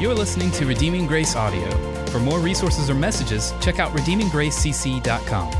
You're 0.00 0.12
listening 0.12 0.50
to 0.52 0.66
Redeeming 0.66 1.06
Grace 1.06 1.36
Audio. 1.36 1.70
For 2.06 2.18
more 2.18 2.40
resources 2.40 2.90
or 2.90 2.96
messages, 2.96 3.54
check 3.60 3.78
out 3.78 3.92
redeeminggracecc.com. 3.96 5.54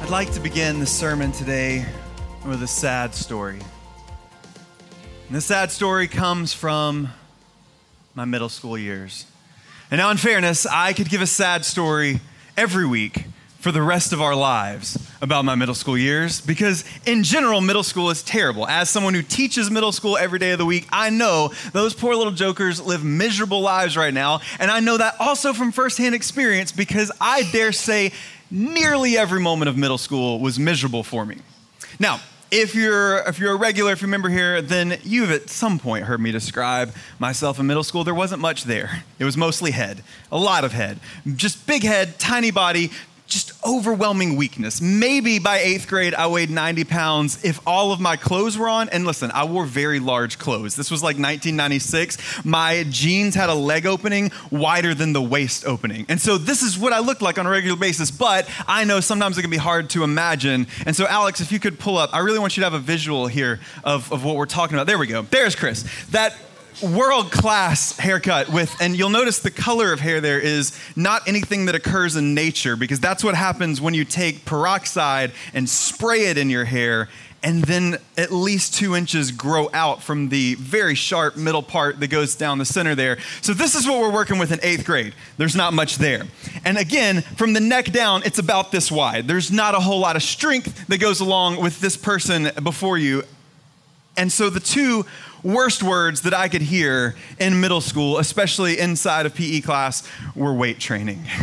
I'd 0.00 0.08
like 0.10 0.32
to 0.32 0.40
begin 0.40 0.80
the 0.80 0.86
sermon 0.86 1.30
today 1.30 1.84
with 2.46 2.62
a 2.62 2.66
sad 2.66 3.14
story. 3.14 3.58
And 5.26 5.36
the 5.36 5.42
sad 5.42 5.70
story 5.70 6.08
comes 6.08 6.54
from 6.54 7.10
my 8.14 8.24
middle 8.24 8.48
school 8.48 8.78
years. 8.78 9.26
And 9.90 9.98
now, 9.98 10.10
in 10.10 10.16
fairness, 10.16 10.64
I 10.64 10.94
could 10.94 11.10
give 11.10 11.20
a 11.20 11.26
sad 11.26 11.66
story 11.66 12.20
every 12.56 12.86
week 12.86 13.24
for 13.58 13.72
the 13.72 13.82
rest 13.82 14.14
of 14.14 14.22
our 14.22 14.34
lives 14.34 15.07
about 15.20 15.44
my 15.44 15.54
middle 15.54 15.74
school 15.74 15.98
years 15.98 16.40
because, 16.40 16.84
in 17.06 17.22
general, 17.22 17.60
middle 17.60 17.82
school 17.82 18.10
is 18.10 18.22
terrible. 18.22 18.66
As 18.66 18.88
someone 18.88 19.14
who 19.14 19.22
teaches 19.22 19.70
middle 19.70 19.92
school 19.92 20.16
every 20.16 20.38
day 20.38 20.52
of 20.52 20.58
the 20.58 20.66
week, 20.66 20.86
I 20.92 21.10
know 21.10 21.52
those 21.72 21.94
poor 21.94 22.14
little 22.14 22.32
jokers 22.32 22.80
live 22.80 23.04
miserable 23.04 23.60
lives 23.60 23.96
right 23.96 24.14
now. 24.14 24.40
And 24.60 24.70
I 24.70 24.80
know 24.80 24.96
that 24.96 25.16
also 25.18 25.52
from 25.52 25.72
firsthand 25.72 26.14
experience 26.14 26.72
because 26.72 27.10
I 27.20 27.42
dare 27.50 27.72
say 27.72 28.12
nearly 28.50 29.16
every 29.16 29.40
moment 29.40 29.68
of 29.68 29.76
middle 29.76 29.98
school 29.98 30.38
was 30.40 30.58
miserable 30.58 31.02
for 31.02 31.24
me. 31.24 31.38
Now, 31.98 32.20
if 32.50 32.74
you're 32.74 33.18
if 33.28 33.38
you're 33.38 33.52
a 33.52 33.56
regular, 33.56 33.92
if 33.92 34.00
you 34.00 34.06
remember 34.06 34.28
here, 34.28 34.62
then 34.62 34.98
you've 35.02 35.30
at 35.30 35.50
some 35.50 35.78
point 35.78 36.06
heard 36.06 36.20
me 36.20 36.32
describe 36.32 36.94
myself 37.18 37.58
in 37.58 37.66
middle 37.66 37.82
school. 37.82 38.04
There 38.04 38.14
wasn't 38.14 38.40
much 38.40 38.64
there. 38.64 39.04
It 39.18 39.24
was 39.24 39.36
mostly 39.36 39.72
head, 39.72 40.02
a 40.32 40.38
lot 40.38 40.64
of 40.64 40.72
head, 40.72 40.98
just 41.36 41.66
big 41.66 41.82
head, 41.82 42.18
tiny 42.18 42.50
body, 42.50 42.90
just 43.28 43.52
overwhelming 43.64 44.36
weakness. 44.36 44.80
Maybe 44.80 45.38
by 45.38 45.58
eighth 45.58 45.86
grade, 45.86 46.14
I 46.14 46.26
weighed 46.26 46.50
90 46.50 46.84
pounds 46.84 47.44
if 47.44 47.60
all 47.66 47.92
of 47.92 48.00
my 48.00 48.16
clothes 48.16 48.56
were 48.56 48.68
on. 48.68 48.88
And 48.88 49.04
listen, 49.04 49.30
I 49.32 49.44
wore 49.44 49.66
very 49.66 50.00
large 50.00 50.38
clothes. 50.38 50.74
This 50.74 50.90
was 50.90 51.02
like 51.02 51.16
1996. 51.16 52.44
My 52.44 52.84
jeans 52.88 53.34
had 53.34 53.50
a 53.50 53.54
leg 53.54 53.86
opening 53.86 54.32
wider 54.50 54.94
than 54.94 55.12
the 55.12 55.22
waist 55.22 55.66
opening. 55.66 56.06
And 56.08 56.20
so 56.20 56.38
this 56.38 56.62
is 56.62 56.78
what 56.78 56.92
I 56.92 57.00
looked 57.00 57.22
like 57.22 57.38
on 57.38 57.46
a 57.46 57.50
regular 57.50 57.76
basis. 57.76 58.10
But 58.10 58.48
I 58.66 58.84
know 58.84 59.00
sometimes 59.00 59.36
it 59.36 59.42
can 59.42 59.50
be 59.50 59.58
hard 59.58 59.90
to 59.90 60.04
imagine. 60.04 60.66
And 60.86 60.96
so, 60.96 61.06
Alex, 61.06 61.40
if 61.40 61.52
you 61.52 61.60
could 61.60 61.78
pull 61.78 61.98
up, 61.98 62.14
I 62.14 62.20
really 62.20 62.38
want 62.38 62.56
you 62.56 62.62
to 62.62 62.66
have 62.66 62.74
a 62.74 62.78
visual 62.78 63.26
here 63.26 63.60
of, 63.84 64.10
of 64.10 64.24
what 64.24 64.36
we're 64.36 64.46
talking 64.46 64.74
about. 64.74 64.86
There 64.86 64.98
we 64.98 65.06
go. 65.06 65.22
There's 65.22 65.54
Chris. 65.54 65.84
That 66.10 66.34
world 66.82 67.30
class 67.30 67.96
haircut 67.98 68.48
with, 68.48 68.74
and 68.80 68.96
you'll 68.96 69.08
notice 69.08 69.38
the 69.38 69.50
color 69.50 69.92
of 69.92 70.00
hair 70.00 70.20
there 70.20 70.40
is 70.40 70.78
not 70.96 71.26
anything 71.26 71.66
that 71.66 71.74
occurs 71.74 72.16
in 72.16 72.34
nature 72.34 72.76
because 72.76 73.00
that's 73.00 73.24
what 73.24 73.34
happens 73.34 73.80
when 73.80 73.94
you 73.94 74.04
take 74.04 74.44
peroxide 74.44 75.32
and 75.54 75.68
spray 75.68 76.26
it 76.26 76.38
in 76.38 76.50
your 76.50 76.64
hair 76.64 77.08
and 77.42 77.62
then 77.64 77.98
at 78.16 78.32
least 78.32 78.74
two 78.74 78.96
inches 78.96 79.30
grow 79.30 79.70
out 79.72 80.02
from 80.02 80.28
the 80.28 80.54
very 80.56 80.94
sharp 80.94 81.36
middle 81.36 81.62
part 81.62 82.00
that 82.00 82.08
goes 82.08 82.34
down 82.34 82.58
the 82.58 82.64
center 82.64 82.94
there. 82.94 83.18
So, 83.42 83.54
this 83.54 83.74
is 83.74 83.86
what 83.86 84.00
we're 84.00 84.12
working 84.12 84.38
with 84.38 84.50
in 84.50 84.58
eighth 84.62 84.84
grade. 84.84 85.14
There's 85.36 85.54
not 85.54 85.72
much 85.72 85.98
there. 85.98 86.24
And 86.64 86.76
again, 86.76 87.22
from 87.22 87.52
the 87.52 87.60
neck 87.60 87.86
down, 87.92 88.22
it's 88.24 88.38
about 88.38 88.72
this 88.72 88.90
wide. 88.90 89.28
There's 89.28 89.52
not 89.52 89.74
a 89.74 89.80
whole 89.80 90.00
lot 90.00 90.16
of 90.16 90.22
strength 90.22 90.88
that 90.88 90.98
goes 90.98 91.20
along 91.20 91.62
with 91.62 91.80
this 91.80 91.96
person 91.96 92.50
before 92.62 92.98
you. 92.98 93.22
And 94.16 94.32
so, 94.32 94.50
the 94.50 94.60
two 94.60 95.06
worst 95.42 95.82
words 95.82 96.22
that 96.22 96.34
I 96.34 96.48
could 96.48 96.62
hear 96.62 97.14
in 97.38 97.60
middle 97.60 97.80
school, 97.80 98.18
especially 98.18 98.78
inside 98.78 99.26
of 99.26 99.34
PE 99.34 99.60
class, 99.60 100.02
were 100.34 100.54
weight 100.54 100.78
training. 100.78 101.24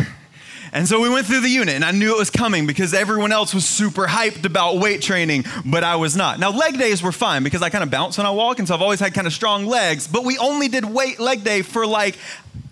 And 0.76 0.90
so 0.90 1.00
we 1.00 1.08
went 1.08 1.26
through 1.26 1.40
the 1.40 1.50
unit, 1.50 1.74
and 1.74 1.86
I 1.86 1.92
knew 1.92 2.14
it 2.14 2.18
was 2.18 2.30
coming 2.30 2.68
because 2.68 2.94
everyone 2.94 3.32
else 3.32 3.54
was 3.54 3.66
super 3.66 4.08
hyped 4.08 4.44
about 4.44 4.76
weight 4.76 5.02
training, 5.02 5.46
but 5.64 5.86
I 5.86 5.96
was 5.96 6.18
not. 6.18 6.38
Now, 6.38 6.50
leg 6.50 6.78
days 6.78 7.02
were 7.02 7.14
fine 7.14 7.44
because 7.44 7.62
I 7.62 7.70
kind 7.70 7.82
of 7.82 7.90
bounce 7.90 8.18
when 8.18 8.28
I 8.28 8.32
walk, 8.32 8.60
and 8.60 8.68
so 8.68 8.74
I've 8.74 8.82
always 8.82 9.00
had 9.00 9.14
kind 9.14 9.26
of 9.26 9.32
strong 9.32 9.68
legs, 9.68 10.06
but 10.06 10.26
we 10.26 10.38
only 10.38 10.68
did 10.68 10.84
weight 10.84 11.18
leg 11.18 11.46
day 11.46 11.62
for 11.62 11.88
like 11.88 12.18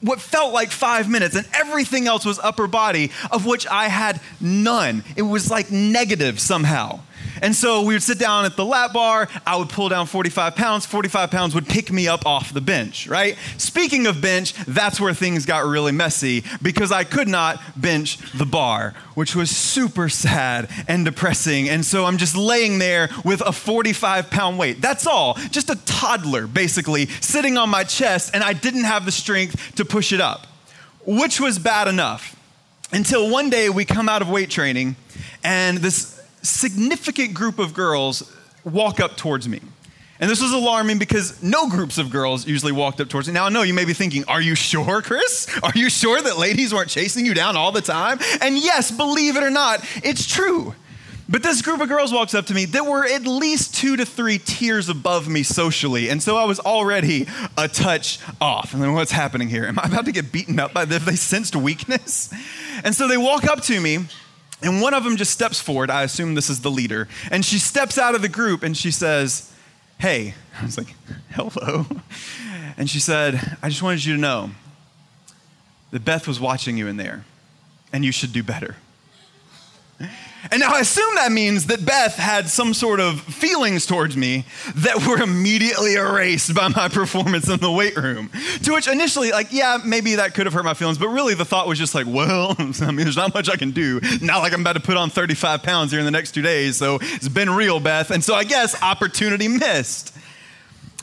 what 0.01 0.19
felt 0.19 0.51
like 0.53 0.69
five 0.69 1.09
minutes, 1.09 1.37
and 1.37 1.47
everything 1.53 2.07
else 2.07 2.25
was 2.25 2.39
upper 2.39 2.67
body, 2.67 3.09
of 3.31 3.45
which 3.45 3.65
I 3.67 3.87
had 3.87 4.19
none. 4.41 5.05
It 5.15 5.21
was 5.21 5.49
like 5.49 5.71
negative 5.71 6.41
somehow. 6.41 6.99
And 7.43 7.53
so 7.53 7.81
we 7.81 7.93
would 7.93 8.01
sit 8.01 8.17
down 8.17 8.45
at 8.45 8.55
the 8.55 8.63
lap 8.63 8.93
bar. 8.93 9.27
I 9.45 9.57
would 9.57 9.67
pull 9.67 9.89
down 9.89 10.07
45 10.07 10.55
pounds. 10.55 10.85
45 10.85 11.29
pounds 11.29 11.53
would 11.53 11.67
pick 11.67 11.91
me 11.91 12.07
up 12.07 12.25
off 12.25 12.53
the 12.53 12.61
bench, 12.61 13.05
right? 13.05 13.37
Speaking 13.57 14.07
of 14.07 14.21
bench, 14.21 14.53
that's 14.65 14.99
where 14.99 15.13
things 15.13 15.45
got 15.45 15.65
really 15.65 15.91
messy 15.91 16.45
because 16.61 16.93
I 16.93 17.03
could 17.03 17.27
not 17.27 17.59
bench 17.75 18.17
the 18.31 18.45
bar, 18.45 18.93
which 19.15 19.35
was 19.35 19.49
super 19.49 20.07
sad 20.07 20.69
and 20.87 21.03
depressing. 21.03 21.67
And 21.67 21.85
so 21.85 22.05
I'm 22.05 22.17
just 22.17 22.37
laying 22.37 22.79
there 22.79 23.09
with 23.25 23.41
a 23.41 23.51
45 23.51 24.29
pound 24.29 24.57
weight. 24.57 24.81
That's 24.81 25.05
all. 25.05 25.33
Just 25.51 25.69
a 25.69 25.75
toddler, 25.85 26.47
basically, 26.47 27.07
sitting 27.19 27.57
on 27.57 27.69
my 27.69 27.83
chest, 27.83 28.31
and 28.33 28.41
I 28.41 28.53
didn't 28.53 28.85
have 28.85 29.03
the 29.03 29.11
strength 29.11 29.75
to 29.75 29.83
push 29.83 30.13
it 30.13 30.21
up, 30.21 30.47
which 31.05 31.41
was 31.41 31.59
bad 31.59 31.89
enough. 31.89 32.39
Until 32.93 33.29
one 33.29 33.49
day 33.49 33.69
we 33.69 33.83
come 33.83 34.07
out 34.07 34.21
of 34.21 34.29
weight 34.29 34.49
training, 34.49 34.95
and 35.43 35.79
this 35.79 36.12
significant 36.43 37.33
group 37.33 37.57
of 37.57 37.73
girls 37.73 38.31
walk 38.63 38.99
up 38.99 39.17
towards 39.17 39.47
me. 39.49 39.61
And 40.19 40.29
this 40.29 40.41
was 40.41 40.53
alarming 40.53 40.99
because 40.99 41.41
no 41.41 41.67
groups 41.67 41.97
of 41.97 42.09
girls 42.09 42.47
usually 42.47 42.71
walked 42.71 43.01
up 43.01 43.09
towards 43.09 43.27
me. 43.27 43.33
Now, 43.33 43.45
I 43.45 43.49
know 43.49 43.63
you 43.63 43.73
may 43.73 43.83
be 43.83 43.93
thinking, 43.93 44.23
Are 44.27 44.41
you 44.41 44.55
sure, 44.55 45.01
Chris? 45.01 45.49
Are 45.63 45.71
you 45.75 45.89
sure 45.89 46.21
that 46.21 46.37
ladies 46.37 46.73
weren't 46.73 46.89
chasing 46.89 47.25
you 47.25 47.33
down 47.33 47.57
all 47.57 47.71
the 47.71 47.81
time? 47.81 48.19
And 48.39 48.57
yes, 48.57 48.91
believe 48.91 49.35
it 49.35 49.43
or 49.43 49.49
not, 49.49 49.83
it's 50.03 50.27
true. 50.27 50.75
But 51.27 51.41
this 51.41 51.61
group 51.61 51.81
of 51.81 51.87
girls 51.87 52.13
walks 52.13 52.33
up 52.33 52.45
to 52.47 52.53
me 52.53 52.65
that 52.65 52.85
were 52.85 53.05
at 53.05 53.23
least 53.23 53.75
two 53.75 53.95
to 53.95 54.05
three 54.05 54.37
tiers 54.37 54.89
above 54.89 55.27
me 55.27 55.41
socially. 55.41 56.09
And 56.09 56.21
so 56.21 56.37
I 56.37 56.43
was 56.43 56.59
already 56.59 57.27
a 57.57 57.67
touch 57.67 58.19
off. 58.41 58.73
And 58.73 58.83
then 58.83 58.93
what's 58.93 59.11
happening 59.11 59.47
here? 59.49 59.65
Am 59.65 59.79
I 59.79 59.83
about 59.83 60.05
to 60.05 60.11
get 60.11 60.31
beaten 60.31 60.59
up 60.59 60.73
by 60.73 60.85
them? 60.85 61.01
They 61.05 61.15
sensed 61.15 61.55
weakness. 61.55 62.33
And 62.83 62.93
so 62.93 63.07
they 63.07 63.17
walk 63.17 63.45
up 63.45 63.61
to 63.63 63.79
me 63.79 64.05
and 64.63 64.81
one 64.81 64.93
of 64.93 65.03
them 65.03 65.17
just 65.17 65.31
steps 65.31 65.59
forward. 65.59 65.91
I 65.91 66.03
assume 66.03 66.35
this 66.35 66.49
is 66.49 66.61
the 66.61 66.71
leader. 66.71 67.07
And 67.29 67.43
she 67.43 67.59
steps 67.59 67.97
out 67.97 68.15
of 68.15 68.21
the 68.21 68.29
group 68.29 68.63
and 68.63 68.75
she 68.75 68.91
says, 68.91 69.53
Hey. 69.99 70.33
I 70.61 70.65
was 70.65 70.77
like, 70.77 70.95
Hello. 71.31 71.85
And 72.75 72.89
she 72.89 72.99
said, 72.99 73.57
I 73.61 73.69
just 73.69 73.83
wanted 73.83 74.03
you 74.03 74.15
to 74.15 74.19
know 74.19 74.49
that 75.91 76.03
Beth 76.03 76.27
was 76.27 76.39
watching 76.39 76.75
you 76.75 76.87
in 76.87 76.97
there 76.97 77.23
and 77.93 78.03
you 78.03 78.11
should 78.11 78.33
do 78.33 78.41
better. 78.41 78.77
And 80.51 80.59
now 80.59 80.73
I 80.73 80.79
assume 80.81 81.15
that 81.15 81.31
means 81.31 81.67
that 81.67 81.85
Beth 81.85 82.15
had 82.15 82.49
some 82.49 82.73
sort 82.73 82.99
of 82.99 83.21
feelings 83.21 83.85
towards 83.85 84.17
me 84.17 84.45
that 84.75 85.07
were 85.07 85.21
immediately 85.21 85.95
erased 85.95 86.53
by 86.53 86.67
my 86.67 86.89
performance 86.89 87.47
in 87.47 87.59
the 87.59 87.71
weight 87.71 87.95
room. 87.95 88.29
To 88.63 88.73
which 88.73 88.87
initially, 88.87 89.31
like, 89.31 89.53
yeah, 89.53 89.77
maybe 89.85 90.15
that 90.15 90.33
could 90.33 90.45
have 90.45 90.53
hurt 90.53 90.65
my 90.65 90.73
feelings, 90.73 90.97
but 90.97 91.07
really 91.07 91.33
the 91.33 91.45
thought 91.45 91.67
was 91.67 91.79
just 91.79 91.95
like, 91.95 92.05
well, 92.07 92.55
I 92.59 92.87
mean, 92.87 92.97
there's 92.97 93.15
not 93.15 93.33
much 93.33 93.49
I 93.49 93.55
can 93.55 93.71
do. 93.71 94.01
Not 94.21 94.39
like 94.39 94.53
I'm 94.53 94.61
about 94.61 94.73
to 94.73 94.81
put 94.81 94.97
on 94.97 95.09
35 95.09 95.63
pounds 95.63 95.91
here 95.91 95.99
in 95.99 96.05
the 96.05 96.11
next 96.11 96.33
two 96.33 96.41
days, 96.41 96.75
so 96.77 96.99
it's 97.01 97.29
been 97.29 97.49
real, 97.49 97.79
Beth. 97.79 98.11
And 98.11 98.23
so 98.23 98.35
I 98.35 98.43
guess 98.43 98.81
opportunity 98.81 99.47
missed. 99.47 100.13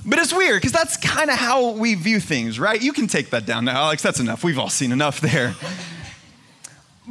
But 0.04 0.18
it's 0.18 0.32
weird 0.32 0.60
because 0.60 0.72
that's 0.72 0.96
kind 0.96 1.30
of 1.30 1.36
how 1.36 1.72
we 1.72 1.94
view 1.94 2.20
things, 2.20 2.58
right? 2.58 2.80
You 2.80 2.92
can 2.92 3.06
take 3.06 3.30
that 3.30 3.46
down 3.46 3.64
now, 3.64 3.82
Alex. 3.84 4.02
That's 4.02 4.20
enough. 4.20 4.44
We've 4.44 4.58
all 4.58 4.70
seen 4.70 4.92
enough 4.92 5.20
there. 5.20 5.54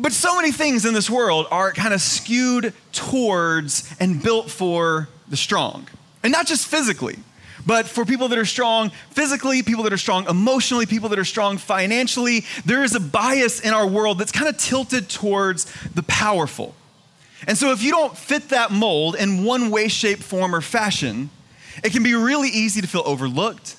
But 0.01 0.13
so 0.13 0.37
many 0.37 0.53
things 0.53 0.85
in 0.85 0.93
this 0.93 1.09
world 1.09 1.47
are 1.51 1.73
kind 1.73 1.93
of 1.93 1.99
skewed 1.99 2.73
towards 2.93 3.93
and 3.99 4.23
built 4.23 4.49
for 4.49 5.09
the 5.27 5.35
strong. 5.35 5.87
And 6.23 6.31
not 6.31 6.47
just 6.47 6.67
physically, 6.67 7.17
but 7.65 7.85
for 7.85 8.05
people 8.05 8.29
that 8.29 8.39
are 8.39 8.45
strong 8.45 8.91
physically, 9.11 9.61
people 9.61 9.83
that 9.83 9.91
are 9.91 9.97
strong 9.97 10.25
emotionally, 10.29 10.85
people 10.85 11.09
that 11.09 11.19
are 11.19 11.25
strong 11.25 11.57
financially. 11.57 12.45
There 12.63 12.81
is 12.81 12.95
a 12.95 12.99
bias 13.01 13.59
in 13.59 13.73
our 13.73 13.85
world 13.85 14.19
that's 14.19 14.31
kind 14.31 14.47
of 14.47 14.57
tilted 14.57 15.09
towards 15.09 15.65
the 15.93 16.03
powerful. 16.03 16.75
And 17.45 17.57
so 17.57 17.71
if 17.73 17.83
you 17.83 17.91
don't 17.91 18.17
fit 18.17 18.49
that 18.49 18.71
mold 18.71 19.15
in 19.15 19.43
one 19.43 19.69
way, 19.69 19.89
shape, 19.89 20.19
form, 20.19 20.55
or 20.55 20.61
fashion, 20.61 21.29
it 21.83 21.91
can 21.91 22.03
be 22.03 22.15
really 22.15 22.49
easy 22.49 22.79
to 22.79 22.87
feel 22.87 23.03
overlooked 23.05 23.75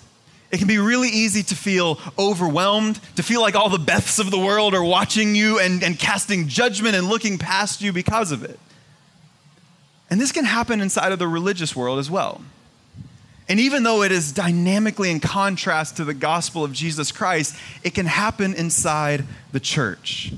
it 0.50 0.58
can 0.58 0.66
be 0.66 0.78
really 0.78 1.08
easy 1.08 1.42
to 1.44 1.54
feel 1.54 1.98
overwhelmed, 2.18 3.00
to 3.16 3.22
feel 3.22 3.40
like 3.40 3.54
all 3.54 3.68
the 3.68 3.78
Beths 3.78 4.18
of 4.18 4.30
the 4.30 4.38
world 4.38 4.74
are 4.74 4.82
watching 4.82 5.36
you 5.36 5.60
and, 5.60 5.82
and 5.82 5.98
casting 5.98 6.48
judgment 6.48 6.96
and 6.96 7.08
looking 7.08 7.38
past 7.38 7.80
you 7.80 7.92
because 7.92 8.32
of 8.32 8.42
it. 8.42 8.58
And 10.10 10.20
this 10.20 10.32
can 10.32 10.44
happen 10.44 10.80
inside 10.80 11.12
of 11.12 11.20
the 11.20 11.28
religious 11.28 11.76
world 11.76 12.00
as 12.00 12.10
well. 12.10 12.40
And 13.48 13.60
even 13.60 13.84
though 13.84 14.02
it 14.02 14.12
is 14.12 14.32
dynamically 14.32 15.10
in 15.10 15.20
contrast 15.20 15.96
to 15.96 16.04
the 16.04 16.14
gospel 16.14 16.64
of 16.64 16.72
Jesus 16.72 17.12
Christ, 17.12 17.56
it 17.84 17.94
can 17.94 18.06
happen 18.06 18.54
inside 18.54 19.24
the 19.52 19.60
church. 19.60 20.32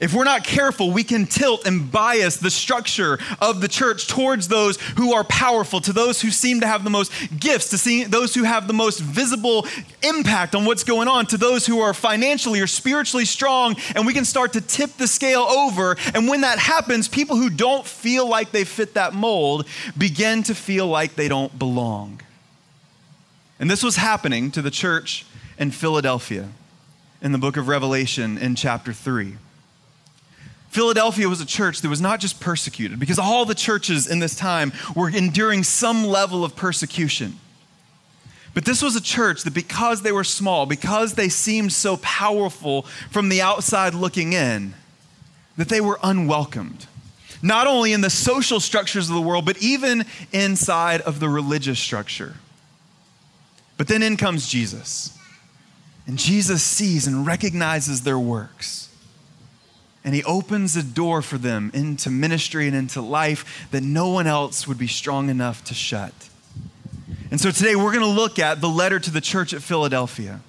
If 0.00 0.12
we're 0.12 0.24
not 0.24 0.44
careful, 0.44 0.90
we 0.90 1.04
can 1.04 1.26
tilt 1.26 1.66
and 1.66 1.90
bias 1.90 2.36
the 2.36 2.50
structure 2.50 3.18
of 3.40 3.60
the 3.60 3.68
church 3.68 4.06
towards 4.06 4.48
those 4.48 4.80
who 4.96 5.14
are 5.14 5.24
powerful, 5.24 5.80
to 5.80 5.92
those 5.92 6.20
who 6.20 6.30
seem 6.30 6.60
to 6.60 6.66
have 6.66 6.84
the 6.84 6.90
most 6.90 7.12
gifts, 7.38 7.70
to 7.70 7.78
see 7.78 8.04
those 8.04 8.34
who 8.34 8.44
have 8.44 8.66
the 8.66 8.74
most 8.74 9.00
visible 9.00 9.66
impact 10.02 10.54
on 10.54 10.64
what's 10.64 10.84
going 10.84 11.08
on, 11.08 11.26
to 11.26 11.36
those 11.36 11.66
who 11.66 11.80
are 11.80 11.94
financially 11.94 12.60
or 12.60 12.66
spiritually 12.66 13.24
strong, 13.24 13.76
and 13.94 14.06
we 14.06 14.12
can 14.12 14.24
start 14.24 14.52
to 14.52 14.60
tip 14.60 14.96
the 14.96 15.08
scale 15.08 15.42
over. 15.42 15.96
And 16.14 16.28
when 16.28 16.42
that 16.42 16.58
happens, 16.58 17.08
people 17.08 17.36
who 17.36 17.50
don't 17.50 17.86
feel 17.86 18.28
like 18.28 18.50
they 18.50 18.64
fit 18.64 18.94
that 18.94 19.14
mold 19.14 19.66
begin 19.96 20.42
to 20.44 20.54
feel 20.54 20.86
like 20.86 21.14
they 21.14 21.28
don't 21.28 21.58
belong. 21.58 22.20
And 23.58 23.70
this 23.70 23.82
was 23.82 23.96
happening 23.96 24.50
to 24.50 24.60
the 24.60 24.70
church 24.70 25.24
in 25.58 25.70
Philadelphia 25.70 26.50
in 27.22 27.32
the 27.32 27.38
book 27.38 27.56
of 27.56 27.68
Revelation 27.68 28.36
in 28.36 28.54
chapter 28.54 28.92
3. 28.92 29.36
Philadelphia 30.76 31.26
was 31.26 31.40
a 31.40 31.46
church 31.46 31.80
that 31.80 31.88
was 31.88 32.02
not 32.02 32.20
just 32.20 32.38
persecuted, 32.38 33.00
because 33.00 33.18
all 33.18 33.46
the 33.46 33.54
churches 33.54 34.06
in 34.06 34.18
this 34.18 34.36
time 34.36 34.74
were 34.94 35.08
enduring 35.08 35.62
some 35.62 36.04
level 36.04 36.44
of 36.44 36.54
persecution. 36.54 37.40
But 38.52 38.66
this 38.66 38.82
was 38.82 38.94
a 38.94 39.00
church 39.00 39.44
that, 39.44 39.54
because 39.54 40.02
they 40.02 40.12
were 40.12 40.22
small, 40.22 40.66
because 40.66 41.14
they 41.14 41.30
seemed 41.30 41.72
so 41.72 41.96
powerful 41.96 42.82
from 43.10 43.30
the 43.30 43.40
outside 43.40 43.94
looking 43.94 44.34
in, 44.34 44.74
that 45.56 45.70
they 45.70 45.80
were 45.80 45.98
unwelcomed. 46.02 46.84
Not 47.40 47.66
only 47.66 47.94
in 47.94 48.02
the 48.02 48.10
social 48.10 48.60
structures 48.60 49.08
of 49.08 49.14
the 49.14 49.22
world, 49.22 49.46
but 49.46 49.56
even 49.62 50.04
inside 50.30 51.00
of 51.00 51.20
the 51.20 51.28
religious 51.30 51.78
structure. 51.78 52.34
But 53.78 53.88
then 53.88 54.02
in 54.02 54.18
comes 54.18 54.46
Jesus. 54.46 55.16
And 56.06 56.18
Jesus 56.18 56.62
sees 56.62 57.06
and 57.06 57.26
recognizes 57.26 58.02
their 58.02 58.18
works 58.18 58.85
and 60.06 60.14
he 60.14 60.22
opens 60.22 60.76
a 60.76 60.84
door 60.84 61.20
for 61.20 61.36
them 61.36 61.72
into 61.74 62.10
ministry 62.10 62.68
and 62.68 62.76
into 62.76 63.02
life 63.02 63.66
that 63.72 63.82
no 63.82 64.08
one 64.08 64.28
else 64.28 64.68
would 64.68 64.78
be 64.78 64.86
strong 64.86 65.28
enough 65.28 65.64
to 65.64 65.74
shut. 65.74 66.12
And 67.32 67.40
so 67.40 67.50
today 67.50 67.74
we're 67.74 67.92
going 67.92 68.04
to 68.04 68.20
look 68.20 68.38
at 68.38 68.60
the 68.60 68.68
letter 68.68 69.00
to 69.00 69.10
the 69.10 69.20
church 69.20 69.52
at 69.52 69.62
Philadelphia. 69.62 70.40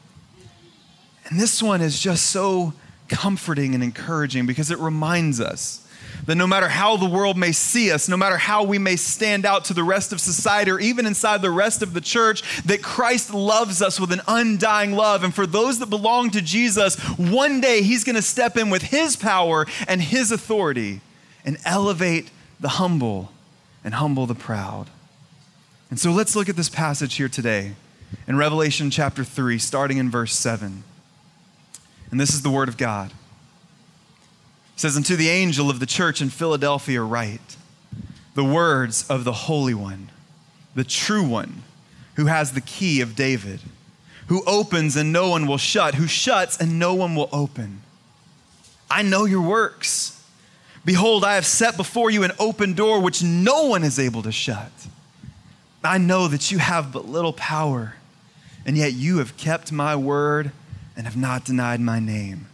And 1.25 1.39
this 1.39 1.61
one 1.63 1.81
is 1.81 1.99
just 1.99 2.27
so 2.27 2.73
comforting 3.09 3.73
and 3.73 3.83
encouraging 3.83 4.45
because 4.45 4.69
it 4.69 4.77
reminds 4.77 5.41
us 5.41 5.86
that 6.25 6.35
no 6.35 6.47
matter 6.47 6.67
how 6.67 6.97
the 6.97 7.09
world 7.09 7.37
may 7.37 7.51
see 7.51 7.91
us, 7.91 8.09
no 8.09 8.17
matter 8.17 8.37
how 8.37 8.63
we 8.63 8.77
may 8.77 8.95
stand 8.95 9.45
out 9.45 9.65
to 9.65 9.73
the 9.73 9.83
rest 9.83 10.11
of 10.11 10.19
society 10.19 10.71
or 10.71 10.79
even 10.79 11.05
inside 11.05 11.41
the 11.41 11.51
rest 11.51 11.81
of 11.81 11.93
the 11.93 12.01
church, 12.01 12.41
that 12.63 12.81
Christ 12.81 13.33
loves 13.33 13.81
us 13.81 13.99
with 13.99 14.11
an 14.11 14.21
undying 14.27 14.93
love. 14.93 15.23
And 15.23 15.33
for 15.33 15.45
those 15.45 15.79
that 15.79 15.89
belong 15.89 16.31
to 16.31 16.41
Jesus, 16.41 16.95
one 17.17 17.61
day 17.61 17.81
He's 17.81 18.03
going 18.03 18.15
to 18.15 18.21
step 18.21 18.57
in 18.57 18.69
with 18.69 18.83
His 18.83 19.15
power 19.15 19.65
and 19.87 20.01
His 20.01 20.31
authority 20.31 21.01
and 21.45 21.57
elevate 21.65 22.29
the 22.59 22.69
humble 22.69 23.31
and 23.83 23.93
humble 23.93 24.25
the 24.25 24.35
proud. 24.35 24.89
And 25.89 25.99
so 25.99 26.11
let's 26.11 26.35
look 26.35 26.49
at 26.49 26.55
this 26.55 26.69
passage 26.69 27.15
here 27.15 27.29
today 27.29 27.73
in 28.27 28.35
Revelation 28.37 28.89
chapter 28.89 29.23
3, 29.23 29.57
starting 29.57 29.97
in 29.97 30.09
verse 30.09 30.33
7. 30.33 30.83
And 32.11 32.19
this 32.19 32.33
is 32.33 32.41
the 32.41 32.49
Word 32.49 32.67
of 32.67 32.77
God. 32.77 33.11
It 34.77 34.81
says, 34.81 34.95
Unto 34.95 35.15
the 35.15 35.29
angel 35.29 35.71
of 35.71 35.79
the 35.79 35.87
church 35.87 36.21
in 36.21 36.29
Philadelphia, 36.29 37.01
write 37.01 37.57
the 38.35 38.43
words 38.43 39.07
of 39.09 39.23
the 39.23 39.31
Holy 39.33 39.73
One, 39.73 40.11
the 40.75 40.83
true 40.83 41.27
one, 41.27 41.63
who 42.13 42.27
has 42.27 42.51
the 42.51 42.61
key 42.61 43.01
of 43.01 43.15
David, 43.15 43.59
who 44.27 44.43
opens 44.45 44.95
and 44.95 45.11
no 45.11 45.29
one 45.29 45.47
will 45.47 45.57
shut, 45.57 45.95
who 45.95 46.05
shuts 46.05 46.57
and 46.57 46.77
no 46.77 46.93
one 46.93 47.15
will 47.15 47.27
open. 47.31 47.81
I 48.87 49.01
know 49.01 49.25
your 49.25 49.41
works. 49.41 50.23
Behold, 50.85 51.25
I 51.25 51.33
have 51.33 51.47
set 51.47 51.75
before 51.75 52.11
you 52.11 52.21
an 52.21 52.33
open 52.37 52.73
door 52.73 53.01
which 53.01 53.23
no 53.23 53.63
one 53.63 53.83
is 53.83 53.97
able 53.97 54.21
to 54.21 54.31
shut. 54.31 54.71
I 55.83 55.97
know 55.97 56.27
that 56.27 56.51
you 56.51 56.59
have 56.59 56.93
but 56.93 57.09
little 57.09 57.33
power, 57.33 57.95
and 58.63 58.77
yet 58.77 58.93
you 58.93 59.17
have 59.17 59.37
kept 59.37 59.71
my 59.71 59.95
word 59.95 60.51
and 60.95 61.07
have 61.07 61.17
not 61.17 61.45
denied 61.45 61.79
my 61.79 61.99
name. 61.99 62.45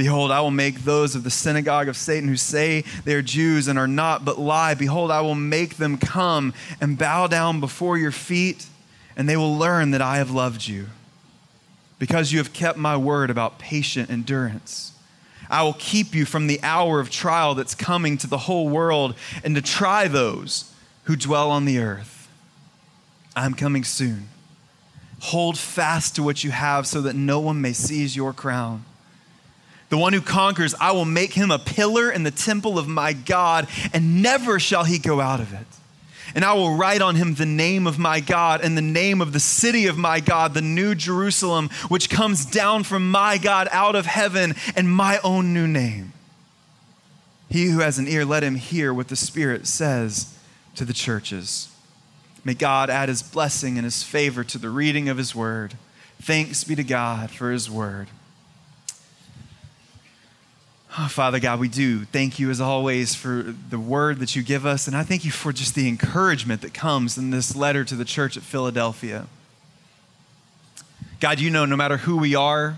Behold, 0.00 0.30
I 0.30 0.40
will 0.40 0.50
make 0.50 0.84
those 0.84 1.14
of 1.14 1.24
the 1.24 1.30
synagogue 1.30 1.86
of 1.86 1.94
Satan 1.94 2.26
who 2.26 2.36
say 2.38 2.84
they 3.04 3.12
are 3.12 3.20
Jews 3.20 3.68
and 3.68 3.78
are 3.78 3.86
not, 3.86 4.24
but 4.24 4.38
lie. 4.38 4.72
Behold, 4.72 5.10
I 5.10 5.20
will 5.20 5.34
make 5.34 5.76
them 5.76 5.98
come 5.98 6.54
and 6.80 6.96
bow 6.96 7.26
down 7.26 7.60
before 7.60 7.98
your 7.98 8.10
feet, 8.10 8.64
and 9.14 9.28
they 9.28 9.36
will 9.36 9.54
learn 9.54 9.90
that 9.90 10.00
I 10.00 10.16
have 10.16 10.30
loved 10.30 10.66
you. 10.66 10.86
Because 11.98 12.32
you 12.32 12.38
have 12.38 12.54
kept 12.54 12.78
my 12.78 12.96
word 12.96 13.28
about 13.28 13.58
patient 13.58 14.08
endurance. 14.08 14.92
I 15.50 15.64
will 15.64 15.76
keep 15.78 16.14
you 16.14 16.24
from 16.24 16.46
the 16.46 16.60
hour 16.62 16.98
of 16.98 17.10
trial 17.10 17.54
that's 17.54 17.74
coming 17.74 18.16
to 18.16 18.26
the 18.26 18.38
whole 18.38 18.70
world 18.70 19.14
and 19.44 19.54
to 19.54 19.60
try 19.60 20.08
those 20.08 20.72
who 21.02 21.14
dwell 21.14 21.50
on 21.50 21.66
the 21.66 21.78
earth. 21.78 22.26
I 23.36 23.44
am 23.44 23.52
coming 23.52 23.84
soon. 23.84 24.30
Hold 25.24 25.58
fast 25.58 26.16
to 26.16 26.22
what 26.22 26.42
you 26.42 26.52
have 26.52 26.86
so 26.86 27.02
that 27.02 27.16
no 27.16 27.38
one 27.38 27.60
may 27.60 27.74
seize 27.74 28.16
your 28.16 28.32
crown. 28.32 28.86
The 29.90 29.98
one 29.98 30.12
who 30.12 30.20
conquers, 30.20 30.74
I 30.80 30.92
will 30.92 31.04
make 31.04 31.34
him 31.34 31.50
a 31.50 31.58
pillar 31.58 32.10
in 32.10 32.22
the 32.22 32.30
temple 32.30 32.78
of 32.78 32.88
my 32.88 33.12
God, 33.12 33.68
and 33.92 34.22
never 34.22 34.58
shall 34.58 34.84
he 34.84 34.98
go 34.98 35.20
out 35.20 35.40
of 35.40 35.52
it. 35.52 35.66
And 36.32 36.44
I 36.44 36.54
will 36.54 36.76
write 36.76 37.02
on 37.02 37.16
him 37.16 37.34
the 37.34 37.44
name 37.44 37.88
of 37.88 37.98
my 37.98 38.20
God 38.20 38.60
and 38.60 38.76
the 38.76 38.82
name 38.82 39.20
of 39.20 39.32
the 39.32 39.40
city 39.40 39.86
of 39.86 39.98
my 39.98 40.20
God, 40.20 40.54
the 40.54 40.62
new 40.62 40.94
Jerusalem, 40.94 41.70
which 41.88 42.08
comes 42.08 42.46
down 42.46 42.84
from 42.84 43.10
my 43.10 43.36
God 43.36 43.68
out 43.72 43.96
of 43.96 44.06
heaven, 44.06 44.54
and 44.76 44.88
my 44.88 45.18
own 45.24 45.52
new 45.52 45.66
name. 45.66 46.12
He 47.48 47.66
who 47.66 47.80
has 47.80 47.98
an 47.98 48.06
ear, 48.06 48.24
let 48.24 48.44
him 48.44 48.54
hear 48.54 48.94
what 48.94 49.08
the 49.08 49.16
Spirit 49.16 49.66
says 49.66 50.38
to 50.76 50.84
the 50.84 50.92
churches. 50.92 51.68
May 52.44 52.54
God 52.54 52.90
add 52.90 53.08
his 53.08 53.24
blessing 53.24 53.76
and 53.76 53.84
his 53.84 54.04
favor 54.04 54.44
to 54.44 54.58
the 54.58 54.70
reading 54.70 55.08
of 55.08 55.18
his 55.18 55.34
word. 55.34 55.74
Thanks 56.22 56.62
be 56.62 56.76
to 56.76 56.84
God 56.84 57.32
for 57.32 57.50
his 57.50 57.68
word. 57.68 58.06
Oh, 61.02 61.08
Father 61.08 61.40
God, 61.40 61.60
we 61.60 61.68
do 61.68 62.04
thank 62.04 62.38
you 62.38 62.50
as 62.50 62.60
always 62.60 63.14
for 63.14 63.54
the 63.70 63.78
word 63.78 64.18
that 64.18 64.36
you 64.36 64.42
give 64.42 64.66
us. 64.66 64.86
And 64.86 64.94
I 64.94 65.02
thank 65.02 65.24
you 65.24 65.30
for 65.30 65.50
just 65.50 65.74
the 65.74 65.88
encouragement 65.88 66.60
that 66.60 66.74
comes 66.74 67.16
in 67.16 67.30
this 67.30 67.56
letter 67.56 67.84
to 67.84 67.94
the 67.94 68.04
church 68.04 68.36
at 68.36 68.42
Philadelphia. 68.42 69.26
God, 71.18 71.40
you 71.40 71.48
know 71.48 71.64
no 71.64 71.74
matter 71.74 71.96
who 71.96 72.18
we 72.18 72.34
are, 72.34 72.76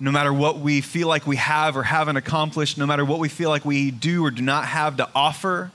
no 0.00 0.10
matter 0.10 0.32
what 0.32 0.60
we 0.60 0.80
feel 0.80 1.08
like 1.08 1.26
we 1.26 1.36
have 1.36 1.76
or 1.76 1.82
haven't 1.82 2.16
accomplished, 2.16 2.78
no 2.78 2.86
matter 2.86 3.04
what 3.04 3.18
we 3.18 3.28
feel 3.28 3.50
like 3.50 3.66
we 3.66 3.90
do 3.90 4.24
or 4.24 4.30
do 4.30 4.40
not 4.40 4.64
have 4.64 4.96
to 4.96 5.10
offer, 5.14 5.70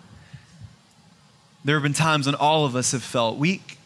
there 1.63 1.75
have 1.75 1.83
been 1.83 1.93
times 1.93 2.25
when 2.25 2.33
all 2.33 2.65
of 2.65 2.75
us 2.75 2.91
have 2.91 3.03
felt 3.03 3.37
weak, 3.37 3.77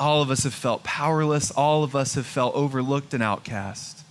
all 0.00 0.22
of 0.22 0.30
us 0.30 0.44
have 0.44 0.54
felt 0.54 0.84
powerless, 0.84 1.50
all 1.50 1.84
of 1.84 1.94
us 1.94 2.14
have 2.14 2.24
felt 2.24 2.54
overlooked 2.54 3.12
and 3.12 3.22
outcast. 3.22 4.01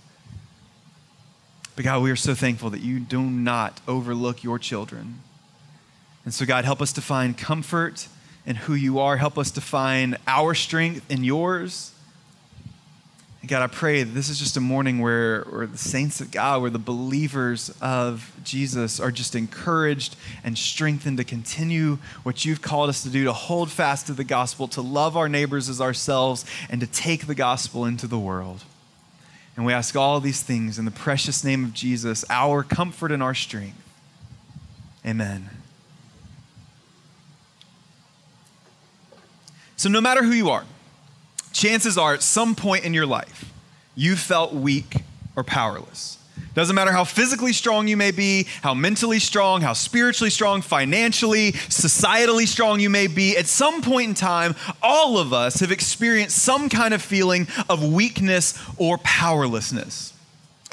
But 1.74 1.84
God, 1.84 2.02
we 2.02 2.10
are 2.10 2.16
so 2.16 2.34
thankful 2.34 2.70
that 2.70 2.82
you 2.82 3.00
do 3.00 3.22
not 3.22 3.80
overlook 3.88 4.44
your 4.44 4.58
children. 4.58 5.20
And 6.24 6.32
so, 6.32 6.44
God, 6.44 6.64
help 6.64 6.82
us 6.82 6.92
to 6.92 7.00
find 7.00 7.36
comfort 7.36 8.08
in 8.44 8.56
who 8.56 8.74
you 8.74 8.98
are. 8.98 9.16
Help 9.16 9.38
us 9.38 9.50
to 9.52 9.60
find 9.60 10.16
our 10.26 10.54
strength 10.54 11.10
in 11.10 11.24
yours. 11.24 11.92
And 13.40 13.48
God, 13.48 13.62
I 13.62 13.66
pray 13.66 14.04
that 14.04 14.12
this 14.12 14.28
is 14.28 14.38
just 14.38 14.56
a 14.56 14.60
morning 14.60 15.00
where, 15.00 15.42
where 15.42 15.66
the 15.66 15.78
saints 15.78 16.20
of 16.20 16.30
God, 16.30 16.60
where 16.60 16.70
the 16.70 16.78
believers 16.78 17.76
of 17.80 18.32
Jesus 18.44 19.00
are 19.00 19.10
just 19.10 19.34
encouraged 19.34 20.14
and 20.44 20.56
strengthened 20.56 21.18
to 21.18 21.24
continue 21.24 21.98
what 22.22 22.44
you've 22.44 22.62
called 22.62 22.88
us 22.88 23.02
to 23.02 23.08
do, 23.08 23.24
to 23.24 23.32
hold 23.32 23.70
fast 23.70 24.06
to 24.06 24.12
the 24.12 24.22
gospel, 24.22 24.68
to 24.68 24.80
love 24.80 25.16
our 25.16 25.28
neighbors 25.28 25.68
as 25.68 25.80
ourselves, 25.80 26.44
and 26.70 26.80
to 26.80 26.86
take 26.86 27.26
the 27.26 27.34
gospel 27.34 27.84
into 27.84 28.06
the 28.06 28.18
world. 28.18 28.62
And 29.56 29.66
we 29.66 29.72
ask 29.72 29.96
all 29.96 30.20
these 30.20 30.42
things 30.42 30.78
in 30.78 30.84
the 30.84 30.90
precious 30.90 31.44
name 31.44 31.64
of 31.64 31.74
Jesus, 31.74 32.24
our 32.30 32.62
comfort 32.62 33.12
and 33.12 33.22
our 33.22 33.34
strength. 33.34 33.76
Amen. 35.04 35.50
So, 39.76 39.88
no 39.88 40.00
matter 40.00 40.22
who 40.22 40.30
you 40.30 40.48
are, 40.48 40.64
chances 41.52 41.98
are 41.98 42.14
at 42.14 42.22
some 42.22 42.54
point 42.54 42.84
in 42.84 42.94
your 42.94 43.06
life, 43.06 43.52
you 43.94 44.16
felt 44.16 44.54
weak 44.54 45.02
or 45.34 45.42
powerless. 45.42 46.18
Doesn't 46.54 46.76
matter 46.76 46.92
how 46.92 47.04
physically 47.04 47.52
strong 47.52 47.88
you 47.88 47.96
may 47.96 48.10
be, 48.10 48.46
how 48.62 48.74
mentally 48.74 49.18
strong, 49.18 49.62
how 49.62 49.72
spiritually 49.72 50.30
strong, 50.30 50.60
financially, 50.60 51.52
societally 51.52 52.46
strong 52.46 52.78
you 52.78 52.90
may 52.90 53.06
be, 53.06 53.36
at 53.36 53.46
some 53.46 53.80
point 53.80 54.08
in 54.10 54.14
time, 54.14 54.54
all 54.82 55.18
of 55.18 55.32
us 55.32 55.60
have 55.60 55.72
experienced 55.72 56.38
some 56.38 56.68
kind 56.68 56.92
of 56.92 57.00
feeling 57.00 57.48
of 57.70 57.82
weakness 57.82 58.58
or 58.76 58.98
powerlessness. 58.98 60.12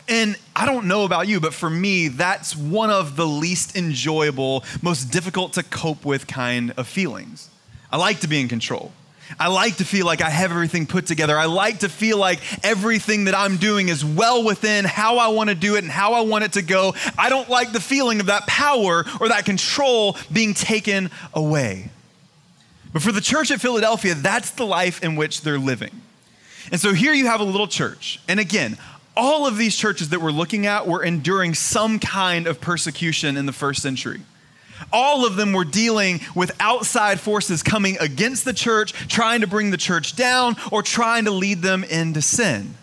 And 0.09 0.37
I 0.55 0.65
don't 0.65 0.87
know 0.87 1.05
about 1.05 1.27
you, 1.27 1.39
but 1.39 1.53
for 1.53 1.69
me, 1.69 2.07
that's 2.07 2.55
one 2.55 2.89
of 2.89 3.15
the 3.15 3.27
least 3.27 3.77
enjoyable, 3.77 4.63
most 4.81 5.05
difficult 5.11 5.53
to 5.53 5.63
cope 5.63 6.03
with 6.03 6.27
kind 6.27 6.73
of 6.77 6.87
feelings. 6.87 7.47
I 7.91 7.97
like 7.97 8.19
to 8.21 8.27
be 8.27 8.41
in 8.41 8.47
control. 8.47 8.91
I 9.37 9.47
like 9.47 9.77
to 9.77 9.85
feel 9.85 10.05
like 10.05 10.21
I 10.21 10.29
have 10.29 10.51
everything 10.51 10.87
put 10.87 11.05
together. 11.05 11.37
I 11.37 11.45
like 11.45 11.79
to 11.79 11.89
feel 11.89 12.17
like 12.17 12.39
everything 12.63 13.25
that 13.25 13.35
I'm 13.35 13.57
doing 13.57 13.89
is 13.89 14.03
well 14.03 14.43
within 14.43 14.85
how 14.85 15.17
I 15.17 15.27
want 15.27 15.49
to 15.49 15.55
do 15.55 15.75
it 15.75 15.83
and 15.83 15.91
how 15.91 16.13
I 16.13 16.21
want 16.21 16.45
it 16.45 16.53
to 16.53 16.61
go. 16.61 16.95
I 17.17 17.29
don't 17.29 17.49
like 17.49 17.71
the 17.71 17.79
feeling 17.79 18.19
of 18.19 18.27
that 18.27 18.47
power 18.47 19.05
or 19.19 19.27
that 19.29 19.45
control 19.45 20.17
being 20.31 20.53
taken 20.53 21.11
away. 21.33 21.89
But 22.91 23.01
for 23.01 23.11
the 23.11 23.21
church 23.21 23.51
at 23.51 23.61
Philadelphia, 23.61 24.15
that's 24.15 24.51
the 24.51 24.65
life 24.65 25.03
in 25.03 25.15
which 25.15 25.41
they're 25.41 25.59
living. 25.59 26.01
And 26.71 26.81
so 26.81 26.93
here 26.93 27.13
you 27.13 27.27
have 27.27 27.39
a 27.39 27.45
little 27.45 27.67
church. 27.67 28.19
And 28.27 28.39
again, 28.39 28.77
all 29.15 29.45
of 29.45 29.57
these 29.57 29.75
churches 29.75 30.09
that 30.09 30.21
we're 30.21 30.31
looking 30.31 30.65
at 30.65 30.87
were 30.87 31.03
enduring 31.03 31.53
some 31.53 31.99
kind 31.99 32.47
of 32.47 32.61
persecution 32.61 33.37
in 33.37 33.45
the 33.45 33.53
first 33.53 33.81
century. 33.81 34.21
All 34.91 35.25
of 35.25 35.35
them 35.35 35.53
were 35.53 35.65
dealing 35.65 36.21
with 36.35 36.51
outside 36.59 37.19
forces 37.19 37.63
coming 37.63 37.97
against 37.99 38.45
the 38.45 38.53
church, 38.53 38.93
trying 39.07 39.41
to 39.41 39.47
bring 39.47 39.71
the 39.71 39.77
church 39.77 40.15
down, 40.15 40.55
or 40.71 40.81
trying 40.81 41.25
to 41.25 41.31
lead 41.31 41.61
them 41.61 41.83
into 41.83 42.21
sin. 42.21 42.75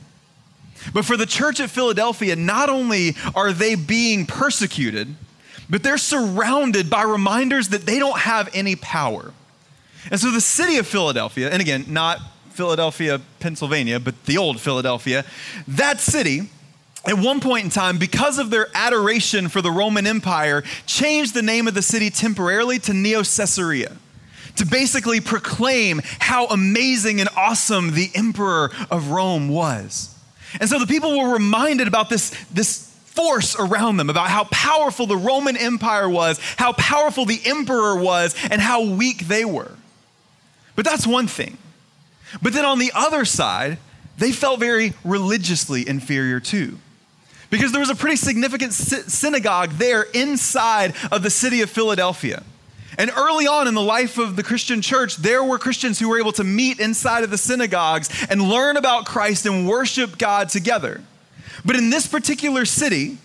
But 0.92 1.04
for 1.04 1.16
the 1.16 1.26
church 1.26 1.60
at 1.60 1.70
Philadelphia, 1.70 2.36
not 2.36 2.68
only 2.68 3.16
are 3.34 3.52
they 3.52 3.74
being 3.74 4.26
persecuted, 4.26 5.14
but 5.68 5.82
they're 5.82 5.98
surrounded 5.98 6.88
by 6.88 7.02
reminders 7.02 7.68
that 7.68 7.86
they 7.86 7.98
don't 7.98 8.18
have 8.18 8.48
any 8.54 8.76
power. 8.76 9.32
And 10.10 10.20
so 10.20 10.30
the 10.30 10.40
city 10.40 10.76
of 10.76 10.86
Philadelphia, 10.86 11.50
and 11.50 11.60
again, 11.60 11.86
not 11.88 12.20
Philadelphia, 12.50 13.20
Pennsylvania, 13.40 13.98
but 13.98 14.24
the 14.26 14.38
old 14.38 14.60
Philadelphia, 14.60 15.24
that 15.66 16.00
city, 16.00 16.50
at 17.06 17.18
one 17.18 17.40
point 17.40 17.64
in 17.64 17.70
time, 17.70 17.98
because 17.98 18.38
of 18.38 18.50
their 18.50 18.68
adoration 18.74 19.48
for 19.48 19.62
the 19.62 19.70
Roman 19.70 20.06
Empire, 20.06 20.62
changed 20.86 21.34
the 21.34 21.42
name 21.42 21.68
of 21.68 21.74
the 21.74 21.82
city 21.82 22.10
temporarily 22.10 22.78
to 22.80 22.92
Neo 22.92 23.18
Caesarea 23.18 23.96
to 24.56 24.66
basically 24.66 25.20
proclaim 25.20 26.00
how 26.18 26.46
amazing 26.46 27.20
and 27.20 27.28
awesome 27.36 27.92
the 27.92 28.10
emperor 28.14 28.70
of 28.90 29.10
Rome 29.10 29.48
was. 29.48 30.14
And 30.60 30.68
so 30.68 30.78
the 30.78 30.86
people 30.86 31.18
were 31.18 31.32
reminded 31.32 31.86
about 31.86 32.08
this, 32.08 32.30
this 32.52 32.90
force 33.04 33.54
around 33.58 33.98
them, 33.98 34.10
about 34.10 34.28
how 34.28 34.44
powerful 34.44 35.06
the 35.06 35.16
Roman 35.16 35.56
Empire 35.56 36.08
was, 36.08 36.38
how 36.56 36.72
powerful 36.72 37.24
the 37.24 37.40
emperor 37.44 37.96
was, 37.96 38.34
and 38.50 38.60
how 38.60 38.82
weak 38.82 39.28
they 39.28 39.44
were. 39.44 39.72
But 40.74 40.84
that's 40.84 41.06
one 41.06 41.26
thing. 41.26 41.58
But 42.42 42.52
then 42.52 42.64
on 42.64 42.78
the 42.78 42.92
other 42.94 43.24
side, 43.24 43.78
they 44.18 44.32
felt 44.32 44.60
very 44.60 44.94
religiously 45.04 45.86
inferior 45.86 46.40
too. 46.40 46.78
Because 47.50 47.72
there 47.72 47.80
was 47.80 47.90
a 47.90 47.94
pretty 47.94 48.16
significant 48.16 48.72
synagogue 48.72 49.70
there 49.72 50.02
inside 50.02 50.94
of 51.12 51.22
the 51.22 51.30
city 51.30 51.62
of 51.62 51.70
Philadelphia. 51.70 52.42
And 52.98 53.10
early 53.14 53.46
on 53.46 53.68
in 53.68 53.74
the 53.74 53.82
life 53.82 54.18
of 54.18 54.36
the 54.36 54.42
Christian 54.42 54.80
church, 54.80 55.16
there 55.16 55.44
were 55.44 55.58
Christians 55.58 55.98
who 55.98 56.08
were 56.08 56.18
able 56.18 56.32
to 56.32 56.44
meet 56.44 56.80
inside 56.80 57.24
of 57.24 57.30
the 57.30 57.38
synagogues 57.38 58.08
and 58.30 58.42
learn 58.42 58.76
about 58.76 59.04
Christ 59.04 59.44
and 59.46 59.68
worship 59.68 60.18
God 60.18 60.48
together. 60.48 61.02
But 61.64 61.76
in 61.76 61.90
this 61.90 62.06
particular 62.06 62.64
city, 62.64 63.18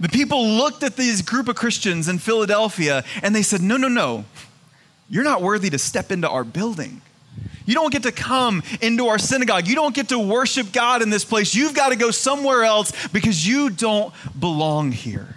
the 0.00 0.08
people 0.08 0.46
looked 0.46 0.82
at 0.82 0.96
these 0.96 1.22
group 1.22 1.48
of 1.48 1.56
Christians 1.56 2.08
in 2.08 2.18
Philadelphia 2.18 3.04
and 3.22 3.34
they 3.34 3.42
said, 3.42 3.60
No, 3.60 3.76
no, 3.76 3.88
no, 3.88 4.24
you're 5.10 5.24
not 5.24 5.42
worthy 5.42 5.70
to 5.70 5.78
step 5.78 6.10
into 6.10 6.28
our 6.28 6.44
building. 6.44 7.02
You 7.68 7.74
don't 7.74 7.92
get 7.92 8.04
to 8.04 8.12
come 8.12 8.62
into 8.80 9.08
our 9.08 9.18
synagogue. 9.18 9.68
You 9.68 9.74
don't 9.74 9.94
get 9.94 10.08
to 10.08 10.18
worship 10.18 10.72
God 10.72 11.02
in 11.02 11.10
this 11.10 11.22
place. 11.22 11.54
You've 11.54 11.74
got 11.74 11.90
to 11.90 11.96
go 11.96 12.10
somewhere 12.10 12.64
else 12.64 13.08
because 13.08 13.46
you 13.46 13.68
don't 13.68 14.14
belong 14.40 14.90
here. 14.90 15.36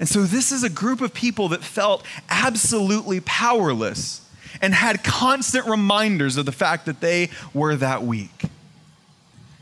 And 0.00 0.08
so, 0.08 0.22
this 0.22 0.50
is 0.50 0.64
a 0.64 0.70
group 0.70 1.02
of 1.02 1.12
people 1.12 1.48
that 1.48 1.62
felt 1.62 2.02
absolutely 2.30 3.20
powerless 3.20 4.26
and 4.62 4.72
had 4.72 5.04
constant 5.04 5.66
reminders 5.66 6.38
of 6.38 6.46
the 6.46 6.52
fact 6.52 6.86
that 6.86 7.02
they 7.02 7.28
were 7.52 7.76
that 7.76 8.02
weak. 8.02 8.44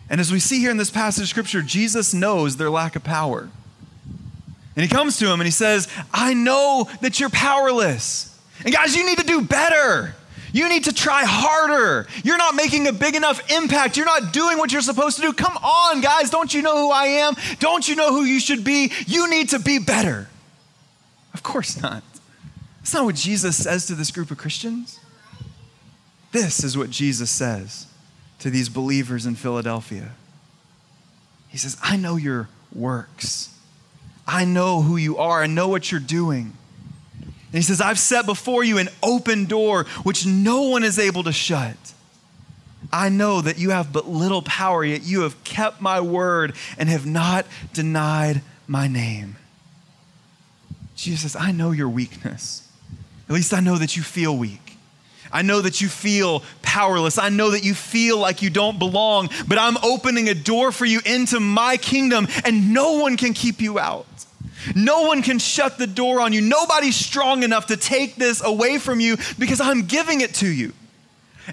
And 0.08 0.20
as 0.20 0.30
we 0.30 0.38
see 0.38 0.61
here 0.61 0.70
in 0.70 0.76
this 0.76 0.90
passage 0.92 1.25
of 1.25 1.28
scripture, 1.28 1.61
Jesus 1.61 2.14
knows 2.14 2.56
their 2.56 2.70
lack 2.70 2.94
of 2.94 3.02
power. 3.02 3.50
And 4.76 4.82
he 4.84 4.88
comes 4.88 5.18
to 5.18 5.26
him 5.26 5.40
and 5.40 5.46
he 5.46 5.50
says, 5.50 5.88
I 6.14 6.34
know 6.34 6.88
that 7.00 7.18
you're 7.18 7.30
powerless. 7.30 8.28
And 8.64 8.72
guys, 8.72 8.94
you 8.94 9.04
need 9.04 9.18
to 9.18 9.26
do 9.26 9.40
better. 9.42 10.14
You 10.52 10.68
need 10.68 10.85
to 10.85 10.92
try 10.92 11.25
harder. 11.25 12.06
You're 12.23 12.38
not 12.38 12.54
making 12.54 12.87
a 12.87 12.92
big 12.92 13.14
enough 13.14 13.50
impact. 13.50 13.97
You're 13.97 14.06
not 14.06 14.32
doing 14.32 14.59
what 14.59 14.71
you're 14.71 14.82
supposed 14.82 15.16
to 15.16 15.23
do. 15.23 15.32
Come 15.32 15.56
on, 15.56 16.00
guys. 16.00 16.30
Don't 16.30 16.52
you 16.52 16.62
know 16.62 16.76
who 16.76 16.90
I 16.90 17.06
am? 17.06 17.35
Don't 17.59 17.88
you 17.88 17.97
know 17.97 18.11
who 18.11 18.25
you 18.25 18.38
should 18.38 18.62
be? 18.62 18.92
You 19.06 19.30
need 19.30 19.49
to 19.50 19.59
be 19.59 19.78
better. 19.78 20.28
Of 21.32 21.42
course 21.42 21.80
not. 21.80 22.02
That's 22.78 22.94
not 22.94 23.04
what 23.04 23.14
Jesus 23.14 23.56
says 23.56 23.87
to 23.87 23.94
this 23.94 24.11
group 24.11 24.30
of 24.30 24.38
Christians. 24.38 25.00
This 26.32 26.64
is 26.64 26.76
what 26.76 26.90
Jesus 26.90 27.30
says 27.30 27.87
to 28.40 28.50
these 28.50 28.68
believers 28.68 29.25
in 29.25 29.35
Philadelphia. 29.35 30.12
He 31.49 31.59
says, 31.59 31.76
I 31.82 31.97
know 31.97 32.16
your 32.16 32.49
works. 32.75 33.54
I 34.26 34.44
know 34.44 34.82
who 34.82 34.97
you 34.97 35.18
are. 35.18 35.42
I 35.42 35.47
know 35.47 35.68
what 35.68 35.90
you're 35.90 36.00
doing. 36.00 36.54
And 37.52 37.59
he 37.59 37.62
says, 37.62 37.82
I've 37.82 37.99
set 37.99 38.25
before 38.25 38.64
you 38.64 38.78
an 38.78 38.88
open 39.02 39.44
door 39.44 39.85
which 40.04 40.25
no 40.25 40.62
one 40.62 40.85
is 40.85 40.99
able 40.99 41.23
to 41.25 41.32
shut. 41.32 41.76
I 42.90 43.11
know 43.11 43.42
that 43.42 43.59
you 43.59 43.71
have 43.71 43.92
but 43.92 44.09
little 44.09 44.42
power, 44.42 44.82
yet 44.85 45.02
you 45.02 45.23
have 45.23 45.44
kept 45.44 45.80
my 45.80 46.00
word 46.00 46.54
and 46.78 46.88
have 46.88 47.06
not 47.06 47.47
denied 47.73 48.40
my 48.66 48.88
name. 48.88 49.37
Jesus 50.97 51.37
I 51.37 51.52
know 51.52 51.73
your 51.73 51.88
weakness. 51.88 52.68
At 53.28 53.35
least 53.35 53.52
I 53.52 53.61
know 53.61 53.76
that 53.76 53.97
you 53.97 54.02
feel 54.02 54.37
weak. 54.37 54.76
I 55.32 55.42
know 55.42 55.61
that 55.61 55.80
you 55.80 55.88
feel 55.88 56.42
powerless. 56.61 57.18
I 57.18 57.30
know 57.30 57.50
that 57.50 57.64
you 57.64 57.75
feel 57.75 58.18
like 58.18 58.42
you 58.42 58.50
don't 58.50 58.78
belong, 58.78 59.30
but 59.49 59.59
I'm 59.59 59.76
opening 59.78 60.28
a 60.28 60.35
door 60.35 60.73
for 60.73 60.85
you 60.85 61.00
into 61.04 61.40
my 61.40 61.78
kingdom, 61.78 62.28
and 62.44 62.75
no 62.75 62.99
one 62.99 63.16
can 63.16 63.32
keep 63.32 63.61
you 63.61 63.78
out. 63.78 64.06
No 64.75 65.02
one 65.02 65.23
can 65.23 65.38
shut 65.38 65.78
the 65.78 65.87
door 65.87 66.21
on 66.21 66.33
you. 66.33 66.40
Nobody's 66.40 66.97
strong 66.97 67.42
enough 67.42 67.66
to 67.66 67.76
take 67.76 68.16
this 68.16 68.42
away 68.42 68.78
from 68.78 69.00
you 69.00 69.16
because 69.38 69.61
I'm 69.61 69.87
giving 69.87 70.21
it 70.21 70.35
to 70.37 70.49
you. 70.49 70.73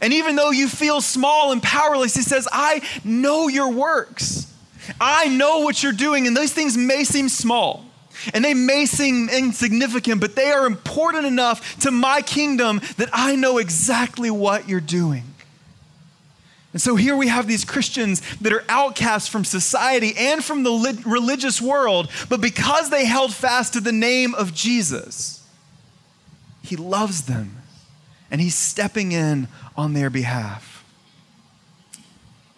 And 0.02 0.14
even 0.14 0.36
though 0.36 0.52
you 0.52 0.68
feel 0.68 1.02
small 1.02 1.52
and 1.52 1.64
powerless, 1.64 2.16
he 2.16 2.22
says, 2.22 2.48
I 2.52 2.82
know 3.04 3.48
your 3.48 3.72
works. 3.72 4.54
I 5.00 5.28
know 5.28 5.60
what 5.60 5.84
you're 5.84 5.92
doing, 5.92 6.28
and 6.28 6.36
those 6.36 6.54
things 6.54 6.78
may 6.78 7.04
seem 7.04 7.30
small 7.30 7.86
and 8.34 8.44
they 8.44 8.54
may 8.54 8.86
seem 8.86 9.30
insignificant, 9.30 10.22
but 10.22 10.36
they 10.36 10.52
are 10.52 10.66
important 10.66 11.26
enough 11.26 11.80
to 11.80 11.92
my 11.92 12.22
kingdom 12.22 12.82
that 12.98 13.10
I 13.14 13.36
know 13.36 13.58
exactly 13.58 14.30
what 14.30 14.68
you're 14.68 14.82
doing. 14.82 15.24
And 16.72 16.82
so 16.82 16.96
here 16.96 17.16
we 17.16 17.30
have 17.30 17.48
these 17.48 17.66
Christians 17.66 18.22
that 18.38 18.54
are 18.54 18.64
outcasts 18.70 19.28
from 19.28 19.44
society 19.44 20.14
and 20.16 20.44
from 20.44 20.64
the 20.64 21.02
religious 21.06 21.62
world, 21.62 22.10
but 22.30 22.42
because 22.42 22.90
they 22.90 23.06
held 23.06 23.34
fast 23.34 23.74
to 23.74 23.80
the 23.80 23.92
name 23.92 24.36
of 24.36 24.54
Jesus, 24.54 25.44
he 26.62 26.76
loves 26.76 27.24
them 27.24 27.58
and 28.30 28.40
he's 28.40 28.56
stepping 28.56 29.12
in 29.12 29.48
on 29.76 29.94
their 29.94 30.12
behalf. 30.12 30.86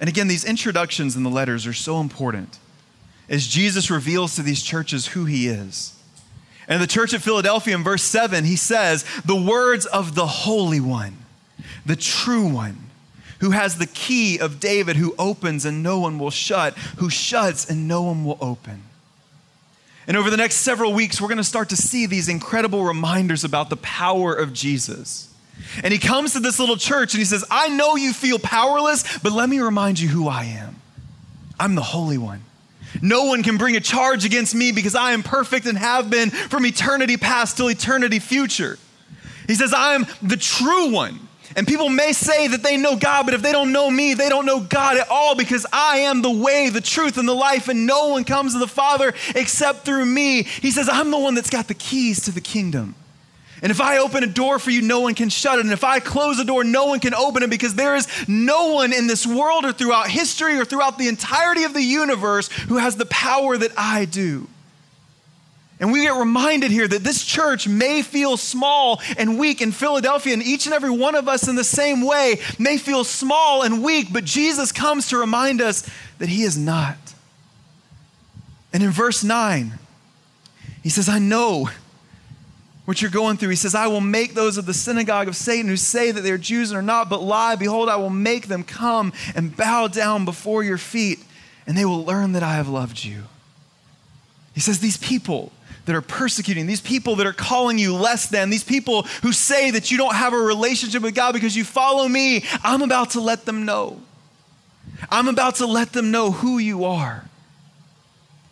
And 0.01 0.09
again, 0.09 0.27
these 0.27 0.43
introductions 0.43 1.15
in 1.15 1.23
the 1.23 1.29
letters 1.29 1.65
are 1.65 1.73
so 1.73 2.01
important 2.01 2.59
as 3.29 3.47
Jesus 3.47 3.89
reveals 3.89 4.35
to 4.35 4.41
these 4.41 4.61
churches 4.61 5.07
who 5.07 5.23
he 5.23 5.47
is. 5.47 5.97
And 6.67 6.81
the 6.81 6.87
church 6.87 7.13
at 7.13 7.21
Philadelphia 7.21 7.75
in 7.75 7.83
verse 7.83 8.03
7, 8.03 8.43
he 8.43 8.57
says, 8.57 9.05
The 9.23 9.41
words 9.41 9.85
of 9.85 10.15
the 10.15 10.25
Holy 10.25 10.81
One, 10.81 11.17
the 11.85 11.95
true 11.95 12.47
one 12.47 12.90
who 13.41 13.51
has 13.51 13.77
the 13.77 13.88
key 13.88 14.39
of 14.39 14.60
David, 14.60 14.95
who 14.95 15.13
opens 15.19 15.65
and 15.65 15.83
no 15.83 16.00
one 16.00 16.17
will 16.17 16.31
shut, 16.31 16.77
who 16.98 17.10
shuts 17.10 17.69
and 17.69 17.88
no 17.88 18.03
one 18.03 18.24
will 18.24 18.38
open. 18.39 18.83
And 20.07 20.15
over 20.15 20.29
the 20.29 20.38
next 20.38 20.57
several 20.57 20.93
weeks, 20.93 21.19
we're 21.19 21.27
going 21.27 21.38
to 21.38 21.43
start 21.43 21.69
to 21.69 21.75
see 21.75 22.05
these 22.05 22.29
incredible 22.29 22.83
reminders 22.83 23.43
about 23.43 23.69
the 23.69 23.77
power 23.77 24.33
of 24.33 24.53
Jesus. 24.53 25.33
And 25.83 25.91
he 25.91 26.00
comes 26.00 26.33
to 26.33 26.39
this 26.39 26.60
little 26.60 26.77
church 26.77 27.13
and 27.13 27.19
he 27.19 27.25
says, 27.25 27.43
I 27.50 27.69
know 27.69 27.95
you 27.95 28.13
feel 28.13 28.39
powerless, 28.39 29.19
but 29.19 29.31
let 29.31 29.50
me 29.50 29.60
remind 29.60 30.00
you 30.00 30.10
who 30.10 30.27
I 30.27 30.43
am. 30.45 30.75
I'm 31.60 31.75
the 31.75 31.81
Holy 31.81 32.17
One. 32.17 32.43
No 33.01 33.25
one 33.25 33.41
can 33.41 33.57
bring 33.57 33.75
a 33.75 33.79
charge 33.79 34.25
against 34.25 34.53
me 34.53 34.71
because 34.71 34.95
I 34.95 35.13
am 35.13 35.24
perfect 35.24 35.65
and 35.65 35.77
have 35.77 36.10
been 36.10 36.29
from 36.29 36.65
eternity 36.65 37.17
past 37.17 37.57
till 37.57 37.69
eternity 37.69 38.19
future. 38.19 38.77
He 39.48 39.55
says, 39.55 39.74
I 39.74 39.95
am 39.95 40.05
the 40.21 40.38
true 40.38 40.91
one. 40.91 41.27
And 41.55 41.67
people 41.67 41.89
may 41.89 42.13
say 42.13 42.48
that 42.48 42.63
they 42.63 42.77
know 42.77 42.96
God, 42.96 43.25
but 43.25 43.34
if 43.34 43.41
they 43.41 43.51
don't 43.51 43.72
know 43.72 43.89
me, 43.89 44.13
they 44.13 44.29
don't 44.29 44.46
know 44.46 44.60
God 44.60 44.98
at 44.98 45.10
all 45.10 45.36
because 45.36 45.65
I 45.72 46.00
am 46.00 46.22
the 46.22 46.31
way, 46.31 46.70
the 46.70 46.81
truth, 46.81 47.17
and 47.17 47.27
the 47.27 47.34
life, 47.34 47.67
and 47.67 47.86
no 47.86 48.10
one 48.10 48.24
comes 48.24 48.53
to 48.53 48.60
the 48.60 48.67
Father 48.67 49.13
except 49.36 49.86
through 49.86 50.05
me. 50.05 50.43
He 50.43 50.72
says, 50.72 50.88
I'm 50.89 51.12
the 51.12 51.20
one 51.20 51.36
that's 51.36 51.50
got 51.50 51.67
the 51.67 51.74
keys 51.74 52.22
to 52.25 52.31
the 52.31 52.41
kingdom. 52.41 52.96
And 53.62 53.70
if 53.70 53.79
I 53.79 54.00
open 54.00 54.24
a 54.24 54.27
door 54.27 54.58
for 54.58 54.72
you, 54.72 54.81
no 54.81 55.01
one 55.01 55.13
can 55.13 55.29
shut 55.29 55.60
it. 55.60 55.65
And 55.65 55.74
if 55.74 55.84
I 55.84 56.00
close 56.00 56.39
a 56.39 56.46
door, 56.46 56.63
no 56.63 56.88
one 56.88 57.00
can 57.00 57.13
open 57.13 57.43
it 57.43 57.50
because 57.50 57.75
there 57.75 57.96
is 57.96 58.08
no 58.27 58.74
one 58.74 58.91
in 58.91 59.05
this 59.05 59.27
world 59.27 59.65
or 59.65 59.72
throughout 59.72 60.10
history 60.10 60.58
or 60.58 60.65
throughout 60.65 60.98
the 60.98 61.08
entirety 61.08 61.63
of 61.63 61.74
the 61.74 61.84
universe 61.84 62.48
who 62.48 62.77
has 62.77 62.96
the 62.96 63.05
power 63.05 63.58
that 63.58 63.72
I 63.77 64.05
do. 64.05 64.48
And 65.81 65.91
we 65.91 66.03
get 66.03 66.13
reminded 66.13 66.69
here 66.69 66.88
that 66.88 67.03
this 67.03 67.25
church 67.25 67.67
may 67.67 68.03
feel 68.03 68.38
small 68.38 69.01
and 69.17 69.39
weak 69.39 69.63
in 69.63 69.71
Philadelphia, 69.71 70.31
and 70.33 70.43
each 70.43 70.67
and 70.67 70.75
every 70.75 70.91
one 70.91 71.15
of 71.15 71.27
us 71.27 71.47
in 71.47 71.55
the 71.55 71.63
same 71.63 72.05
way 72.05 72.39
may 72.59 72.77
feel 72.77 73.03
small 73.03 73.63
and 73.63 73.83
weak, 73.83 74.13
but 74.13 74.23
Jesus 74.23 74.71
comes 74.71 75.09
to 75.09 75.17
remind 75.17 75.59
us 75.59 75.89
that 76.19 76.29
He 76.29 76.43
is 76.43 76.55
not. 76.55 76.97
And 78.71 78.83
in 78.83 78.91
verse 78.91 79.23
9, 79.23 79.73
He 80.83 80.89
says, 80.89 81.09
I 81.09 81.17
know 81.17 81.71
what 82.85 83.01
you're 83.01 83.09
going 83.09 83.38
through. 83.38 83.50
He 83.50 83.55
says, 83.55 83.73
I 83.73 83.88
will 83.88 84.01
make 84.01 84.35
those 84.35 84.57
of 84.57 84.67
the 84.67 84.75
synagogue 84.75 85.27
of 85.27 85.35
Satan 85.35 85.67
who 85.67 85.77
say 85.77 86.11
that 86.11 86.21
they're 86.21 86.38
Jews 86.38 86.69
and 86.69 86.77
are 86.77 86.83
not, 86.83 87.09
but 87.09 87.23
lie. 87.23 87.55
Behold, 87.55 87.89
I 87.89 87.95
will 87.95 88.11
make 88.11 88.47
them 88.47 88.63
come 88.63 89.13
and 89.33 89.57
bow 89.57 89.88
down 89.88 90.25
before 90.25 90.63
your 90.63 90.77
feet, 90.77 91.23
and 91.65 91.75
they 91.75 91.85
will 91.85 92.05
learn 92.05 92.33
that 92.33 92.43
I 92.43 92.53
have 92.53 92.67
loved 92.67 93.03
you. 93.03 93.23
He 94.53 94.59
says, 94.59 94.77
These 94.77 94.97
people 94.97 95.51
that 95.85 95.95
are 95.95 96.01
persecuting, 96.01 96.67
these 96.67 96.81
people 96.81 97.15
that 97.17 97.27
are 97.27 97.33
calling 97.33 97.77
you 97.77 97.95
less 97.95 98.27
than, 98.27 98.50
these 98.50 98.63
people 98.63 99.03
who 99.23 99.31
say 99.31 99.71
that 99.71 99.91
you 99.91 99.97
don't 99.97 100.15
have 100.15 100.33
a 100.33 100.38
relationship 100.38 101.01
with 101.01 101.15
God 101.15 101.33
because 101.33 101.55
you 101.55 101.63
follow 101.63 102.07
me, 102.07 102.43
I'm 102.63 102.81
about 102.81 103.11
to 103.11 103.21
let 103.21 103.45
them 103.45 103.65
know. 103.65 104.01
I'm 105.09 105.27
about 105.27 105.55
to 105.55 105.65
let 105.65 105.93
them 105.93 106.11
know 106.11 106.31
who 106.31 106.59
you 106.59 106.85
are. 106.85 107.25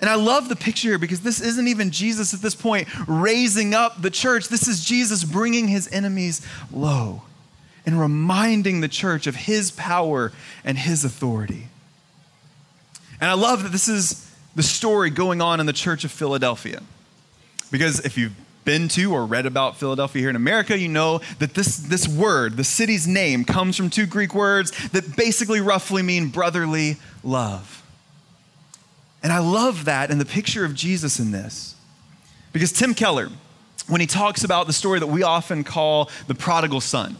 And 0.01 0.09
I 0.09 0.15
love 0.15 0.48
the 0.48 0.55
picture 0.55 0.89
here 0.89 0.98
because 0.98 1.21
this 1.21 1.41
isn't 1.41 1.67
even 1.67 1.91
Jesus 1.91 2.33
at 2.33 2.39
this 2.39 2.55
point 2.55 2.88
raising 3.07 3.74
up 3.74 4.01
the 4.01 4.09
church. 4.09 4.48
This 4.48 4.67
is 4.67 4.83
Jesus 4.83 5.24
bringing 5.24 5.67
his 5.67 5.89
enemies 5.91 6.45
low 6.71 7.24
and 7.86 8.00
reminding 8.00 8.81
the 8.81 8.88
church 8.88 9.27
of 9.27 9.36
his 9.36 9.71
power 9.71 10.31
and 10.63 10.77
his 10.77 11.03
authority. 11.03 11.67
And 13.19 13.29
I 13.29 13.33
love 13.33 13.63
that 13.63 13.71
this 13.71 13.89
is 13.89 14.31
the 14.55 14.63
story 14.63 15.09
going 15.09 15.41
on 15.41 15.59
in 15.59 15.65
the 15.65 15.74
church 15.74 16.05
of 16.05 16.12
Philadelphia. 16.12 16.81
Because 17.71 17.99
if 18.05 18.17
you've 18.17 18.35
been 18.65 18.88
to 18.89 19.13
or 19.13 19.25
read 19.25 19.45
about 19.45 19.77
Philadelphia 19.77 20.21
here 20.21 20.29
in 20.29 20.35
America, 20.35 20.77
you 20.77 20.88
know 20.88 21.21
that 21.39 21.53
this, 21.53 21.77
this 21.77 22.07
word, 22.07 22.57
the 22.57 22.63
city's 22.63 23.07
name, 23.07 23.45
comes 23.45 23.75
from 23.75 23.89
two 23.89 24.05
Greek 24.05 24.33
words 24.33 24.71
that 24.89 25.15
basically 25.15 25.61
roughly 25.61 26.03
mean 26.03 26.29
brotherly 26.29 26.97
love. 27.23 27.83
And 29.21 29.33
I 29.33 29.39
love 29.39 29.85
that 29.85 30.11
and 30.11 30.19
the 30.19 30.25
picture 30.25 30.65
of 30.65 30.73
Jesus 30.75 31.19
in 31.19 31.31
this. 31.31 31.75
Because 32.53 32.71
Tim 32.71 32.93
Keller, 32.93 33.29
when 33.88 34.01
he 34.01 34.07
talks 34.07 34.43
about 34.43 34.67
the 34.67 34.73
story 34.73 34.99
that 34.99 35.07
we 35.07 35.23
often 35.23 35.63
call 35.63 36.09
the 36.27 36.35
prodigal 36.35 36.81
son, 36.81 37.17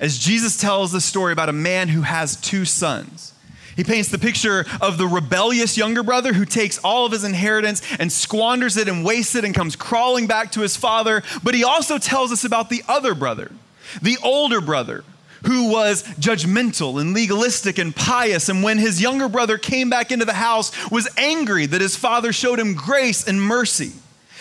as 0.00 0.18
Jesus 0.18 0.58
tells 0.58 0.92
the 0.92 1.00
story 1.00 1.32
about 1.32 1.48
a 1.48 1.54
man 1.54 1.88
who 1.88 2.02
has 2.02 2.36
two 2.36 2.64
sons. 2.64 3.32
He 3.76 3.84
paints 3.84 4.08
the 4.08 4.18
picture 4.18 4.64
of 4.80 4.96
the 4.96 5.06
rebellious 5.06 5.76
younger 5.76 6.02
brother 6.02 6.32
who 6.32 6.46
takes 6.46 6.78
all 6.78 7.04
of 7.04 7.12
his 7.12 7.24
inheritance 7.24 7.82
and 7.98 8.10
squanders 8.10 8.78
it 8.78 8.88
and 8.88 9.04
wastes 9.04 9.34
it 9.34 9.44
and 9.44 9.54
comes 9.54 9.76
crawling 9.76 10.26
back 10.26 10.52
to 10.52 10.62
his 10.62 10.76
father. 10.76 11.22
But 11.42 11.54
he 11.54 11.62
also 11.62 11.98
tells 11.98 12.32
us 12.32 12.44
about 12.44 12.70
the 12.70 12.82
other 12.88 13.14
brother, 13.14 13.52
the 14.00 14.16
older 14.22 14.62
brother, 14.62 15.04
who 15.44 15.70
was 15.70 16.02
judgmental 16.14 16.98
and 16.98 17.12
legalistic 17.12 17.76
and 17.76 17.94
pious. 17.94 18.48
And 18.48 18.62
when 18.62 18.78
his 18.78 19.02
younger 19.02 19.28
brother 19.28 19.58
came 19.58 19.90
back 19.90 20.10
into 20.10 20.24
the 20.24 20.32
house 20.32 20.72
was 20.90 21.06
angry 21.18 21.66
that 21.66 21.82
his 21.82 21.96
father 21.96 22.32
showed 22.32 22.58
him 22.58 22.74
grace 22.74 23.28
and 23.28 23.40
mercy. 23.40 23.92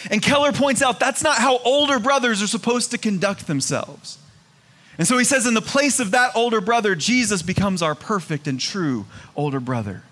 And 0.09 0.21
keller 0.21 0.53
points 0.53 0.81
out 0.81 0.99
that's 0.99 1.23
not 1.23 1.39
how 1.39 1.57
older 1.59 1.99
brothers 1.99 2.41
are 2.41 2.47
supposed 2.47 2.91
to 2.91 2.97
conduct 2.97 3.47
themselves 3.47 4.17
and 4.97 5.07
so 5.07 5.17
he 5.17 5.25
says, 5.25 5.45
in 5.45 5.53
the 5.53 5.61
place 5.61 5.99
of 5.99 6.11
that 6.11 6.35
older 6.35 6.61
brother, 6.61 6.95
Jesus 6.95 7.41
becomes 7.41 7.81
our 7.81 7.95
perfect 7.95 8.47
and 8.47 8.59
true 8.59 9.05
older 9.35 9.59
brother. 9.59 10.03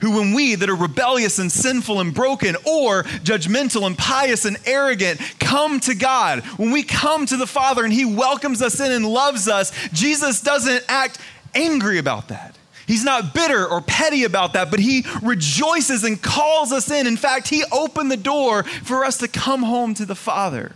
Who, 0.00 0.18
when 0.18 0.34
we 0.34 0.56
that 0.56 0.68
are 0.68 0.74
rebellious 0.74 1.38
and 1.38 1.50
sinful 1.50 2.00
and 2.00 2.12
broken, 2.12 2.56
or 2.66 3.04
judgmental 3.04 3.86
and 3.86 3.96
pious 3.96 4.44
and 4.44 4.56
arrogant, 4.66 5.20
come 5.38 5.78
to 5.80 5.94
God, 5.94 6.40
when 6.58 6.72
we 6.72 6.82
come 6.82 7.24
to 7.26 7.36
the 7.36 7.46
Father 7.46 7.84
and 7.84 7.92
He 7.92 8.04
welcomes 8.04 8.60
us 8.60 8.80
in 8.80 8.90
and 8.90 9.06
loves 9.06 9.46
us, 9.46 9.70
Jesus 9.92 10.40
doesn't 10.40 10.84
act 10.88 11.18
angry 11.54 11.98
about 11.98 12.28
that. 12.28 12.56
He's 12.88 13.04
not 13.04 13.32
bitter 13.32 13.64
or 13.66 13.80
petty 13.80 14.24
about 14.24 14.54
that, 14.54 14.72
but 14.72 14.80
He 14.80 15.06
rejoices 15.22 16.02
and 16.02 16.20
calls 16.20 16.72
us 16.72 16.90
in. 16.90 17.06
In 17.06 17.16
fact, 17.16 17.46
He 17.46 17.62
opened 17.70 18.10
the 18.10 18.16
door 18.16 18.64
for 18.64 19.04
us 19.04 19.18
to 19.18 19.28
come 19.28 19.62
home 19.62 19.94
to 19.94 20.04
the 20.04 20.16
Father. 20.16 20.74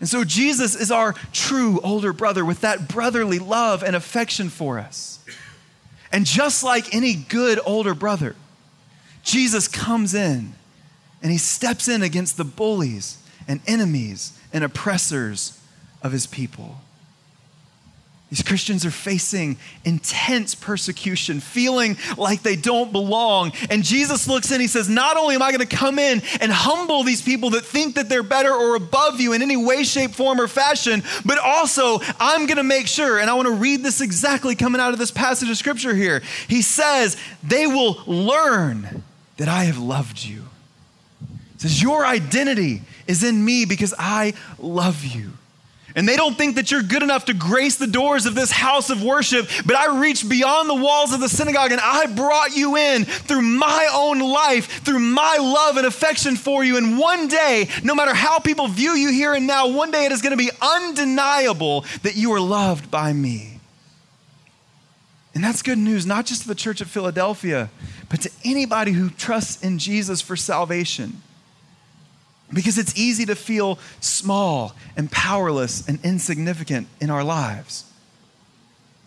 And 0.00 0.08
so 0.08 0.24
Jesus 0.24 0.74
is 0.74 0.90
our 0.90 1.12
true 1.32 1.78
older 1.84 2.12
brother 2.12 2.44
with 2.44 2.62
that 2.62 2.88
brotherly 2.88 3.38
love 3.38 3.82
and 3.82 3.94
affection 3.94 4.48
for 4.48 4.78
us. 4.78 5.18
And 6.10 6.24
just 6.24 6.64
like 6.64 6.94
any 6.94 7.14
good 7.14 7.60
older 7.64 7.94
brother, 7.94 8.34
Jesus 9.22 9.68
comes 9.68 10.14
in 10.14 10.54
and 11.22 11.30
he 11.30 11.38
steps 11.38 11.86
in 11.86 12.02
against 12.02 12.38
the 12.38 12.44
bullies 12.44 13.18
and 13.46 13.60
enemies 13.66 14.38
and 14.52 14.64
oppressors 14.64 15.60
of 16.02 16.12
his 16.12 16.26
people. 16.26 16.80
These 18.30 18.42
Christians 18.44 18.86
are 18.86 18.92
facing 18.92 19.56
intense 19.84 20.54
persecution, 20.54 21.40
feeling 21.40 21.96
like 22.16 22.42
they 22.42 22.54
don't 22.54 22.92
belong. 22.92 23.52
And 23.68 23.82
Jesus 23.82 24.28
looks 24.28 24.52
in, 24.52 24.60
he 24.60 24.68
says, 24.68 24.88
Not 24.88 25.16
only 25.16 25.34
am 25.34 25.42
I 25.42 25.50
going 25.50 25.66
to 25.66 25.76
come 25.76 25.98
in 25.98 26.22
and 26.40 26.52
humble 26.52 27.02
these 27.02 27.22
people 27.22 27.50
that 27.50 27.64
think 27.64 27.96
that 27.96 28.08
they're 28.08 28.22
better 28.22 28.52
or 28.52 28.76
above 28.76 29.20
you 29.20 29.32
in 29.32 29.42
any 29.42 29.56
way, 29.56 29.82
shape, 29.82 30.12
form, 30.12 30.40
or 30.40 30.46
fashion, 30.46 31.02
but 31.24 31.38
also 31.38 31.98
I'm 32.20 32.46
going 32.46 32.58
to 32.58 32.62
make 32.62 32.86
sure, 32.86 33.18
and 33.18 33.28
I 33.28 33.34
want 33.34 33.48
to 33.48 33.54
read 33.54 33.82
this 33.82 34.00
exactly 34.00 34.54
coming 34.54 34.80
out 34.80 34.92
of 34.92 35.00
this 35.00 35.10
passage 35.10 35.50
of 35.50 35.56
scripture 35.56 35.94
here. 35.94 36.22
He 36.46 36.62
says, 36.62 37.16
They 37.42 37.66
will 37.66 38.00
learn 38.06 39.02
that 39.38 39.48
I 39.48 39.64
have 39.64 39.78
loved 39.78 40.24
you. 40.24 40.44
He 41.54 41.58
says, 41.58 41.82
Your 41.82 42.06
identity 42.06 42.82
is 43.08 43.24
in 43.24 43.44
me 43.44 43.64
because 43.64 43.92
I 43.98 44.34
love 44.60 45.04
you. 45.04 45.32
And 45.96 46.08
they 46.08 46.16
don't 46.16 46.36
think 46.36 46.54
that 46.56 46.70
you're 46.70 46.82
good 46.82 47.02
enough 47.02 47.24
to 47.26 47.34
grace 47.34 47.76
the 47.76 47.86
doors 47.86 48.26
of 48.26 48.34
this 48.34 48.50
house 48.50 48.90
of 48.90 49.02
worship, 49.02 49.48
but 49.66 49.74
I 49.76 50.00
reached 50.00 50.28
beyond 50.28 50.68
the 50.68 50.74
walls 50.74 51.12
of 51.12 51.20
the 51.20 51.28
synagogue 51.28 51.72
and 51.72 51.80
I 51.82 52.06
brought 52.06 52.56
you 52.56 52.76
in 52.76 53.04
through 53.04 53.42
my 53.42 53.90
own 53.92 54.20
life, 54.20 54.84
through 54.84 55.00
my 55.00 55.38
love 55.40 55.76
and 55.76 55.86
affection 55.86 56.36
for 56.36 56.62
you. 56.62 56.76
And 56.76 56.98
one 56.98 57.28
day, 57.28 57.68
no 57.82 57.94
matter 57.94 58.14
how 58.14 58.38
people 58.38 58.68
view 58.68 58.92
you 58.92 59.10
here 59.10 59.34
and 59.34 59.46
now, 59.46 59.66
one 59.68 59.90
day 59.90 60.06
it 60.06 60.12
is 60.12 60.22
going 60.22 60.36
to 60.36 60.36
be 60.36 60.50
undeniable 60.62 61.84
that 62.02 62.16
you 62.16 62.32
are 62.32 62.40
loved 62.40 62.90
by 62.90 63.12
me. 63.12 63.58
And 65.34 65.44
that's 65.44 65.62
good 65.62 65.78
news, 65.78 66.06
not 66.06 66.26
just 66.26 66.42
to 66.42 66.48
the 66.48 66.54
church 66.54 66.80
of 66.80 66.90
Philadelphia, 66.90 67.70
but 68.08 68.20
to 68.22 68.30
anybody 68.44 68.92
who 68.92 69.10
trusts 69.10 69.62
in 69.62 69.78
Jesus 69.78 70.20
for 70.20 70.36
salvation. 70.36 71.22
Because 72.52 72.78
it's 72.78 72.96
easy 72.98 73.26
to 73.26 73.36
feel 73.36 73.78
small 74.00 74.74
and 74.96 75.10
powerless 75.10 75.86
and 75.88 75.98
insignificant 76.04 76.88
in 77.00 77.10
our 77.10 77.22
lives. 77.22 77.84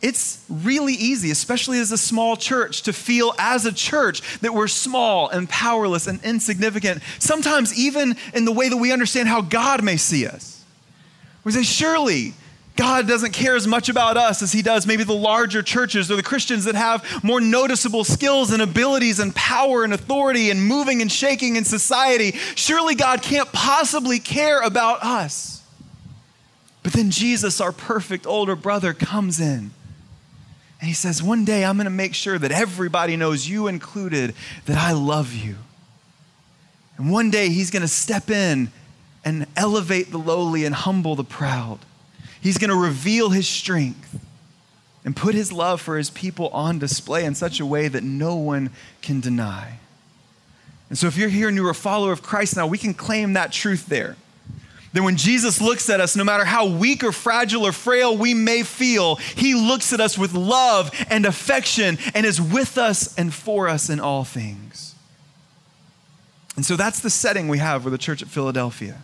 It's 0.01 0.43
really 0.49 0.93
easy, 0.93 1.32
especially 1.32 1.79
as 1.79 1.91
a 1.91 1.97
small 1.97 2.36
church, 2.36 2.84
to 2.84 2.93
feel 2.93 3.34
as 3.39 3.65
a 3.65 3.71
church 3.71 4.39
that 4.39 4.53
we're 4.53 4.67
small 4.67 5.29
and 5.29 5.49
powerless 5.49 6.08
and 6.08 6.21
insignificant, 6.23 7.01
sometimes 7.19 7.77
even 7.79 8.17
in 8.34 8.43
the 8.43 8.51
way 8.51 8.67
that 8.67 8.75
we 8.75 8.91
understand 8.91 9.29
how 9.29 9.41
God 9.41 9.82
may 9.82 9.95
see 9.95 10.27
us. 10.27 10.63
We 11.45 11.53
say, 11.53 11.63
surely 11.63 12.34
God 12.76 13.08
doesn't 13.08 13.34
care 13.34 13.56
as 13.56 13.68
much 13.68 13.88
about 13.88 14.18
us 14.18 14.42
as 14.42 14.52
he 14.52 14.64
does 14.64 14.88
maybe 14.88 15.04
the 15.04 15.14
larger 15.14 15.62
churches 15.62 16.10
or 16.10 16.16
the 16.16 16.24
Christians 16.24 16.66
that 16.66 16.74
have 16.74 17.24
more 17.24 17.40
noticeable 17.40 18.04
skills 18.04 18.52
and 18.52 18.64
abilities 18.64 19.20
and 19.20 19.36
power 19.36 19.84
and 19.84 19.94
authority 19.94 20.50
and 20.50 20.66
moving 20.66 21.02
and 21.02 21.12
shaking 21.12 21.56
in 21.56 21.66
society. 21.66 22.32
Surely 22.56 22.96
God 22.96 23.22
can't 23.22 23.52
possibly 23.52 24.20
care 24.20 24.62
about 24.62 25.04
us. 25.04 25.62
But 26.82 26.94
then 26.94 27.12
Jesus, 27.12 27.62
our 27.62 27.72
perfect 27.72 28.26
older 28.26 28.56
brother, 28.56 28.94
comes 28.94 29.40
in 29.40 29.72
and 30.80 30.88
he 30.88 30.94
says, 30.94 31.22
One 31.22 31.46
day 31.46 31.64
I'm 31.64 31.78
going 31.78 31.86
to 31.86 31.92
make 31.92 32.16
sure 32.16 32.40
that 32.40 32.52
everybody 32.52 33.16
knows, 33.16 33.48
you 33.48 33.68
included, 33.68 34.34
that 34.66 34.78
I 34.78 34.94
love 34.94 35.34
you. 35.34 35.56
And 36.98 37.12
one 37.12 37.30
day 37.30 37.50
he's 37.50 37.72
going 37.72 37.82
to 37.84 37.88
step 37.88 38.30
in 38.30 38.72
and 39.24 39.46
elevate 39.56 40.12
the 40.12 40.18
lowly 40.18 40.66
and 40.66 40.76
humble 40.76 41.16
the 41.16 41.24
proud. 41.24 41.80
He's 42.43 42.58
going 42.58 42.71
to 42.71 42.75
reveal 42.75 43.29
his 43.29 43.47
strength 43.47 44.19
and 45.06 45.15
put 45.15 45.34
his 45.34 45.53
love 45.53 45.79
for 45.79 45.97
his 45.97 46.10
people 46.10 46.49
on 46.49 46.77
display 46.77 47.23
in 47.23 47.36
such 47.36 47.62
a 47.62 47.65
way 47.65 47.88
that 47.88 48.03
no 48.03 48.36
one 48.36 48.71
can 49.01 49.21
deny. 49.21 49.79
And 50.89 50.97
so, 50.97 51.08
if 51.08 51.15
you're 51.15 51.29
here 51.29 51.47
and 51.47 51.56
you're 51.56 51.69
a 51.69 51.73
follower 51.73 52.12
of 52.12 52.21
Christ 52.21 52.58
now, 52.58 52.67
we 52.67 52.77
can 52.77 52.93
claim 52.93 53.34
that 53.34 53.53
truth 53.53 53.86
there. 53.86 54.17
That 54.91 55.03
when 55.03 55.15
Jesus 55.15 55.62
looks 55.62 55.89
at 55.89 56.01
us, 56.01 56.17
no 56.17 56.25
matter 56.25 56.43
how 56.43 56.67
weak 56.67 57.01
or 57.06 57.13
fragile 57.13 57.65
or 57.65 57.71
frail 57.71 58.17
we 58.17 58.34
may 58.34 58.63
feel, 58.63 59.15
he 59.15 59.56
looks 59.56 59.93
at 59.93 60.01
us 60.01 60.17
with 60.17 60.34
love 60.34 60.91
and 61.10 61.25
affection 61.25 61.97
and 62.13 62.25
is 62.25 62.41
with 62.41 62.77
us 62.77 63.17
and 63.17 63.34
for 63.34 63.69
us 63.69 63.89
in 63.89 64.01
all 64.01 64.25
things. 64.25 64.95
And 66.58 66.65
so 66.65 66.75
that's 66.75 66.99
the 66.99 67.10
setting 67.10 67.47
we 67.47 67.60
have 67.60 67.86
with 67.86 67.93
the 67.93 67.97
church 67.97 68.21
at 68.21 68.27
Philadelphia. 68.27 69.01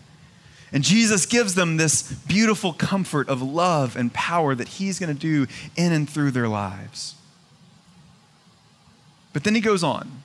And 0.72 0.84
Jesus 0.84 1.26
gives 1.26 1.56
them 1.56 1.78
this 1.78 2.12
beautiful 2.12 2.74
comfort 2.74 3.28
of 3.28 3.42
love 3.42 3.96
and 3.96 4.14
power 4.14 4.54
that 4.54 4.68
he's 4.68 5.00
going 5.00 5.14
to 5.14 5.20
do 5.20 5.48
in 5.76 5.92
and 5.92 6.10
through 6.10 6.32
their 6.32 6.48
lives. 6.48 7.16
But 9.34 9.44
then 9.44 9.56
he 9.56 9.62
goes 9.62 9.84
on 9.84 10.24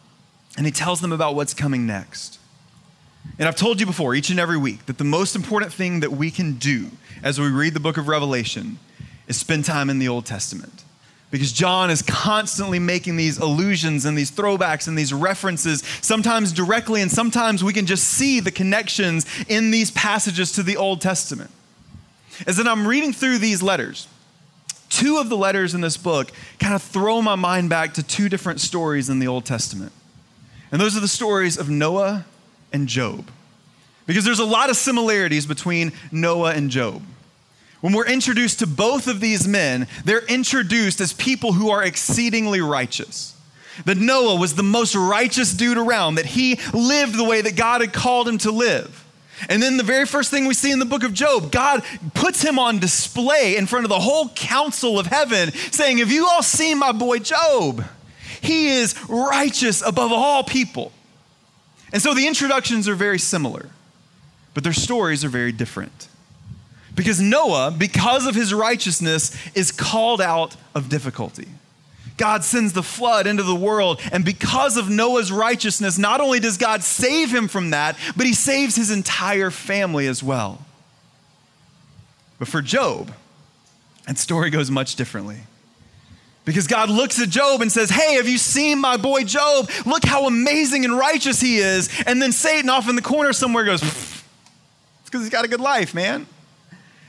and 0.56 0.66
he 0.66 0.72
tells 0.72 1.00
them 1.00 1.12
about 1.12 1.34
what's 1.34 1.54
coming 1.54 1.86
next. 1.86 2.38
And 3.38 3.48
I've 3.48 3.56
told 3.56 3.80
you 3.80 3.86
before, 3.86 4.14
each 4.14 4.30
and 4.30 4.38
every 4.38 4.58
week, 4.58 4.86
that 4.86 4.98
the 4.98 5.04
most 5.04 5.34
important 5.34 5.72
thing 5.72 6.00
that 6.00 6.12
we 6.12 6.30
can 6.30 6.54
do 6.54 6.90
as 7.22 7.40
we 7.40 7.48
read 7.48 7.72
the 7.72 7.80
book 7.80 7.96
of 7.96 8.06
Revelation 8.06 8.78
is 9.26 9.38
spend 9.38 9.64
time 9.64 9.88
in 9.88 9.98
the 9.98 10.08
Old 10.08 10.26
Testament 10.26 10.84
because 11.34 11.50
John 11.50 11.90
is 11.90 12.00
constantly 12.00 12.78
making 12.78 13.16
these 13.16 13.38
allusions 13.38 14.04
and 14.04 14.16
these 14.16 14.30
throwbacks 14.30 14.86
and 14.86 14.96
these 14.96 15.12
references, 15.12 15.82
sometimes 16.00 16.52
directly, 16.52 17.02
and 17.02 17.10
sometimes 17.10 17.64
we 17.64 17.72
can 17.72 17.86
just 17.86 18.04
see 18.04 18.38
the 18.38 18.52
connections 18.52 19.26
in 19.48 19.72
these 19.72 19.90
passages 19.90 20.52
to 20.52 20.62
the 20.62 20.76
Old 20.76 21.00
Testament. 21.00 21.50
As 22.46 22.56
then 22.56 22.68
I'm 22.68 22.86
reading 22.86 23.12
through 23.12 23.38
these 23.38 23.64
letters, 23.64 24.06
two 24.88 25.18
of 25.18 25.28
the 25.28 25.36
letters 25.36 25.74
in 25.74 25.80
this 25.80 25.96
book 25.96 26.30
kind 26.60 26.72
of 26.72 26.80
throw 26.80 27.20
my 27.20 27.34
mind 27.34 27.68
back 27.68 27.94
to 27.94 28.04
two 28.04 28.28
different 28.28 28.60
stories 28.60 29.10
in 29.10 29.18
the 29.18 29.26
Old 29.26 29.44
Testament. 29.44 29.90
And 30.70 30.80
those 30.80 30.96
are 30.96 31.00
the 31.00 31.08
stories 31.08 31.58
of 31.58 31.68
Noah 31.68 32.26
and 32.72 32.86
Job. 32.86 33.28
because 34.06 34.24
there's 34.24 34.38
a 34.38 34.44
lot 34.44 34.70
of 34.70 34.76
similarities 34.76 35.46
between 35.46 35.92
Noah 36.12 36.54
and 36.54 36.70
Job. 36.70 37.02
When 37.84 37.92
we're 37.92 38.06
introduced 38.06 38.60
to 38.60 38.66
both 38.66 39.08
of 39.08 39.20
these 39.20 39.46
men, 39.46 39.88
they're 40.06 40.24
introduced 40.24 41.02
as 41.02 41.12
people 41.12 41.52
who 41.52 41.68
are 41.68 41.84
exceedingly 41.84 42.62
righteous. 42.62 43.36
That 43.84 43.98
Noah 43.98 44.36
was 44.36 44.54
the 44.54 44.62
most 44.62 44.94
righteous 44.94 45.52
dude 45.52 45.76
around, 45.76 46.14
that 46.14 46.24
he 46.24 46.58
lived 46.72 47.14
the 47.14 47.24
way 47.24 47.42
that 47.42 47.56
God 47.56 47.82
had 47.82 47.92
called 47.92 48.26
him 48.26 48.38
to 48.38 48.50
live. 48.50 49.04
And 49.50 49.62
then 49.62 49.76
the 49.76 49.82
very 49.82 50.06
first 50.06 50.30
thing 50.30 50.46
we 50.46 50.54
see 50.54 50.72
in 50.72 50.78
the 50.78 50.86
book 50.86 51.02
of 51.02 51.12
Job, 51.12 51.52
God 51.52 51.84
puts 52.14 52.40
him 52.40 52.58
on 52.58 52.78
display 52.78 53.54
in 53.58 53.66
front 53.66 53.84
of 53.84 53.90
the 53.90 54.00
whole 54.00 54.30
council 54.30 54.98
of 54.98 55.04
heaven, 55.08 55.52
saying, 55.52 55.98
Have 55.98 56.10
you 56.10 56.26
all 56.26 56.42
seen 56.42 56.78
my 56.78 56.92
boy 56.92 57.18
Job? 57.18 57.84
He 58.40 58.68
is 58.68 58.94
righteous 59.10 59.82
above 59.86 60.10
all 60.10 60.42
people. 60.42 60.90
And 61.92 62.00
so 62.00 62.14
the 62.14 62.26
introductions 62.26 62.88
are 62.88 62.94
very 62.94 63.18
similar, 63.18 63.68
but 64.54 64.64
their 64.64 64.72
stories 64.72 65.22
are 65.22 65.28
very 65.28 65.52
different. 65.52 66.08
Because 66.94 67.20
Noah, 67.20 67.74
because 67.76 68.26
of 68.26 68.34
his 68.34 68.54
righteousness, 68.54 69.36
is 69.54 69.72
called 69.72 70.20
out 70.20 70.56
of 70.74 70.88
difficulty. 70.88 71.48
God 72.16 72.44
sends 72.44 72.72
the 72.72 72.82
flood 72.82 73.26
into 73.26 73.42
the 73.42 73.54
world, 73.54 74.00
and 74.12 74.24
because 74.24 74.76
of 74.76 74.88
Noah's 74.88 75.32
righteousness, 75.32 75.98
not 75.98 76.20
only 76.20 76.38
does 76.38 76.56
God 76.56 76.84
save 76.84 77.34
him 77.34 77.48
from 77.48 77.70
that, 77.70 77.96
but 78.16 78.24
he 78.24 78.32
saves 78.32 78.76
his 78.76 78.90
entire 78.92 79.50
family 79.50 80.06
as 80.06 80.22
well. 80.22 80.64
But 82.38 82.46
for 82.46 82.62
Job, 82.62 83.12
that 84.06 84.18
story 84.18 84.50
goes 84.50 84.70
much 84.70 84.94
differently. 84.94 85.38
Because 86.44 86.66
God 86.66 86.90
looks 86.90 87.20
at 87.20 87.30
Job 87.30 87.62
and 87.62 87.72
says, 87.72 87.88
Hey, 87.88 88.14
have 88.14 88.28
you 88.28 88.36
seen 88.36 88.78
my 88.78 88.98
boy 88.98 89.24
Job? 89.24 89.70
Look 89.86 90.04
how 90.04 90.26
amazing 90.26 90.84
and 90.84 90.96
righteous 90.96 91.40
he 91.40 91.56
is. 91.56 91.88
And 92.06 92.20
then 92.20 92.32
Satan 92.32 92.68
off 92.68 92.88
in 92.88 92.96
the 92.96 93.02
corner 93.02 93.32
somewhere 93.32 93.64
goes, 93.64 93.82
It's 93.82 94.22
because 95.06 95.22
he's 95.22 95.30
got 95.30 95.46
a 95.46 95.48
good 95.48 95.60
life, 95.60 95.94
man. 95.94 96.26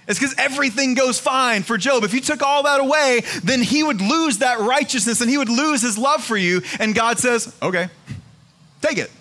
It's 0.07 0.19
because 0.19 0.35
everything 0.37 0.93
goes 0.93 1.19
fine 1.19 1.63
for 1.63 1.77
Job. 1.77 2.03
If 2.03 2.13
you 2.13 2.21
took 2.21 2.43
all 2.43 2.63
that 2.63 2.79
away, 2.79 3.23
then 3.43 3.61
he 3.61 3.83
would 3.83 4.01
lose 4.01 4.37
that 4.39 4.59
righteousness 4.59 5.21
and 5.21 5.29
he 5.29 5.37
would 5.37 5.49
lose 5.49 5.81
his 5.81 5.97
love 5.97 6.23
for 6.23 6.37
you. 6.37 6.61
And 6.79 6.93
God 6.93 7.17
says, 7.17 7.55
okay, 7.61 7.89
take 8.81 8.97
it. 8.97 9.11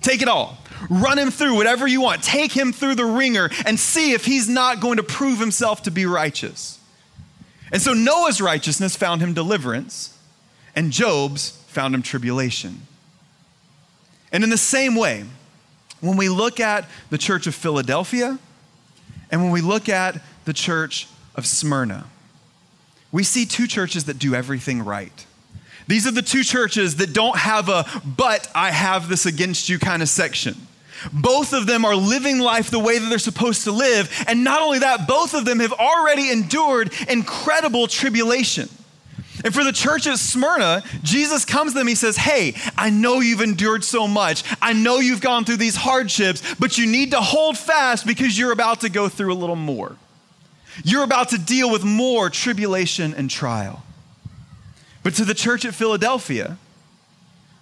Take 0.00 0.22
it 0.22 0.28
all. 0.28 0.58
Run 0.90 1.18
him 1.18 1.30
through 1.30 1.54
whatever 1.56 1.86
you 1.86 2.00
want. 2.00 2.22
Take 2.22 2.52
him 2.52 2.72
through 2.72 2.96
the 2.96 3.04
wringer 3.04 3.50
and 3.66 3.78
see 3.78 4.12
if 4.12 4.24
he's 4.24 4.48
not 4.48 4.80
going 4.80 4.96
to 4.96 5.02
prove 5.02 5.38
himself 5.38 5.82
to 5.82 5.90
be 5.90 6.06
righteous. 6.06 6.80
And 7.70 7.80
so 7.80 7.94
Noah's 7.94 8.40
righteousness 8.40 8.96
found 8.96 9.22
him 9.22 9.32
deliverance, 9.32 10.18
and 10.74 10.92
Job's 10.92 11.50
found 11.68 11.94
him 11.94 12.02
tribulation. 12.02 12.82
And 14.30 14.44
in 14.44 14.50
the 14.50 14.58
same 14.58 14.94
way, 14.94 15.24
when 16.00 16.16
we 16.16 16.28
look 16.28 16.58
at 16.58 16.86
the 17.10 17.18
church 17.18 17.46
of 17.46 17.54
Philadelphia, 17.54 18.38
and 19.32 19.42
when 19.42 19.50
we 19.50 19.62
look 19.62 19.88
at 19.88 20.20
the 20.44 20.52
church 20.52 21.08
of 21.34 21.46
Smyrna, 21.46 22.04
we 23.10 23.24
see 23.24 23.46
two 23.46 23.66
churches 23.66 24.04
that 24.04 24.18
do 24.18 24.34
everything 24.34 24.84
right. 24.84 25.26
These 25.88 26.06
are 26.06 26.12
the 26.12 26.22
two 26.22 26.44
churches 26.44 26.96
that 26.96 27.12
don't 27.12 27.36
have 27.36 27.68
a, 27.68 27.84
but 28.04 28.48
I 28.54 28.70
have 28.70 29.08
this 29.08 29.26
against 29.26 29.68
you 29.68 29.78
kind 29.78 30.02
of 30.02 30.08
section. 30.08 30.54
Both 31.12 31.52
of 31.52 31.66
them 31.66 31.84
are 31.84 31.96
living 31.96 32.38
life 32.38 32.70
the 32.70 32.78
way 32.78 32.98
that 32.98 33.08
they're 33.08 33.18
supposed 33.18 33.64
to 33.64 33.72
live. 33.72 34.24
And 34.28 34.44
not 34.44 34.62
only 34.62 34.80
that, 34.80 35.08
both 35.08 35.34
of 35.34 35.44
them 35.44 35.58
have 35.58 35.72
already 35.72 36.30
endured 36.30 36.92
incredible 37.08 37.88
tribulation. 37.88 38.68
And 39.44 39.52
for 39.52 39.64
the 39.64 39.72
church 39.72 40.06
at 40.06 40.18
Smyrna, 40.18 40.82
Jesus 41.02 41.44
comes 41.44 41.72
to 41.72 41.78
them. 41.78 41.88
He 41.88 41.94
says, 41.94 42.16
Hey, 42.16 42.54
I 42.76 42.90
know 42.90 43.20
you've 43.20 43.40
endured 43.40 43.84
so 43.84 44.06
much. 44.06 44.44
I 44.60 44.72
know 44.72 44.98
you've 44.98 45.20
gone 45.20 45.44
through 45.44 45.56
these 45.56 45.76
hardships, 45.76 46.54
but 46.56 46.78
you 46.78 46.86
need 46.86 47.10
to 47.10 47.20
hold 47.20 47.58
fast 47.58 48.06
because 48.06 48.38
you're 48.38 48.52
about 48.52 48.80
to 48.82 48.88
go 48.88 49.08
through 49.08 49.32
a 49.32 49.34
little 49.34 49.56
more. 49.56 49.96
You're 50.84 51.02
about 51.02 51.30
to 51.30 51.38
deal 51.38 51.70
with 51.70 51.84
more 51.84 52.30
tribulation 52.30 53.14
and 53.14 53.28
trial. 53.28 53.82
But 55.02 55.14
to 55.14 55.24
the 55.24 55.34
church 55.34 55.64
at 55.64 55.74
Philadelphia, 55.74 56.56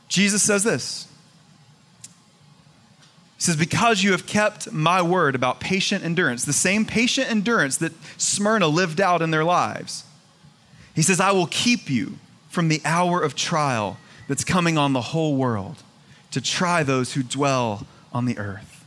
Jesus 0.08 0.42
says 0.42 0.64
this 0.64 1.08
He 3.36 3.42
says, 3.42 3.56
Because 3.56 4.02
you 4.02 4.12
have 4.12 4.26
kept 4.26 4.70
my 4.70 5.00
word 5.00 5.34
about 5.34 5.60
patient 5.60 6.04
endurance, 6.04 6.44
the 6.44 6.52
same 6.52 6.84
patient 6.84 7.30
endurance 7.30 7.78
that 7.78 7.92
Smyrna 8.18 8.68
lived 8.68 9.00
out 9.00 9.22
in 9.22 9.30
their 9.30 9.44
lives 9.44 10.04
he 11.00 11.02
says, 11.02 11.18
I 11.18 11.32
will 11.32 11.46
keep 11.46 11.88
you 11.88 12.18
from 12.50 12.68
the 12.68 12.82
hour 12.84 13.22
of 13.22 13.34
trial 13.34 13.96
that's 14.28 14.44
coming 14.44 14.76
on 14.76 14.92
the 14.92 15.00
whole 15.00 15.34
world 15.34 15.76
to 16.30 16.42
try 16.42 16.82
those 16.82 17.14
who 17.14 17.22
dwell 17.22 17.86
on 18.12 18.26
the 18.26 18.36
earth. 18.36 18.84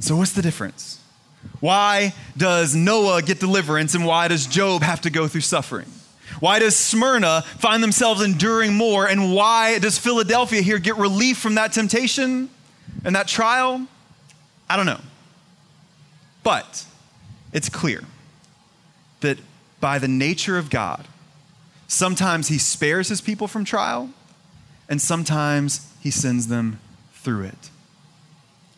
So, 0.00 0.16
what's 0.16 0.32
the 0.32 0.42
difference? 0.42 1.00
Why 1.60 2.14
does 2.36 2.74
Noah 2.74 3.22
get 3.22 3.38
deliverance 3.38 3.94
and 3.94 4.04
why 4.04 4.26
does 4.26 4.48
Job 4.48 4.82
have 4.82 5.02
to 5.02 5.10
go 5.10 5.28
through 5.28 5.42
suffering? 5.42 5.86
Why 6.40 6.58
does 6.58 6.74
Smyrna 6.74 7.42
find 7.58 7.80
themselves 7.80 8.20
enduring 8.20 8.74
more 8.74 9.06
and 9.06 9.32
why 9.32 9.78
does 9.78 9.98
Philadelphia 9.98 10.62
here 10.62 10.80
get 10.80 10.96
relief 10.96 11.38
from 11.38 11.54
that 11.54 11.72
temptation 11.72 12.50
and 13.04 13.14
that 13.14 13.28
trial? 13.28 13.86
I 14.68 14.76
don't 14.76 14.86
know. 14.86 15.00
But 16.42 16.84
it's 17.52 17.68
clear 17.68 18.02
that 19.20 19.38
by 19.80 19.98
the 19.98 20.08
nature 20.08 20.58
of 20.58 20.70
God, 20.70 21.06
sometimes 21.86 22.48
He 22.48 22.58
spares 22.58 23.08
His 23.08 23.20
people 23.20 23.48
from 23.48 23.64
trial, 23.64 24.10
and 24.88 25.00
sometimes 25.00 25.92
He 26.00 26.10
sends 26.10 26.48
them 26.48 26.80
through 27.12 27.44
it. 27.44 27.70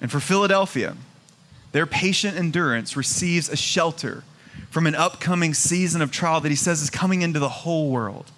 And 0.00 0.10
for 0.10 0.20
Philadelphia, 0.20 0.96
their 1.72 1.86
patient 1.86 2.36
endurance 2.36 2.96
receives 2.96 3.48
a 3.48 3.56
shelter 3.56 4.24
from 4.70 4.86
an 4.86 4.94
upcoming 4.94 5.54
season 5.54 6.02
of 6.02 6.10
trial 6.10 6.40
that 6.40 6.48
He 6.48 6.56
says 6.56 6.82
is 6.82 6.90
coming 6.90 7.22
into 7.22 7.38
the 7.38 7.48
whole 7.48 7.90
world. 7.90 8.30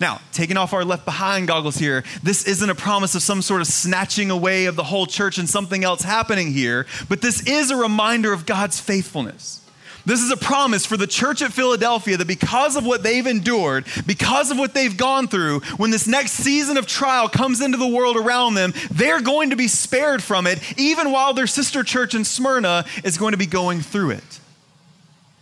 Now, 0.00 0.20
taking 0.32 0.56
off 0.56 0.72
our 0.72 0.84
left 0.84 1.04
behind 1.04 1.46
goggles 1.46 1.76
here, 1.76 2.02
this 2.22 2.46
isn't 2.46 2.68
a 2.68 2.74
promise 2.74 3.14
of 3.14 3.22
some 3.22 3.40
sort 3.42 3.60
of 3.60 3.68
snatching 3.68 4.30
away 4.30 4.66
of 4.66 4.76
the 4.76 4.82
whole 4.82 5.06
church 5.06 5.38
and 5.38 5.48
something 5.48 5.84
else 5.84 6.02
happening 6.02 6.52
here, 6.52 6.86
but 7.08 7.22
this 7.22 7.46
is 7.46 7.70
a 7.70 7.76
reminder 7.76 8.32
of 8.32 8.44
God's 8.44 8.80
faithfulness. 8.80 9.63
This 10.06 10.20
is 10.20 10.30
a 10.30 10.36
promise 10.36 10.84
for 10.84 10.96
the 10.96 11.06
church 11.06 11.40
at 11.40 11.52
Philadelphia 11.52 12.16
that 12.18 12.26
because 12.26 12.76
of 12.76 12.84
what 12.84 13.02
they've 13.02 13.26
endured, 13.26 13.86
because 14.06 14.50
of 14.50 14.58
what 14.58 14.74
they've 14.74 14.96
gone 14.96 15.28
through, 15.28 15.60
when 15.78 15.90
this 15.90 16.06
next 16.06 16.32
season 16.32 16.76
of 16.76 16.86
trial 16.86 17.28
comes 17.28 17.62
into 17.62 17.78
the 17.78 17.86
world 17.86 18.16
around 18.16 18.54
them, 18.54 18.74
they're 18.90 19.22
going 19.22 19.50
to 19.50 19.56
be 19.56 19.68
spared 19.68 20.22
from 20.22 20.46
it, 20.46 20.60
even 20.78 21.10
while 21.10 21.32
their 21.32 21.46
sister 21.46 21.82
church 21.82 22.14
in 22.14 22.24
Smyrna 22.24 22.84
is 23.02 23.16
going 23.16 23.32
to 23.32 23.38
be 23.38 23.46
going 23.46 23.80
through 23.80 24.10
it. 24.10 24.40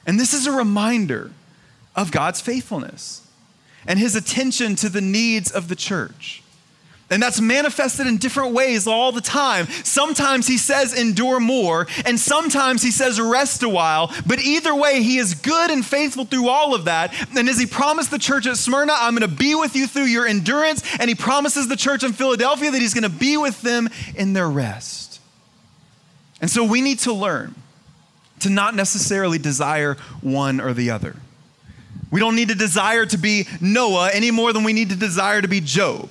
And 0.07 0.19
this 0.19 0.33
is 0.33 0.47
a 0.47 0.53
reminder 0.53 1.33
of 1.97 2.13
God's 2.13 2.41
faithfulness 2.41 3.27
and 3.87 3.99
his 3.99 4.15
attention 4.15 4.77
to 4.77 4.89
the 4.89 5.01
needs 5.01 5.51
of 5.51 5.69
the 5.69 5.77
church. 5.77 6.42
And 7.13 7.23
that's 7.23 7.43
manifested 7.43 8.07
in 8.07 8.17
different 8.17 8.55
ways 8.55 8.87
all 8.87 9.13
the 9.13 9.21
time. 9.21 9.67
Sometimes 9.85 10.47
he 10.47 10.57
says, 10.57 10.99
endure 10.99 11.39
more, 11.41 11.87
and 12.07 12.19
sometimes 12.19 12.83
he 12.83 12.91
says, 12.91 13.21
rest 13.21 13.63
a 13.63 13.69
while. 13.69 14.11
But 14.27 14.41
either 14.41 14.75
way, 14.75 15.03
he 15.03 15.19
is 15.19 15.35
good 15.35 15.71
and 15.71 15.85
faithful 15.85 16.25
through 16.25 16.49
all 16.49 16.75
of 16.75 16.87
that. 16.87 17.15
And 17.37 17.51
as 17.51 17.59
he 17.59 17.67
promised 17.67 18.11
the 18.11 18.19
church 18.19 18.47
at 18.47 18.57
Smyrna, 18.57 18.95
I'm 18.97 19.15
going 19.15 19.29
to 19.29 19.37
be 19.37 19.55
with 19.55 19.77
you 19.77 19.87
through 19.87 20.05
your 20.05 20.27
endurance. 20.27 20.83
And 20.99 21.11
he 21.11 21.15
promises 21.15 21.69
the 21.69 21.77
church 21.77 22.03
in 22.03 22.15
Philadelphia 22.15 22.71
that 22.71 22.81
he's 22.81 22.95
going 22.95 23.03
to 23.03 23.11
be 23.11 23.37
with 23.37 23.61
them 23.61 23.91
in 24.17 24.33
their 24.33 24.49
rest. 24.49 25.21
And 26.41 26.51
so 26.51 26.65
we 26.65 26.81
need 26.81 27.01
to 27.01 27.13
learn 27.13 27.55
to 28.41 28.49
not 28.49 28.75
necessarily 28.75 29.37
desire 29.37 29.97
one 30.23 30.63
or 30.63 30.73
the 30.73 30.91
other. 30.91 31.17
We 32.11 32.21
don't 32.21 32.37
need 32.37 32.49
to 32.49 32.55
desire 32.55 33.05
to 33.05 33.19
be 33.19 33.47
Noah 33.61 34.11
any 34.15 34.31
more 34.31 34.55
than 34.55 34.65
we 34.65 34.73
need 34.73 34.89
to 34.89 34.97
desire 34.97 35.43
to 35.43 35.49
be 35.49 35.61
Job. 35.61 36.11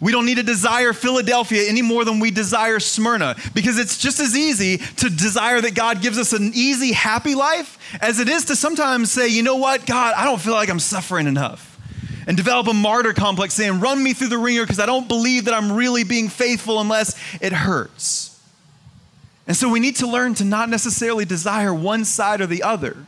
We 0.00 0.12
don't 0.12 0.26
need 0.26 0.36
to 0.36 0.42
desire 0.42 0.92
Philadelphia 0.92 1.68
any 1.68 1.82
more 1.82 2.04
than 2.04 2.20
we 2.20 2.30
desire 2.30 2.78
Smyrna 2.78 3.36
because 3.52 3.78
it's 3.78 3.98
just 3.98 4.20
as 4.20 4.36
easy 4.36 4.78
to 4.78 5.10
desire 5.10 5.60
that 5.60 5.74
God 5.74 6.02
gives 6.02 6.18
us 6.18 6.32
an 6.32 6.52
easy, 6.54 6.92
happy 6.92 7.34
life 7.34 7.78
as 8.00 8.20
it 8.20 8.28
is 8.28 8.46
to 8.46 8.56
sometimes 8.56 9.10
say, 9.10 9.28
you 9.28 9.42
know 9.42 9.56
what, 9.56 9.86
God, 9.86 10.14
I 10.16 10.24
don't 10.24 10.40
feel 10.40 10.54
like 10.54 10.68
I'm 10.68 10.78
suffering 10.78 11.26
enough. 11.26 11.64
And 12.28 12.36
develop 12.36 12.66
a 12.68 12.74
martyr 12.74 13.14
complex 13.14 13.54
saying, 13.54 13.80
run 13.80 14.02
me 14.02 14.12
through 14.12 14.28
the 14.28 14.38
wringer 14.38 14.62
because 14.62 14.78
I 14.78 14.86
don't 14.86 15.08
believe 15.08 15.46
that 15.46 15.54
I'm 15.54 15.72
really 15.72 16.04
being 16.04 16.28
faithful 16.28 16.80
unless 16.80 17.18
it 17.40 17.52
hurts. 17.52 18.38
And 19.46 19.56
so 19.56 19.68
we 19.70 19.80
need 19.80 19.96
to 19.96 20.06
learn 20.06 20.34
to 20.34 20.44
not 20.44 20.68
necessarily 20.68 21.24
desire 21.24 21.72
one 21.72 22.04
side 22.04 22.42
or 22.42 22.46
the 22.46 22.62
other, 22.62 23.06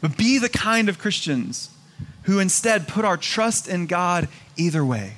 but 0.00 0.16
be 0.16 0.38
the 0.38 0.48
kind 0.48 0.88
of 0.88 0.98
Christians 0.98 1.70
who 2.22 2.40
instead 2.40 2.88
put 2.88 3.04
our 3.04 3.16
trust 3.16 3.68
in 3.68 3.86
God 3.86 4.28
either 4.56 4.84
way 4.84 5.14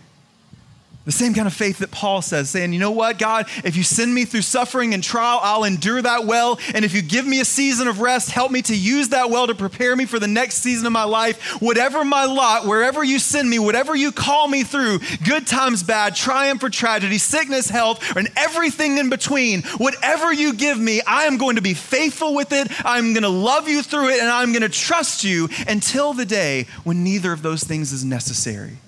The 1.11 1.17
same 1.17 1.35
kind 1.35 1.49
of 1.49 1.53
faith 1.53 1.79
that 1.79 1.91
Paul 1.91 2.23
says, 2.23 2.51
saying, 2.51 2.73
You 2.73 2.79
know 2.79 2.93
what, 2.93 3.19
God, 3.19 3.47
if 3.65 3.75
you 3.75 3.83
send 3.83 4.15
me 4.15 4.25
through 4.25 4.43
suffering 4.43 4.95
and 4.95 5.03
trial, 5.03 5.41
I'll 5.43 5.65
endure 5.65 6.01
that 6.01 6.25
well. 6.25 6.61
And 6.73 6.85
if 6.85 6.95
you 6.95 7.03
give 7.03 7.27
me 7.27 7.41
a 7.41 7.45
season 7.45 7.89
of 7.89 7.99
rest, 7.99 8.31
help 8.31 8.53
me 8.53 8.63
to 8.63 8.77
use 8.77 9.09
that 9.09 9.29
well 9.29 9.49
to 9.49 9.57
prepare 9.57 9.97
me 9.97 10.05
for 10.05 10.21
the 10.21 10.29
next 10.29 10.59
season 10.59 10.87
of 10.87 10.93
my 10.93 11.03
life. 11.03 11.61
Whatever 11.61 12.05
my 12.05 12.27
lot, 12.27 12.65
wherever 12.65 13.03
you 13.03 13.19
send 13.19 13.51
me, 13.51 13.59
whatever 13.59 13.97
you 13.97 14.13
call 14.13 14.47
me 14.47 14.63
through, 14.63 15.01
good 15.27 15.49
times, 15.49 15.83
bad, 15.83 16.15
triumph 16.15 16.63
or 16.63 16.71
tragedy, 16.71 17.19
sickness, 17.19 17.69
health, 17.69 18.17
and 18.17 18.31
everything 18.37 18.99
in 18.99 19.11
between, 19.11 19.63
whatever 19.79 20.33
you 20.33 20.55
give 20.55 20.79
me, 20.79 21.01
I 21.09 21.25
am 21.25 21.39
going 21.39 21.57
to 21.57 21.63
be 21.63 21.75
faithful 21.75 22.37
with 22.37 22.53
it. 22.53 22.69
I'm 22.87 23.15
going 23.15 23.25
to 23.25 23.29
love 23.29 23.69
you 23.69 23.83
through 23.83 24.11
it, 24.11 24.21
and 24.21 24.31
I'm 24.31 24.53
going 24.53 24.63
to 24.63 24.69
trust 24.69 25.25
you 25.25 25.49
until 25.67 26.13
the 26.13 26.25
day 26.25 26.69
when 26.85 27.03
neither 27.03 27.33
of 27.33 27.43
those 27.43 27.65
things 27.65 27.91
is 27.91 28.05
necessary. 28.05 28.79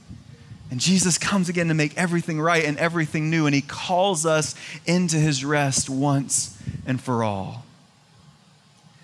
And 0.73 0.81
Jesus 0.81 1.19
comes 1.19 1.51
again 1.51 1.69
to 1.69 1.75
make 1.75 1.99
everything 1.99 2.41
right 2.41 2.65
and 2.65 2.79
everything 2.79 3.29
new, 3.29 3.45
and 3.45 3.55
he 3.55 3.61
calls 3.61 4.25
us 4.25 4.55
into 4.87 5.19
his 5.19 5.45
rest 5.45 5.91
once 5.91 6.59
and 6.87 6.99
for 6.99 7.23
all. 7.23 7.67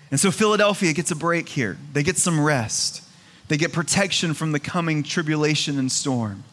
And 0.09 0.19
so 0.19 0.31
Philadelphia 0.31 0.93
gets 0.93 1.11
a 1.11 1.15
break 1.15 1.47
here. 1.47 1.77
They 1.93 2.01
get 2.01 2.17
some 2.17 2.43
rest, 2.43 3.03
they 3.49 3.57
get 3.57 3.71
protection 3.71 4.33
from 4.33 4.51
the 4.51 4.59
coming 4.59 5.03
tribulation 5.03 5.77
and 5.77 5.91
storm. 5.91 6.43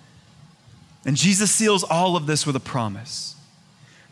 And 1.07 1.17
Jesus 1.17 1.51
seals 1.51 1.83
all 1.83 2.15
of 2.15 2.27
this 2.27 2.47
with 2.47 2.55
a 2.55 2.61
promise. 2.61 3.37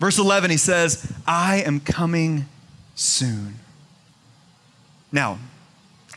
Verse 0.01 0.19
11, 0.19 0.51
he 0.51 0.57
says, 0.57 1.13
I 1.27 1.57
am 1.57 1.81
coming 1.81 2.47
soon. 2.95 3.57
Now, 5.13 5.39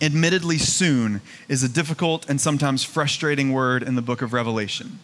admittedly 0.01 0.57
soon 0.57 1.21
is 1.47 1.63
a 1.63 1.69
difficult 1.69 2.29
and 2.29 2.39
sometimes 2.39 2.83
frustrating 2.83 3.51
word 3.51 3.83
in 3.83 3.95
the 3.95 4.01
book 4.01 4.21
of 4.21 4.33
Revelation. 4.33 4.99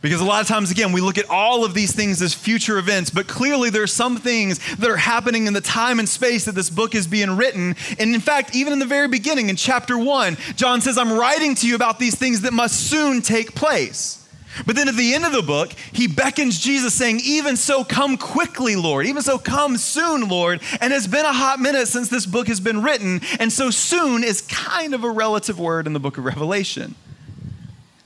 Because 0.00 0.20
a 0.20 0.24
lot 0.24 0.42
of 0.42 0.48
times, 0.48 0.70
again, 0.70 0.92
we 0.92 1.00
look 1.00 1.16
at 1.16 1.30
all 1.30 1.64
of 1.64 1.72
these 1.72 1.92
things 1.92 2.20
as 2.20 2.34
future 2.34 2.76
events, 2.76 3.08
but 3.08 3.26
clearly 3.26 3.70
there 3.70 3.82
are 3.82 3.86
some 3.86 4.18
things 4.18 4.58
that 4.76 4.90
are 4.90 4.98
happening 4.98 5.46
in 5.46 5.54
the 5.54 5.62
time 5.62 5.98
and 5.98 6.06
space 6.06 6.44
that 6.44 6.54
this 6.54 6.68
book 6.68 6.94
is 6.94 7.06
being 7.06 7.38
written. 7.38 7.74
And 7.98 8.14
in 8.14 8.20
fact, 8.20 8.54
even 8.54 8.74
in 8.74 8.80
the 8.80 8.84
very 8.84 9.08
beginning, 9.08 9.48
in 9.48 9.56
chapter 9.56 9.96
one, 9.96 10.36
John 10.56 10.82
says, 10.82 10.98
I'm 10.98 11.14
writing 11.14 11.54
to 11.54 11.66
you 11.66 11.74
about 11.74 11.98
these 11.98 12.16
things 12.16 12.42
that 12.42 12.52
must 12.52 12.90
soon 12.90 13.22
take 13.22 13.54
place. 13.54 14.23
But 14.66 14.76
then 14.76 14.88
at 14.88 14.96
the 14.96 15.14
end 15.14 15.24
of 15.24 15.32
the 15.32 15.42
book, 15.42 15.72
he 15.92 16.06
beckons 16.06 16.58
Jesus, 16.58 16.94
saying, 16.94 17.20
Even 17.24 17.56
so, 17.56 17.84
come 17.84 18.16
quickly, 18.16 18.76
Lord. 18.76 19.06
Even 19.06 19.22
so, 19.22 19.38
come 19.38 19.76
soon, 19.76 20.28
Lord. 20.28 20.60
And 20.80 20.92
it's 20.92 21.06
been 21.06 21.24
a 21.24 21.32
hot 21.32 21.60
minute 21.60 21.88
since 21.88 22.08
this 22.08 22.26
book 22.26 22.48
has 22.48 22.60
been 22.60 22.82
written. 22.82 23.20
And 23.38 23.52
so, 23.52 23.70
soon 23.70 24.24
is 24.24 24.42
kind 24.42 24.94
of 24.94 25.04
a 25.04 25.10
relative 25.10 25.58
word 25.58 25.86
in 25.86 25.92
the 25.92 26.00
book 26.00 26.18
of 26.18 26.24
Revelation. 26.24 26.94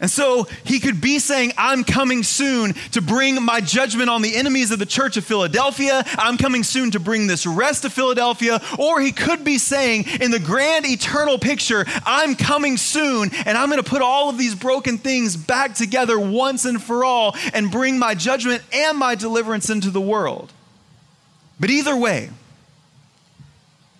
And 0.01 0.09
so 0.09 0.45
he 0.63 0.79
could 0.79 1.01
be 1.01 1.19
saying, 1.19 1.53
I'm 1.59 1.83
coming 1.83 2.23
soon 2.23 2.75
to 2.93 3.03
bring 3.03 3.43
my 3.43 3.61
judgment 3.61 4.09
on 4.09 4.23
the 4.23 4.37
enemies 4.37 4.71
of 4.71 4.79
the 4.79 4.87
church 4.87 5.17
of 5.17 5.25
Philadelphia. 5.25 6.05
I'm 6.11 6.39
coming 6.39 6.63
soon 6.63 6.93
to 6.93 7.01
bring 7.01 7.27
this 7.27 7.47
rest 7.47 7.83
to 7.83 7.91
Philadelphia. 7.91 8.61
Or 8.79 9.01
he 9.01 9.11
could 9.11 9.43
be 9.43 9.59
saying, 9.59 10.05
in 10.21 10.31
the 10.31 10.39
grand 10.39 10.87
eternal 10.87 11.37
picture, 11.37 11.85
I'm 12.07 12.37
coming 12.37 12.77
soon 12.77 13.31
and 13.45 13.59
I'm 13.59 13.71
going 13.71 13.83
to 13.83 13.91
put 13.91 14.01
all 14.01 14.29
of 14.29 14.39
these 14.39 14.55
broken 14.55 14.99
things 14.99 15.37
back 15.37 15.75
together 15.75 16.19
once 16.19 16.65
and 16.65 16.81
for 16.81 17.05
all 17.05 17.35
and 17.53 17.69
bring 17.69 17.99
my 17.99 18.15
judgment 18.15 18.63
and 18.73 18.97
my 18.97 19.17
deliverance 19.17 19.69
into 19.69 19.91
the 19.91 20.01
world. 20.01 20.53
But 21.59 21.71
either 21.71 21.97
way, 21.97 22.31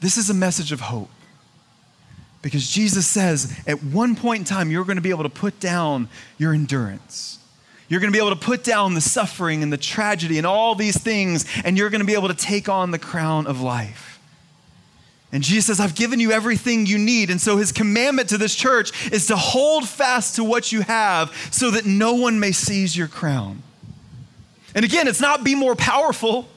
this 0.01 0.17
is 0.17 0.31
a 0.31 0.35
message 0.35 0.71
of 0.71 0.81
hope. 0.81 1.11
Because 2.41 2.69
Jesus 2.69 3.07
says 3.07 3.59
at 3.67 3.83
one 3.83 4.15
point 4.15 4.41
in 4.41 4.45
time, 4.45 4.71
you're 4.71 4.85
going 4.85 4.97
to 4.97 5.03
be 5.03 5.11
able 5.11 5.25
to 5.25 5.29
put 5.29 5.59
down 5.59 6.09
your 6.39 6.55
endurance. 6.55 7.39
You're 7.89 8.01
going 8.01 8.13
to 8.13 8.17
be 8.17 8.25
able 8.25 8.37
to 8.37 8.45
put 8.45 8.63
down 8.63 8.95
the 8.95 9.01
suffering 9.01 9.63
and 9.63 9.73
the 9.73 9.79
tragedy 9.79 10.39
and 10.39 10.47
all 10.47 10.75
these 10.75 11.01
things, 11.01 11.47
and 11.65 11.77
you're 11.77 11.91
going 11.91 12.01
to 12.01 12.07
be 12.07 12.15
able 12.15 12.29
to 12.29 12.35
take 12.35 12.69
on 12.69 12.91
the 12.91 12.99
crown 12.99 13.47
of 13.47 13.61
life. 13.61 14.21
And 15.33 15.43
Jesus 15.43 15.67
says, 15.67 15.81
I've 15.81 15.95
given 15.95 16.21
you 16.21 16.33
everything 16.33 16.87
you 16.87 16.97
need. 16.97 17.31
And 17.31 17.41
so 17.41 17.57
his 17.59 17.73
commandment 17.73 18.31
to 18.31 18.39
this 18.39 18.55
church 18.55 19.13
is 19.13 19.27
to 19.27 19.37
hold 19.37 19.87
fast 19.87 20.37
to 20.37 20.45
what 20.45 20.73
you 20.73 20.81
have 20.83 21.35
so 21.51 21.71
that 21.71 21.85
no 21.85 22.15
one 22.15 22.41
may 22.41 22.53
seize 22.53 22.97
your 22.97 23.09
crown. 23.09 23.63
And 24.75 24.85
again, 24.85 25.07
it's 25.09 25.21
not 25.21 25.45
be 25.45 25.55
more 25.55 25.75
powerful. 25.75 26.49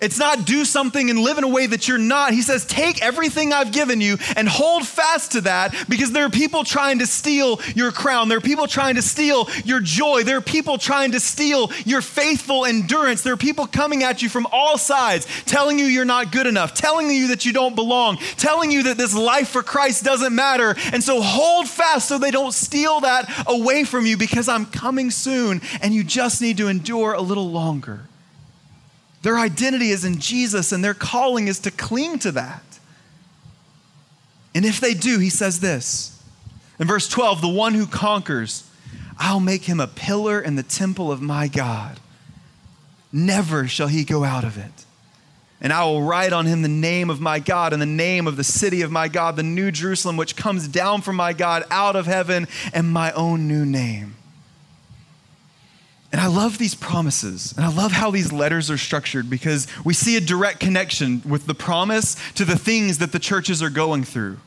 It's 0.00 0.18
not 0.18 0.46
do 0.46 0.64
something 0.64 1.10
and 1.10 1.18
live 1.18 1.38
in 1.38 1.44
a 1.44 1.48
way 1.48 1.66
that 1.66 1.86
you're 1.86 1.98
not. 1.98 2.32
He 2.32 2.42
says, 2.42 2.64
take 2.64 3.02
everything 3.02 3.52
I've 3.52 3.72
given 3.72 4.00
you 4.00 4.16
and 4.36 4.48
hold 4.48 4.86
fast 4.86 5.32
to 5.32 5.42
that 5.42 5.74
because 5.88 6.12
there 6.12 6.24
are 6.24 6.30
people 6.30 6.64
trying 6.64 7.00
to 7.00 7.06
steal 7.06 7.60
your 7.74 7.92
crown. 7.92 8.28
There 8.28 8.38
are 8.38 8.42
people 8.42 8.66
trying 8.66 8.94
to 8.94 9.02
steal 9.02 9.48
your 9.64 9.80
joy. 9.80 10.22
There 10.22 10.38
are 10.38 10.42
people 10.42 10.78
trying 10.78 11.12
to 11.12 11.20
steal 11.20 11.70
your 11.84 12.00
faithful 12.00 12.64
endurance. 12.64 13.22
There 13.22 13.34
are 13.34 13.38
people 13.38 13.66
coming 13.66 14.02
at 14.02 14.22
you 14.22 14.28
from 14.28 14.46
all 14.52 14.78
sides, 14.78 15.26
telling 15.44 15.78
you 15.78 15.84
you're 15.84 16.04
not 16.04 16.32
good 16.32 16.46
enough, 16.46 16.74
telling 16.74 17.10
you 17.10 17.28
that 17.28 17.44
you 17.44 17.52
don't 17.52 17.74
belong, 17.74 18.16
telling 18.36 18.70
you 18.70 18.84
that 18.84 18.96
this 18.96 19.14
life 19.14 19.48
for 19.48 19.62
Christ 19.62 20.04
doesn't 20.04 20.34
matter. 20.34 20.74
And 20.92 21.02
so 21.02 21.20
hold 21.20 21.68
fast 21.68 22.08
so 22.08 22.18
they 22.18 22.30
don't 22.30 22.52
steal 22.52 23.00
that 23.00 23.44
away 23.46 23.84
from 23.84 24.06
you 24.06 24.16
because 24.16 24.48
I'm 24.48 24.66
coming 24.66 25.10
soon 25.10 25.60
and 25.82 25.92
you 25.92 26.04
just 26.04 26.40
need 26.40 26.56
to 26.56 26.68
endure 26.68 27.12
a 27.12 27.20
little 27.20 27.50
longer. 27.50 28.09
Their 29.22 29.38
identity 29.38 29.90
is 29.90 30.04
in 30.04 30.18
Jesus, 30.18 30.72
and 30.72 30.82
their 30.82 30.94
calling 30.94 31.48
is 31.48 31.58
to 31.60 31.70
cling 31.70 32.18
to 32.20 32.32
that. 32.32 32.62
And 34.54 34.64
if 34.64 34.80
they 34.80 34.94
do, 34.94 35.18
he 35.18 35.30
says 35.30 35.60
this 35.60 36.20
in 36.78 36.88
verse 36.88 37.08
12 37.08 37.40
the 37.40 37.48
one 37.48 37.74
who 37.74 37.86
conquers, 37.86 38.68
I'll 39.18 39.40
make 39.40 39.64
him 39.64 39.80
a 39.80 39.86
pillar 39.86 40.40
in 40.40 40.56
the 40.56 40.62
temple 40.62 41.12
of 41.12 41.20
my 41.20 41.46
God. 41.46 42.00
Never 43.12 43.68
shall 43.68 43.88
he 43.88 44.04
go 44.04 44.24
out 44.24 44.44
of 44.44 44.56
it. 44.56 44.86
And 45.60 45.74
I 45.74 45.84
will 45.84 46.02
write 46.02 46.32
on 46.32 46.46
him 46.46 46.62
the 46.62 46.68
name 46.68 47.10
of 47.10 47.20
my 47.20 47.38
God 47.38 47.74
and 47.74 47.82
the 47.82 47.86
name 47.86 48.26
of 48.26 48.36
the 48.36 48.44
city 48.44 48.80
of 48.80 48.90
my 48.90 49.08
God, 49.08 49.36
the 49.36 49.42
new 49.42 49.70
Jerusalem, 49.70 50.16
which 50.16 50.36
comes 50.36 50.66
down 50.66 51.02
from 51.02 51.16
my 51.16 51.34
God 51.34 51.64
out 51.70 51.96
of 51.96 52.06
heaven, 52.06 52.48
and 52.72 52.90
my 52.90 53.12
own 53.12 53.46
new 53.46 53.66
name. 53.66 54.16
And 56.12 56.20
I 56.20 56.26
love 56.26 56.58
these 56.58 56.74
promises. 56.74 57.52
And 57.56 57.64
I 57.64 57.72
love 57.72 57.92
how 57.92 58.10
these 58.10 58.32
letters 58.32 58.70
are 58.70 58.78
structured 58.78 59.30
because 59.30 59.66
we 59.84 59.94
see 59.94 60.16
a 60.16 60.20
direct 60.20 60.58
connection 60.58 61.22
with 61.24 61.46
the 61.46 61.54
promise 61.54 62.16
to 62.34 62.44
the 62.44 62.58
things 62.58 62.98
that 62.98 63.12
the 63.12 63.18
churches 63.18 63.62
are 63.62 63.70
going 63.70 64.02
through. 64.02 64.38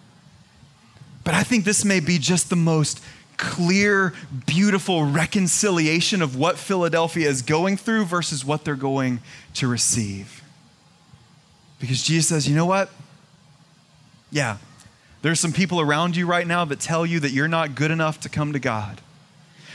But 1.24 1.34
I 1.36 1.44
think 1.44 1.64
this 1.64 1.86
may 1.86 2.02
be 2.02 2.18
just 2.18 2.50
the 2.50 2.58
most 2.58 3.02
clear, 3.38 4.14
beautiful 4.46 5.06
reconciliation 5.06 6.22
of 6.22 6.36
what 6.36 6.58
Philadelphia 6.58 7.30
is 7.30 7.42
going 7.42 7.78
through 7.78 8.06
versus 8.06 8.44
what 8.44 8.66
they're 8.66 8.76
going 8.76 9.22
to 9.56 9.68
receive. 9.68 10.44
Because 11.80 12.04
Jesus 12.04 12.28
says, 12.28 12.48
you 12.48 12.56
know 12.56 12.66
what? 12.66 12.90
Yeah, 14.32 14.58
there's 15.22 15.40
some 15.40 15.54
people 15.54 15.80
around 15.80 16.16
you 16.16 16.26
right 16.26 16.46
now 16.46 16.66
that 16.66 16.80
tell 16.80 17.06
you 17.06 17.20
that 17.22 17.32
you're 17.32 17.48
not 17.48 17.76
good 17.76 17.92
enough 17.92 18.20
to 18.22 18.30
come 18.30 18.54
to 18.54 18.60
God. 18.60 19.00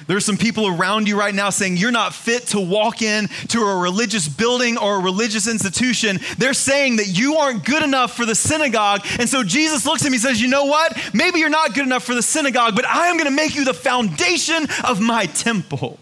There's 0.07 0.25
some 0.25 0.37
people 0.37 0.67
around 0.67 1.09
you 1.09 1.19
right 1.19 1.35
now 1.35 1.51
saying 1.51 1.77
you're 1.77 1.91
not 1.91 2.15
fit 2.15 2.47
to 2.49 2.61
walk 2.61 3.03
in 3.03 3.29
to 3.49 3.61
a 3.61 3.77
religious 3.77 4.29
building 4.29 4.79
or 4.79 4.97
a 4.97 5.01
religious 5.01 5.49
institution. 5.49 6.21
They're 6.39 6.55
saying 6.55 6.97
that 6.97 7.09
you 7.09 7.37
aren't 7.37 7.65
good 7.65 7.83
enough 7.83 8.17
for 8.17 8.25
the 8.25 8.35
synagogue. 8.35 9.05
And 9.19 9.29
so 9.29 9.43
Jesus 9.43 9.87
looks 9.87 10.05
at 10.05 10.11
me 10.11 10.17
and 10.17 10.23
says, 10.23 10.41
You 10.41 10.49
know 10.49 10.65
what? 10.65 10.97
Maybe 11.13 11.41
you're 11.41 11.49
not 11.49 11.75
good 11.75 11.85
enough 11.85 12.05
for 12.05 12.15
the 12.15 12.23
synagogue, 12.23 12.75
but 12.77 12.87
I 12.87 13.09
am 13.09 13.17
going 13.17 13.29
to 13.29 13.35
make 13.35 13.55
you 13.55 13.65
the 13.65 13.75
foundation 13.75 14.67
of 14.85 15.01
my 15.01 15.27
temple. 15.27 15.99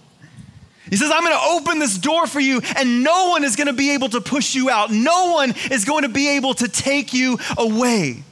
He 0.88 0.96
says, 0.96 1.10
I'm 1.12 1.22
going 1.22 1.34
to 1.34 1.46
open 1.50 1.78
this 1.80 1.98
door 1.98 2.26
for 2.28 2.38
you, 2.38 2.60
and 2.76 3.02
no 3.02 3.30
one 3.30 3.42
is 3.42 3.56
going 3.56 3.66
to 3.66 3.72
be 3.72 3.90
able 3.94 4.08
to 4.10 4.20
push 4.20 4.54
you 4.54 4.70
out. 4.70 4.92
No 4.92 5.32
one 5.32 5.52
is 5.70 5.84
going 5.84 6.02
to 6.02 6.08
be 6.08 6.36
able 6.36 6.54
to 6.54 6.68
take 6.68 7.12
you 7.12 7.38
away. 7.58 8.22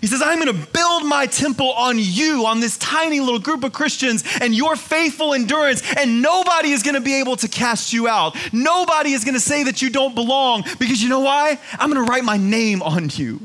He 0.00 0.06
says, 0.06 0.22
I'm 0.22 0.40
going 0.40 0.54
to 0.54 0.72
build 0.72 1.04
my 1.04 1.26
temple 1.26 1.72
on 1.72 1.96
you, 1.98 2.46
on 2.46 2.60
this 2.60 2.78
tiny 2.78 3.20
little 3.20 3.40
group 3.40 3.64
of 3.64 3.72
Christians, 3.72 4.24
and 4.40 4.54
your 4.54 4.76
faithful 4.76 5.34
endurance, 5.34 5.82
and 5.96 6.22
nobody 6.22 6.70
is 6.70 6.82
going 6.82 6.94
to 6.94 7.00
be 7.00 7.14
able 7.14 7.36
to 7.36 7.48
cast 7.48 7.92
you 7.92 8.06
out. 8.06 8.36
Nobody 8.52 9.12
is 9.12 9.24
going 9.24 9.34
to 9.34 9.40
say 9.40 9.64
that 9.64 9.82
you 9.82 9.90
don't 9.90 10.14
belong 10.14 10.64
because 10.78 11.02
you 11.02 11.08
know 11.08 11.20
why? 11.20 11.58
I'm 11.78 11.90
going 11.92 12.04
to 12.04 12.10
write 12.10 12.24
my 12.24 12.36
name 12.36 12.82
on 12.82 13.08
you. 13.12 13.40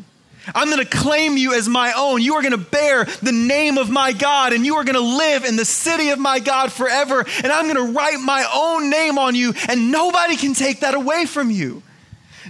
I'm 0.53 0.69
going 0.69 0.83
to 0.83 0.85
claim 0.85 1.37
you 1.37 1.53
as 1.53 1.69
my 1.69 1.93
own. 1.93 2.21
You 2.21 2.35
are 2.35 2.41
going 2.41 2.51
to 2.51 2.57
bear 2.57 3.05
the 3.05 3.31
name 3.31 3.77
of 3.77 3.89
my 3.89 4.11
God, 4.11 4.53
and 4.53 4.65
you 4.65 4.75
are 4.75 4.83
going 4.83 4.95
to 4.95 5.17
live 5.17 5.45
in 5.45 5.55
the 5.55 5.65
city 5.65 6.09
of 6.09 6.19
my 6.19 6.39
God 6.39 6.71
forever. 6.71 7.25
And 7.43 7.51
I'm 7.51 7.73
going 7.73 7.87
to 7.87 7.93
write 7.93 8.19
my 8.19 8.45
own 8.53 8.89
name 8.89 9.17
on 9.17 9.35
you, 9.35 9.53
and 9.69 9.91
nobody 9.91 10.35
can 10.35 10.53
take 10.53 10.81
that 10.81 10.95
away 10.95 11.25
from 11.25 11.49
you. 11.49 11.81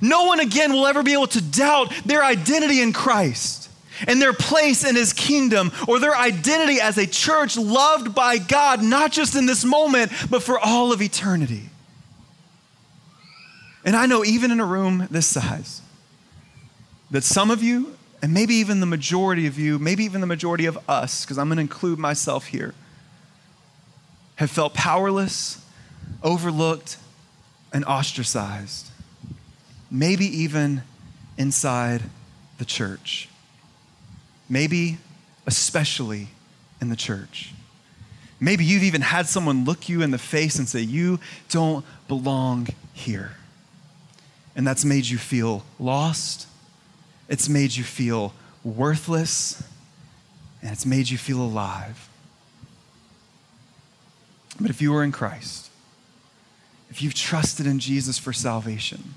No 0.02 0.26
one 0.26 0.40
again 0.40 0.74
will 0.74 0.88
ever 0.88 1.04
be 1.04 1.14
able 1.14 1.28
to 1.28 1.42
doubt 1.42 1.94
their 2.04 2.24
identity 2.24 2.82
in 2.82 2.94
Christ 2.94 3.64
and 4.08 4.22
their 4.22 4.34
place 4.34 4.84
in 4.84 4.96
his 4.96 5.14
kingdom 5.14 5.72
or 5.88 6.00
their 6.00 6.16
identity 6.16 6.80
as 6.80 6.98
a 6.98 7.08
church 7.08 7.58
loved 7.58 8.14
by 8.14 8.38
God, 8.38 8.84
not 8.84 9.12
just 9.12 9.36
in 9.36 9.46
this 9.46 9.64
moment, 9.64 10.12
but 10.30 10.44
for 10.44 10.60
all 10.60 10.92
of 10.92 11.02
eternity. 11.02 11.70
And 13.86 13.96
I 13.96 14.06
know, 14.06 14.24
even 14.24 14.52
in 14.52 14.60
a 14.60 14.66
room 14.66 15.08
this 15.12 15.28
size, 15.28 15.82
that 17.12 17.24
some 17.24 17.52
of 17.52 17.62
you, 17.62 17.96
and 18.22 18.34
maybe 18.34 18.56
even 18.56 18.80
the 18.80 18.86
majority 18.86 19.46
of 19.48 19.60
you, 19.60 19.78
maybe 19.78 20.06
even 20.06 20.22
the 20.22 20.28
majority 20.28 20.66
of 20.66 20.78
us, 20.90 21.26
because 21.26 21.38
I'm 21.38 21.48
going 21.48 21.58
to 21.58 21.62
include 21.62 22.00
myself 22.00 22.48
here, 22.48 22.74
have 24.36 24.50
felt 24.50 24.74
powerless, 24.74 25.64
overlooked 26.24 26.98
and 27.74 27.84
ostracized, 27.86 28.90
maybe 29.92 30.26
even 30.26 30.84
inside 31.38 32.02
the 32.58 32.66
church, 32.66 33.28
maybe 34.54 35.00
especially 35.48 36.28
in 36.80 36.90
the 36.90 36.96
church. 36.96 37.52
Maybe 38.40 38.64
you've 38.64 38.84
even 38.84 39.02
had 39.02 39.28
someone 39.28 39.66
look 39.66 39.90
you 39.90 40.04
in 40.04 40.12
the 40.12 40.18
face 40.18 40.60
and 40.60 40.70
say, 40.70 40.82
You 40.82 41.20
don't 41.50 41.84
belong 42.08 42.68
here. 42.94 43.32
And 44.56 44.68
that's 44.68 44.86
made 44.86 45.06
you 45.06 45.18
feel 45.18 45.64
lost. 45.80 46.48
It's 47.28 47.50
made 47.50 47.76
you 47.76 47.84
feel 47.84 48.34
worthless. 48.64 49.64
And 50.62 50.72
it's 50.72 50.86
made 50.86 51.10
you 51.10 51.18
feel 51.18 51.42
alive. 51.42 52.08
But 54.62 54.70
if 54.70 54.82
you 54.82 54.96
are 54.96 55.04
in 55.04 55.12
Christ, 55.12 55.72
if 56.92 57.02
you've 57.02 57.16
trusted 57.16 57.66
in 57.66 57.80
Jesus 57.80 58.20
for 58.20 58.32
salvation, 58.32 59.16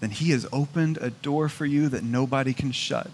then 0.00 0.10
He 0.10 0.30
has 0.30 0.46
opened 0.52 0.98
a 0.98 1.10
door 1.10 1.48
for 1.48 1.64
you 1.64 1.88
that 1.90 2.02
nobody 2.02 2.52
can 2.52 2.72
shut. 2.72 3.10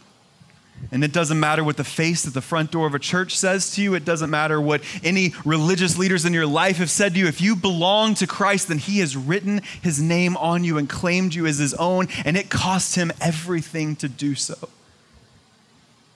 And 0.90 1.02
it 1.02 1.12
doesn't 1.12 1.40
matter 1.40 1.64
what 1.64 1.76
the 1.76 1.84
face 1.84 2.26
at 2.26 2.34
the 2.34 2.40
front 2.40 2.70
door 2.70 2.87
of 2.87 2.94
a 2.94 2.98
church 2.98 3.37
says 3.37 3.70
to 3.74 3.82
you. 3.82 3.94
It 3.94 4.04
doesn't 4.04 4.30
matter 4.30 4.60
what 4.60 4.82
any 5.02 5.32
religious 5.44 5.98
leaders 5.98 6.24
in 6.24 6.32
your 6.32 6.46
life 6.46 6.76
have 6.76 6.90
said 6.90 7.14
to 7.14 7.18
you. 7.18 7.26
If 7.26 7.40
you 7.40 7.56
belong 7.56 8.14
to 8.14 8.26
Christ, 8.26 8.68
then 8.68 8.78
He 8.78 9.00
has 9.00 9.16
written 9.16 9.62
His 9.82 10.00
name 10.00 10.37
on 10.37 10.62
you 10.62 10.78
and 10.78 10.88
claimed 10.88 11.34
you 11.34 11.46
as 11.46 11.58
His 11.58 11.74
own, 11.74 12.08
and 12.24 12.37
it 12.37 12.50
cost 12.50 12.94
Him 12.94 13.12
everything 13.20 13.96
to 13.96 14.08
do 14.08 14.34
so. 14.34 14.68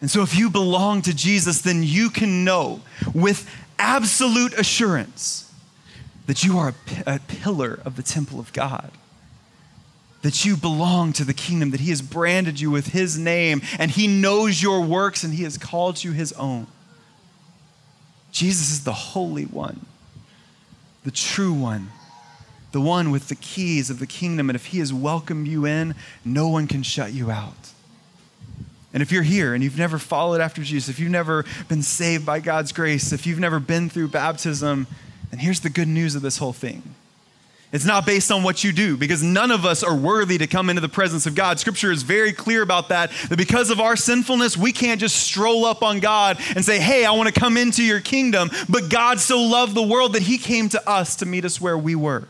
And 0.00 0.10
so, 0.10 0.22
if 0.22 0.38
you 0.38 0.48
belong 0.48 1.02
to 1.02 1.14
Jesus, 1.14 1.60
then 1.60 1.82
you 1.82 2.08
can 2.08 2.44
know 2.44 2.82
with 3.12 3.50
absolute 3.78 4.52
assurance 4.56 5.52
that 6.26 6.44
you 6.44 6.58
are 6.58 6.74
a, 7.04 7.14
a 7.14 7.18
pillar 7.20 7.80
of 7.84 7.96
the 7.96 8.02
temple 8.02 8.38
of 8.38 8.52
God 8.52 8.92
that 10.22 10.44
you 10.44 10.56
belong 10.56 11.12
to 11.14 11.24
the 11.24 11.34
kingdom, 11.34 11.70
that 11.70 11.80
He 11.80 11.90
has 11.90 12.02
branded 12.02 12.60
you 12.60 12.70
with 12.70 12.88
His 12.88 13.18
name, 13.18 13.62
and 13.78 13.90
He 13.90 14.06
knows 14.06 14.62
your 14.62 14.82
works, 14.82 15.22
and 15.22 15.34
He 15.34 15.44
has 15.44 15.58
called 15.58 16.02
you 16.02 16.12
His 16.12 16.32
own. 16.34 16.66
Jesus 18.32 18.70
is 18.70 18.84
the 18.84 18.92
Holy 18.92 19.44
One, 19.44 19.86
the 21.04 21.10
true 21.10 21.52
one, 21.52 21.90
the 22.72 22.80
one 22.80 23.10
with 23.10 23.28
the 23.28 23.34
keys 23.34 23.90
of 23.90 23.98
the 23.98 24.06
kingdom. 24.06 24.50
And 24.50 24.56
if 24.56 24.66
He 24.66 24.78
has 24.78 24.92
welcomed 24.92 25.46
you 25.46 25.64
in, 25.64 25.94
no 26.24 26.48
one 26.48 26.66
can 26.66 26.82
shut 26.82 27.12
you 27.12 27.30
out. 27.30 27.72
And 28.92 29.02
if 29.02 29.12
you're 29.12 29.22
here 29.22 29.54
and 29.54 29.62
you've 29.62 29.78
never 29.78 29.98
followed 29.98 30.40
after 30.40 30.62
Jesus, 30.62 30.88
if 30.88 30.98
you've 30.98 31.10
never 31.10 31.44
been 31.68 31.82
saved 31.82 32.24
by 32.24 32.40
God's 32.40 32.72
grace, 32.72 33.12
if 33.12 33.26
you've 33.26 33.38
never 33.38 33.60
been 33.60 33.88
through 33.88 34.08
baptism, 34.08 34.86
then 35.30 35.40
here's 35.40 35.60
the 35.60 35.70
good 35.70 35.88
news 35.88 36.14
of 36.14 36.22
this 36.22 36.38
whole 36.38 36.52
thing 36.52 36.82
it's 37.70 37.84
not 37.84 38.06
based 38.06 38.32
on 38.32 38.42
what 38.42 38.64
you 38.64 38.72
do 38.72 38.96
because 38.96 39.22
none 39.22 39.50
of 39.50 39.66
us 39.66 39.82
are 39.82 39.94
worthy 39.94 40.38
to 40.38 40.46
come 40.46 40.70
into 40.70 40.80
the 40.80 40.88
presence 40.88 41.26
of 41.26 41.34
God. 41.34 41.60
Scripture 41.60 41.92
is 41.92 42.02
very 42.02 42.32
clear 42.32 42.62
about 42.62 42.88
that, 42.88 43.10
that 43.28 43.36
because 43.36 43.68
of 43.68 43.78
our 43.78 43.94
sinfulness, 43.94 44.56
we 44.56 44.72
can't 44.72 45.00
just 45.00 45.16
stroll 45.16 45.66
up 45.66 45.82
on 45.82 46.00
God 46.00 46.38
and 46.56 46.64
say, 46.64 46.78
Hey, 46.78 47.04
I 47.04 47.10
want 47.10 47.32
to 47.32 47.38
come 47.38 47.58
into 47.58 47.82
your 47.82 48.00
kingdom. 48.00 48.50
But 48.70 48.88
God 48.88 49.20
so 49.20 49.40
loved 49.40 49.74
the 49.74 49.82
world 49.82 50.14
that 50.14 50.22
he 50.22 50.38
came 50.38 50.70
to 50.70 50.88
us 50.88 51.16
to 51.16 51.26
meet 51.26 51.44
us 51.44 51.60
where 51.60 51.76
we 51.76 51.94
were. 51.94 52.26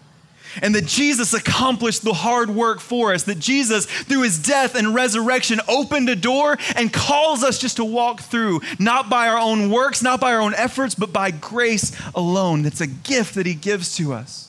And 0.61 0.75
that 0.75 0.87
Jesus 0.87 1.35
accomplished 1.35 2.03
the 2.03 2.15
hard 2.15 2.51
work 2.51 2.81
for 2.81 3.15
us, 3.15 3.25
that 3.25 3.39
Jesus, 3.39 3.87
through 3.87 4.23
his 4.23 4.43
death 4.43 4.75
and 4.75 4.93
resurrection, 4.93 5.61
opened 5.69 6.09
a 6.09 6.17
door 6.17 6.57
and 6.75 6.93
calls 6.93 7.45
us 7.45 7.59
just 7.59 7.77
to 7.77 7.85
walk 7.85 8.23
through, 8.23 8.63
not 8.81 9.09
by 9.09 9.29
our 9.29 9.39
own 9.39 9.71
works, 9.71 10.03
not 10.03 10.21
by 10.21 10.33
our 10.33 10.41
own 10.41 10.55
efforts, 10.55 10.97
but 10.97 11.13
by 11.13 11.31
grace 11.31 11.97
alone. 12.15 12.63
That's 12.63 12.81
a 12.81 12.89
gift 12.89 13.35
that 13.37 13.47
he 13.47 13.55
gives 13.55 13.95
to 13.99 14.13
us. 14.15 14.48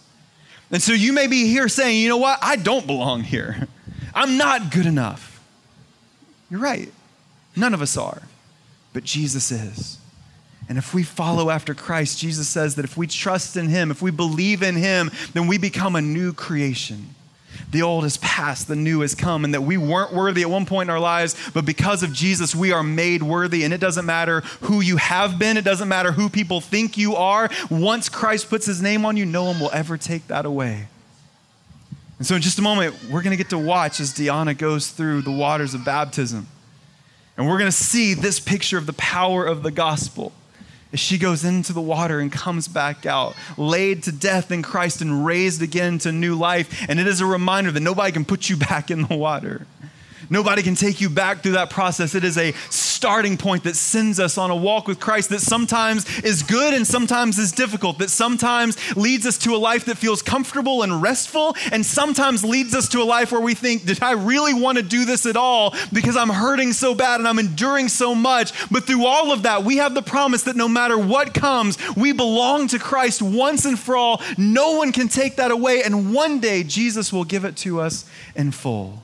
And 0.71 0.81
so 0.81 0.93
you 0.93 1.13
may 1.13 1.27
be 1.27 1.47
here 1.47 1.67
saying, 1.67 2.01
you 2.01 2.09
know 2.09 2.17
what? 2.17 2.39
I 2.41 2.55
don't 2.55 2.85
belong 2.85 3.23
here. 3.23 3.67
I'm 4.13 4.37
not 4.37 4.71
good 4.71 4.85
enough. 4.85 5.41
You're 6.49 6.59
right. 6.59 6.91
None 7.55 7.73
of 7.73 7.81
us 7.81 7.97
are. 7.97 8.21
But 8.93 9.03
Jesus 9.03 9.51
is. 9.51 9.97
And 10.67 10.77
if 10.77 10.93
we 10.93 11.01
follow 11.03 11.49
after 11.49 11.73
Christ, 11.73 12.19
Jesus 12.19 12.47
says 12.47 12.75
that 12.75 12.85
if 12.85 12.95
we 12.95 13.07
trust 13.07 13.57
in 13.57 13.69
Him, 13.69 13.89
if 13.89 14.01
we 14.01 14.11
believe 14.11 14.61
in 14.61 14.75
Him, 14.75 15.09
then 15.33 15.47
we 15.47 15.57
become 15.57 15.95
a 15.95 16.01
new 16.01 16.33
creation. 16.33 17.15
The 17.71 17.81
old 17.81 18.03
has 18.03 18.17
passed, 18.17 18.67
the 18.67 18.75
new 18.75 19.01
has 19.01 19.15
come, 19.15 19.45
and 19.45 19.53
that 19.53 19.61
we 19.61 19.77
weren't 19.77 20.13
worthy 20.13 20.41
at 20.41 20.49
one 20.49 20.65
point 20.65 20.87
in 20.87 20.91
our 20.91 20.99
lives, 20.99 21.35
but 21.53 21.65
because 21.65 22.03
of 22.03 22.13
Jesus, 22.13 22.55
we 22.55 22.71
are 22.71 22.83
made 22.83 23.23
worthy. 23.23 23.63
And 23.63 23.73
it 23.73 23.79
doesn't 23.79 24.05
matter 24.05 24.41
who 24.61 24.81
you 24.81 24.97
have 24.97 25.37
been, 25.37 25.57
it 25.57 25.63
doesn't 25.63 25.87
matter 25.87 26.11
who 26.11 26.29
people 26.29 26.61
think 26.61 26.97
you 26.97 27.15
are. 27.15 27.49
Once 27.69 28.09
Christ 28.09 28.49
puts 28.49 28.65
his 28.65 28.81
name 28.81 29.05
on 29.05 29.17
you, 29.17 29.25
no 29.25 29.43
one 29.43 29.59
will 29.59 29.71
ever 29.71 29.97
take 29.97 30.27
that 30.27 30.45
away. 30.45 30.87
And 32.17 32.27
so, 32.27 32.35
in 32.35 32.41
just 32.41 32.59
a 32.59 32.61
moment, 32.61 32.95
we're 33.09 33.21
going 33.21 33.31
to 33.31 33.37
get 33.37 33.49
to 33.51 33.57
watch 33.57 33.99
as 33.99 34.13
Deanna 34.13 34.57
goes 34.57 34.89
through 34.89 35.21
the 35.21 35.31
waters 35.31 35.73
of 35.73 35.85
baptism. 35.85 36.47
And 37.37 37.47
we're 37.47 37.57
going 37.57 37.71
to 37.71 37.77
see 37.77 38.13
this 38.13 38.39
picture 38.39 38.77
of 38.77 38.85
the 38.85 38.93
power 38.93 39.45
of 39.45 39.63
the 39.63 39.71
gospel 39.71 40.33
as 40.91 40.99
she 40.99 41.17
goes 41.17 41.45
into 41.45 41.73
the 41.73 41.81
water 41.81 42.19
and 42.19 42.31
comes 42.31 42.67
back 42.67 43.05
out, 43.05 43.35
laid 43.57 44.03
to 44.03 44.11
death 44.11 44.51
in 44.51 44.61
Christ 44.61 45.01
and 45.01 45.25
raised 45.25 45.61
again 45.61 45.99
to 45.99 46.11
new 46.11 46.35
life. 46.35 46.85
And 46.89 46.99
it 46.99 47.07
is 47.07 47.21
a 47.21 47.25
reminder 47.25 47.71
that 47.71 47.79
nobody 47.79 48.11
can 48.11 48.25
put 48.25 48.49
you 48.49 48.57
back 48.69 48.89
in 48.89 49.03
the 49.03 49.15
water. 49.15 49.65
Nobody 50.29 50.61
can 50.61 50.75
take 50.75 51.01
you 51.01 51.09
back 51.09 51.41
through 51.41 51.53
that 51.53 51.69
process. 51.69 52.13
It 52.13 52.23
is 52.23 52.37
a 52.37 52.53
starting 52.69 53.37
point 53.37 53.63
that 53.63 53.75
sends 53.75 54.19
us 54.19 54.37
on 54.37 54.51
a 54.51 54.55
walk 54.55 54.87
with 54.87 54.99
Christ 54.99 55.29
that 55.29 55.39
sometimes 55.39 56.19
is 56.19 56.43
good 56.43 56.73
and 56.73 56.85
sometimes 56.85 57.39
is 57.39 57.51
difficult, 57.51 57.97
that 57.99 58.09
sometimes 58.09 58.77
leads 58.95 59.25
us 59.25 59.37
to 59.39 59.55
a 59.55 59.57
life 59.57 59.85
that 59.85 59.97
feels 59.97 60.21
comfortable 60.21 60.83
and 60.83 61.01
restful, 61.01 61.55
and 61.71 61.85
sometimes 61.85 62.43
leads 62.43 62.75
us 62.75 62.89
to 62.89 63.01
a 63.01 63.03
life 63.05 63.31
where 63.31 63.41
we 63.41 63.55
think, 63.55 63.85
Did 63.85 64.03
I 64.03 64.11
really 64.11 64.53
want 64.53 64.77
to 64.77 64.83
do 64.83 65.05
this 65.05 65.25
at 65.25 65.35
all? 65.35 65.73
Because 65.91 66.15
I'm 66.15 66.29
hurting 66.29 66.73
so 66.73 66.93
bad 66.93 67.19
and 67.19 67.27
I'm 67.27 67.39
enduring 67.39 67.87
so 67.87 68.13
much. 68.13 68.51
But 68.69 68.83
through 68.83 69.05
all 69.05 69.31
of 69.31 69.43
that, 69.43 69.63
we 69.63 69.77
have 69.77 69.93
the 69.95 70.01
promise 70.01 70.43
that 70.43 70.55
no 70.55 70.67
matter 70.67 70.97
what 70.97 71.33
comes, 71.33 71.77
we 71.95 72.11
belong 72.11 72.67
to 72.67 72.79
Christ 72.79 73.21
once 73.21 73.65
and 73.65 73.79
for 73.79 73.95
all. 73.95 74.21
No 74.37 74.73
one 74.73 74.91
can 74.91 75.07
take 75.07 75.37
that 75.37 75.51
away, 75.51 75.81
and 75.83 76.13
one 76.13 76.39
day 76.39 76.63
Jesus 76.63 77.11
will 77.13 77.23
give 77.25 77.45
it 77.45 77.55
to 77.57 77.79
us 77.79 78.05
in 78.35 78.51
full. 78.51 79.01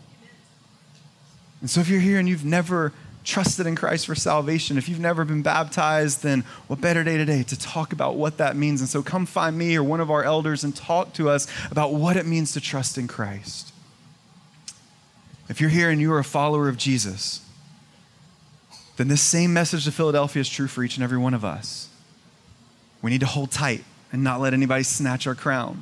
And 1.66 1.70
so 1.72 1.82
if 1.82 1.90
you're 1.90 2.00
here 2.00 2.20
and 2.20 2.30
you've 2.30 2.46
never 2.46 2.94
trusted 3.24 3.66
in 3.66 3.76
Christ 3.76 4.06
for 4.06 4.14
salvation, 4.14 4.78
if 4.78 4.88
you've 4.88 5.00
never 5.00 5.26
been 5.26 5.42
baptized, 5.42 6.22
then 6.22 6.42
what 6.68 6.80
better 6.80 7.04
day 7.04 7.18
today 7.18 7.42
to 7.42 7.58
talk 7.58 7.92
about 7.92 8.18
what 8.18 8.38
that 8.38 8.56
means? 8.56 8.82
And 8.82 8.88
so 8.88 9.02
come 9.02 9.26
find 9.26 9.58
me 9.58 9.76
or 9.76 9.84
one 9.84 10.00
of 10.00 10.12
our 10.12 10.24
elders 10.24 10.64
and 10.64 10.76
talk 10.76 11.14
to 11.14 11.28
us 11.28 11.48
about 11.72 11.92
what 11.92 12.18
it 12.18 12.28
means 12.28 12.52
to 12.52 12.62
trust 12.62 13.00
in 13.00 13.08
Christ. 13.08 13.74
If 15.50 15.60
you're 15.60 15.72
here 15.72 15.90
and 15.90 16.00
you 16.00 16.14
are 16.14 16.20
a 16.20 16.24
follower 16.24 16.70
of 16.70 16.78
Jesus, 16.78 17.44
then 18.98 19.08
this 19.08 19.22
same 19.22 19.52
message 19.52 19.86
to 19.86 19.92
Philadelphia 19.92 20.42
is 20.42 20.50
true 20.50 20.68
for 20.68 20.84
each 20.84 20.98
and 20.98 21.04
every 21.04 21.18
one 21.18 21.34
of 21.34 21.44
us. 21.44 21.90
We 23.02 23.10
need 23.10 23.22
to 23.22 23.26
hold 23.26 23.50
tight 23.50 23.84
and 24.12 24.24
not 24.24 24.40
let 24.40 24.54
anybody 24.54 24.84
snatch 24.84 25.26
our 25.26 25.34
crown. 25.34 25.82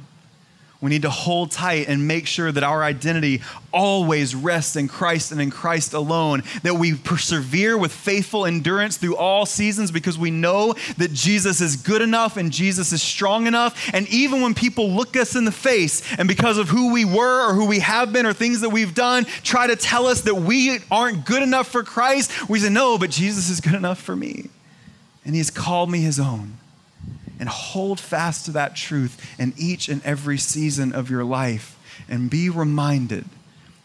We 0.83 0.89
need 0.89 1.03
to 1.03 1.09
hold 1.09 1.51
tight 1.51 1.87
and 1.87 2.09
make 2.09 2.27
sure 2.27 2.51
that 2.51 2.61
our 2.61 2.83
identity 2.83 3.41
always 3.71 4.35
rests 4.35 4.75
in 4.75 4.89
Christ 4.89 5.31
and 5.31 5.39
in 5.39 5.49
Christ 5.49 5.93
alone. 5.93 6.43
That 6.63 6.73
we 6.73 6.93
persevere 6.93 7.77
with 7.77 7.93
faithful 7.93 8.45
endurance 8.45 8.97
through 8.97 9.15
all 9.15 9.45
seasons 9.45 9.91
because 9.91 10.17
we 10.17 10.29
know 10.29 10.73
that 10.97 11.13
Jesus 11.13 11.61
is 11.61 11.77
good 11.77 12.01
enough 12.01 12.35
and 12.35 12.51
Jesus 12.51 12.91
is 12.91 13.01
strong 13.01 13.47
enough. 13.47 13.91
And 13.93 14.09
even 14.09 14.41
when 14.41 14.53
people 14.53 14.89
look 14.89 15.15
us 15.15 15.37
in 15.37 15.45
the 15.45 15.53
face 15.53 16.03
and 16.17 16.27
because 16.27 16.57
of 16.57 16.67
who 16.67 16.91
we 16.91 17.05
were 17.05 17.49
or 17.49 17.53
who 17.53 17.65
we 17.65 17.79
have 17.79 18.11
been 18.11 18.25
or 18.25 18.33
things 18.33 18.59
that 18.59 18.71
we've 18.71 18.93
done, 18.93 19.23
try 19.41 19.67
to 19.67 19.77
tell 19.77 20.05
us 20.05 20.23
that 20.23 20.35
we 20.35 20.79
aren't 20.91 21.25
good 21.25 21.43
enough 21.43 21.69
for 21.69 21.83
Christ, 21.83 22.49
we 22.49 22.59
say, 22.59 22.67
No, 22.67 22.97
but 22.97 23.09
Jesus 23.09 23.49
is 23.49 23.61
good 23.61 23.75
enough 23.75 24.01
for 24.01 24.17
me. 24.17 24.49
And 25.23 25.33
He 25.33 25.39
has 25.39 25.49
called 25.49 25.89
me 25.89 26.01
His 26.01 26.19
own 26.19 26.57
and 27.43 27.49
hold 27.49 27.99
fast 27.99 28.45
to 28.45 28.51
that 28.51 28.73
truth 28.73 29.21
in 29.37 29.53
each 29.57 29.89
and 29.89 30.01
every 30.05 30.37
season 30.37 30.93
of 30.93 31.09
your 31.09 31.25
life 31.25 31.77
and 32.07 32.29
be 32.29 32.49
reminded 32.49 33.25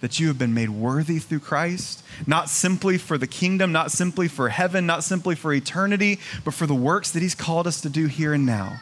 that 0.00 0.20
you 0.20 0.28
have 0.28 0.38
been 0.38 0.54
made 0.54 0.70
worthy 0.70 1.18
through 1.18 1.40
Christ, 1.40 2.04
not 2.24 2.48
simply 2.48 2.98
for 2.98 3.18
the 3.18 3.26
kingdom, 3.26 3.72
not 3.72 3.90
simply 3.90 4.28
for 4.28 4.48
heaven, 4.48 4.86
not 4.86 5.02
simply 5.02 5.34
for 5.34 5.52
eternity, 5.52 6.20
but 6.44 6.54
for 6.54 6.68
the 6.68 6.74
works 6.74 7.10
that 7.10 7.20
He's 7.20 7.34
called 7.34 7.66
us 7.66 7.80
to 7.80 7.88
do 7.88 8.06
here 8.06 8.32
and 8.32 8.46
now. 8.46 8.78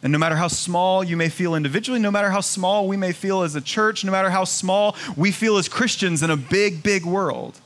And 0.00 0.12
no 0.12 0.18
matter 0.20 0.36
how 0.36 0.46
small 0.46 1.02
you 1.02 1.16
may 1.16 1.28
feel 1.28 1.56
individually, 1.56 1.98
no 1.98 2.12
matter 2.12 2.30
how 2.30 2.40
small 2.40 2.86
we 2.86 2.96
may 2.96 3.10
feel 3.10 3.42
as 3.42 3.56
a 3.56 3.60
church, 3.60 4.04
no 4.04 4.12
matter 4.12 4.30
how 4.30 4.44
small 4.44 4.94
we 5.16 5.32
feel 5.32 5.56
as 5.56 5.68
Christians 5.68 6.22
in 6.22 6.30
a 6.30 6.36
big, 6.36 6.84
big 6.84 7.04
world, 7.04 7.60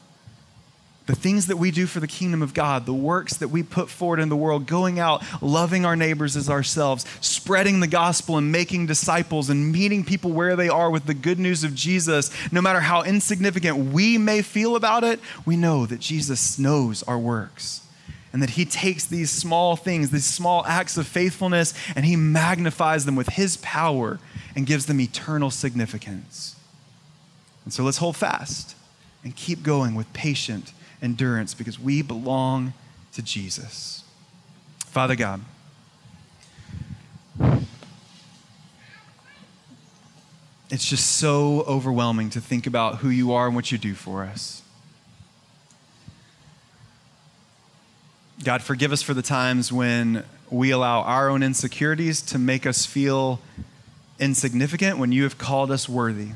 the 1.13 1.21
things 1.21 1.49
that 1.49 1.59
we 1.59 1.71
do 1.71 1.87
for 1.87 2.01
the 2.01 2.07
kingdom 2.07 2.41
of 2.41 2.55
God, 2.55 2.87
the 2.87 2.95
works 2.95 3.37
that 3.37 3.49
we 3.49 3.63
put 3.63 3.91
forward 3.91 4.19
in 4.19 4.31
the 4.31 4.37
world, 4.37 4.67
going 4.67 4.99
out, 4.99 5.23
loving 5.43 5.85
our 5.85 5.95
neighbors 5.95 6.39
as 6.39 6.49
ourselves, 6.49 7.05
spreading 7.21 7.81
the 7.81 7.87
gospel 7.87 8.39
and 8.39 8.51
making 8.51 8.87
disciples 8.87 9.51
and 9.51 9.71
meeting 9.71 10.05
people 10.05 10.31
where 10.31 10.57
they 10.57 10.71
are 10.71 10.91
with 10.91 11.05
the 11.05 11.13
good 11.13 11.39
news 11.39 11.65
of 11.65 11.75
Jesus, 11.75 12.31
no 12.51 12.63
matter 12.63 12.81
how 12.81 13.03
insignificant 13.03 13.93
we 13.93 14.17
may 14.17 14.41
feel 14.41 14.75
about 14.75 15.05
it, 15.05 15.21
we 15.45 15.55
know 15.55 15.85
that 15.85 16.01
Jesus 16.01 16.59
knows 16.59 17.03
our 17.03 17.19
works 17.19 17.87
And 18.33 18.43
that 18.43 18.51
He 18.51 18.65
takes 18.65 19.05
these 19.05 19.31
small 19.31 19.77
things, 19.77 20.11
these 20.11 20.25
small 20.25 20.65
acts 20.65 20.97
of 20.97 21.07
faithfulness, 21.07 21.75
and 21.95 22.07
He 22.07 22.17
magnifies 22.17 23.05
them 23.05 23.17
with 23.17 23.29
His 23.29 23.59
power 23.59 24.19
and 24.57 24.67
gives 24.67 24.87
them 24.87 24.99
eternal 24.99 25.51
significance. 25.51 26.57
And 27.65 27.73
so 27.75 27.85
let's 27.85 27.99
hold 27.99 28.17
fast 28.17 28.75
and 29.23 29.37
keep 29.37 29.63
going 29.63 29.95
with 29.95 30.11
patient 30.15 30.73
endurance 31.03 31.53
because 31.53 31.79
we 31.79 32.01
belong 32.01 32.73
to 33.13 33.23
Jesus. 33.23 34.05
Father 34.87 35.17
God, 35.17 35.41
it's 40.71 40.89
just 40.89 41.17
so 41.17 41.63
overwhelming 41.63 42.31
to 42.31 42.41
think 42.41 42.67
about 42.67 42.99
who 42.99 43.09
you 43.09 43.33
are 43.33 43.47
and 43.47 43.55
what 43.55 43.73
you 43.73 43.79
do 43.79 43.95
for 43.95 44.23
us. 44.23 44.63
God, 48.45 48.63
forgive 48.63 48.93
us 48.93 49.03
for 49.03 49.15
the 49.15 49.23
times 49.23 49.73
when 49.73 50.25
we 50.51 50.71
allow 50.71 51.03
our 51.03 51.29
own 51.29 51.43
insecurities 51.43 52.21
to 52.23 52.39
make 52.39 52.67
us 52.67 52.85
feel 52.85 53.41
insignificant 54.19 54.99
when 54.99 55.13
you 55.13 55.23
have 55.23 55.39
called 55.39 55.71
us 55.71 55.89
worthy. 55.89 56.31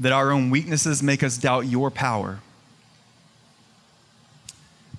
That 0.00 0.12
our 0.12 0.32
own 0.32 0.50
weaknesses 0.50 1.02
make 1.02 1.22
us 1.22 1.38
doubt 1.38 1.66
your 1.66 1.90
power. 1.90 2.40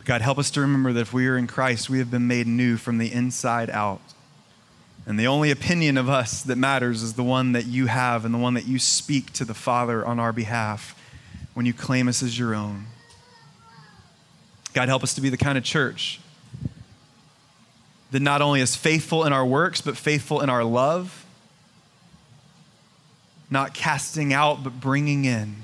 God, 0.06 0.22
help 0.22 0.38
us 0.38 0.51
to 0.51 0.62
remember 0.62 0.91
that 0.93 1.01
if 1.01 1.14
we 1.14 1.28
are 1.28 1.38
in 1.38 1.47
Christ, 1.47 1.89
we 1.89 1.99
have 1.99 2.12
been 2.12 2.28
made 2.28 2.45
new 2.45 2.76
from 2.78 2.97
the 2.97 3.12
inside 3.12 3.70
out. 3.70 4.01
And 5.06 5.20
the 5.20 5.28
only 5.28 5.51
opinion 5.51 5.97
of 5.97 6.10
us 6.10 6.43
that 6.43 6.58
matters 6.58 7.04
is 7.04 7.14
the 7.14 7.24
one 7.24 7.54
that 7.54 7.66
you 7.66 7.88
have 7.88 8.26
and 8.26 8.34
the 8.34 8.38
one 8.38 8.54
that 8.54 8.66
you 8.66 8.80
speak 8.80 9.32
to 9.34 9.45
the 9.45 9.54
Father 9.54 10.06
on 10.06 10.20
our 10.20 10.34
behalf 10.34 10.99
when 11.54 11.66
you 11.66 11.74
claim 11.74 12.08
us 12.08 12.24
as 12.24 12.38
your 12.38 12.54
own. 12.54 12.86
God, 14.74 14.89
help 14.89 15.04
us 15.04 15.14
to 15.14 15.22
be 15.22 15.30
the 15.30 15.38
kind 15.38 15.58
of 15.58 15.64
church 15.64 16.20
that 18.12 18.22
not 18.22 18.41
only 18.41 18.62
is 18.62 18.76
faithful 18.76 19.26
in 19.26 19.34
our 19.34 19.45
works, 19.45 19.82
but 19.82 19.97
faithful 19.97 20.41
in 20.41 20.49
our 20.49 20.64
love, 20.64 21.26
not 23.49 23.74
casting 23.74 24.34
out, 24.34 24.64
but 24.64 24.80
bringing 24.80 25.26
in 25.26 25.56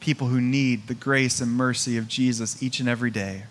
people 0.00 0.28
who 0.28 0.40
need 0.40 0.86
the 0.86 0.94
grace 0.94 1.40
and 1.40 1.50
mercy 1.52 1.96
of 1.96 2.06
Jesus 2.06 2.62
each 2.62 2.78
and 2.78 2.88
every 2.88 3.10
day. 3.10 3.44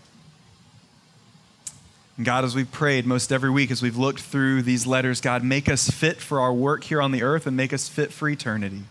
And 2.18 2.26
God, 2.26 2.44
as 2.44 2.56
we've 2.56 2.72
prayed 2.72 3.06
most 3.06 3.32
every 3.32 3.50
week, 3.50 3.72
as 3.72 3.82
we've 3.82 3.98
looked 3.98 4.22
through 4.22 4.62
these 4.62 4.86
letters, 4.86 5.20
God, 5.20 5.44
make 5.44 5.68
us 5.68 5.90
fit 5.90 6.22
for 6.22 6.40
our 6.40 6.54
work 6.54 6.84
here 6.84 7.02
on 7.02 7.12
the 7.12 7.24
earth 7.24 7.48
and 7.48 7.58
make 7.58 7.74
us 7.74 7.90
fit 7.90 8.14
for 8.14 8.30
eternity. 8.30 8.84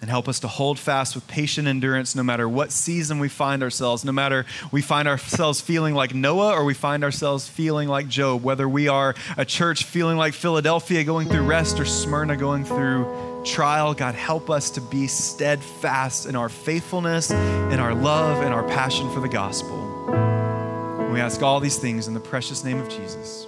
And 0.00 0.10
help 0.10 0.28
us 0.28 0.38
to 0.40 0.48
hold 0.48 0.78
fast 0.78 1.14
with 1.14 1.26
patient 1.26 1.66
endurance 1.66 2.14
no 2.14 2.22
matter 2.22 2.48
what 2.48 2.70
season 2.70 3.18
we 3.18 3.28
find 3.28 3.62
ourselves, 3.62 4.04
no 4.04 4.12
matter 4.12 4.44
we 4.70 4.82
find 4.82 5.08
ourselves 5.08 5.60
feeling 5.60 5.94
like 5.94 6.14
Noah 6.14 6.52
or 6.52 6.64
we 6.64 6.74
find 6.74 7.02
ourselves 7.02 7.48
feeling 7.48 7.88
like 7.88 8.06
Job, 8.06 8.44
whether 8.44 8.68
we 8.68 8.88
are 8.88 9.16
a 9.36 9.44
church 9.44 9.84
feeling 9.84 10.18
like 10.18 10.34
Philadelphia 10.34 11.02
going 11.02 11.28
through 11.28 11.42
rest 11.42 11.80
or 11.80 11.86
Smyrna 11.86 12.36
going 12.36 12.64
through 12.64 13.42
trial. 13.44 13.94
God, 13.94 14.14
help 14.14 14.50
us 14.50 14.70
to 14.72 14.80
be 14.82 15.06
steadfast 15.06 16.26
in 16.26 16.36
our 16.36 16.50
faithfulness, 16.50 17.30
in 17.30 17.80
our 17.80 17.94
love, 17.94 18.42
and 18.42 18.52
our 18.52 18.64
passion 18.68 19.10
for 19.12 19.20
the 19.20 19.28
gospel. 19.28 19.85
We 21.16 21.22
ask 21.22 21.42
all 21.42 21.60
these 21.60 21.78
things 21.78 22.08
in 22.08 22.12
the 22.12 22.20
precious 22.20 22.62
name 22.62 22.78
of 22.78 22.90
Jesus. 22.90 23.46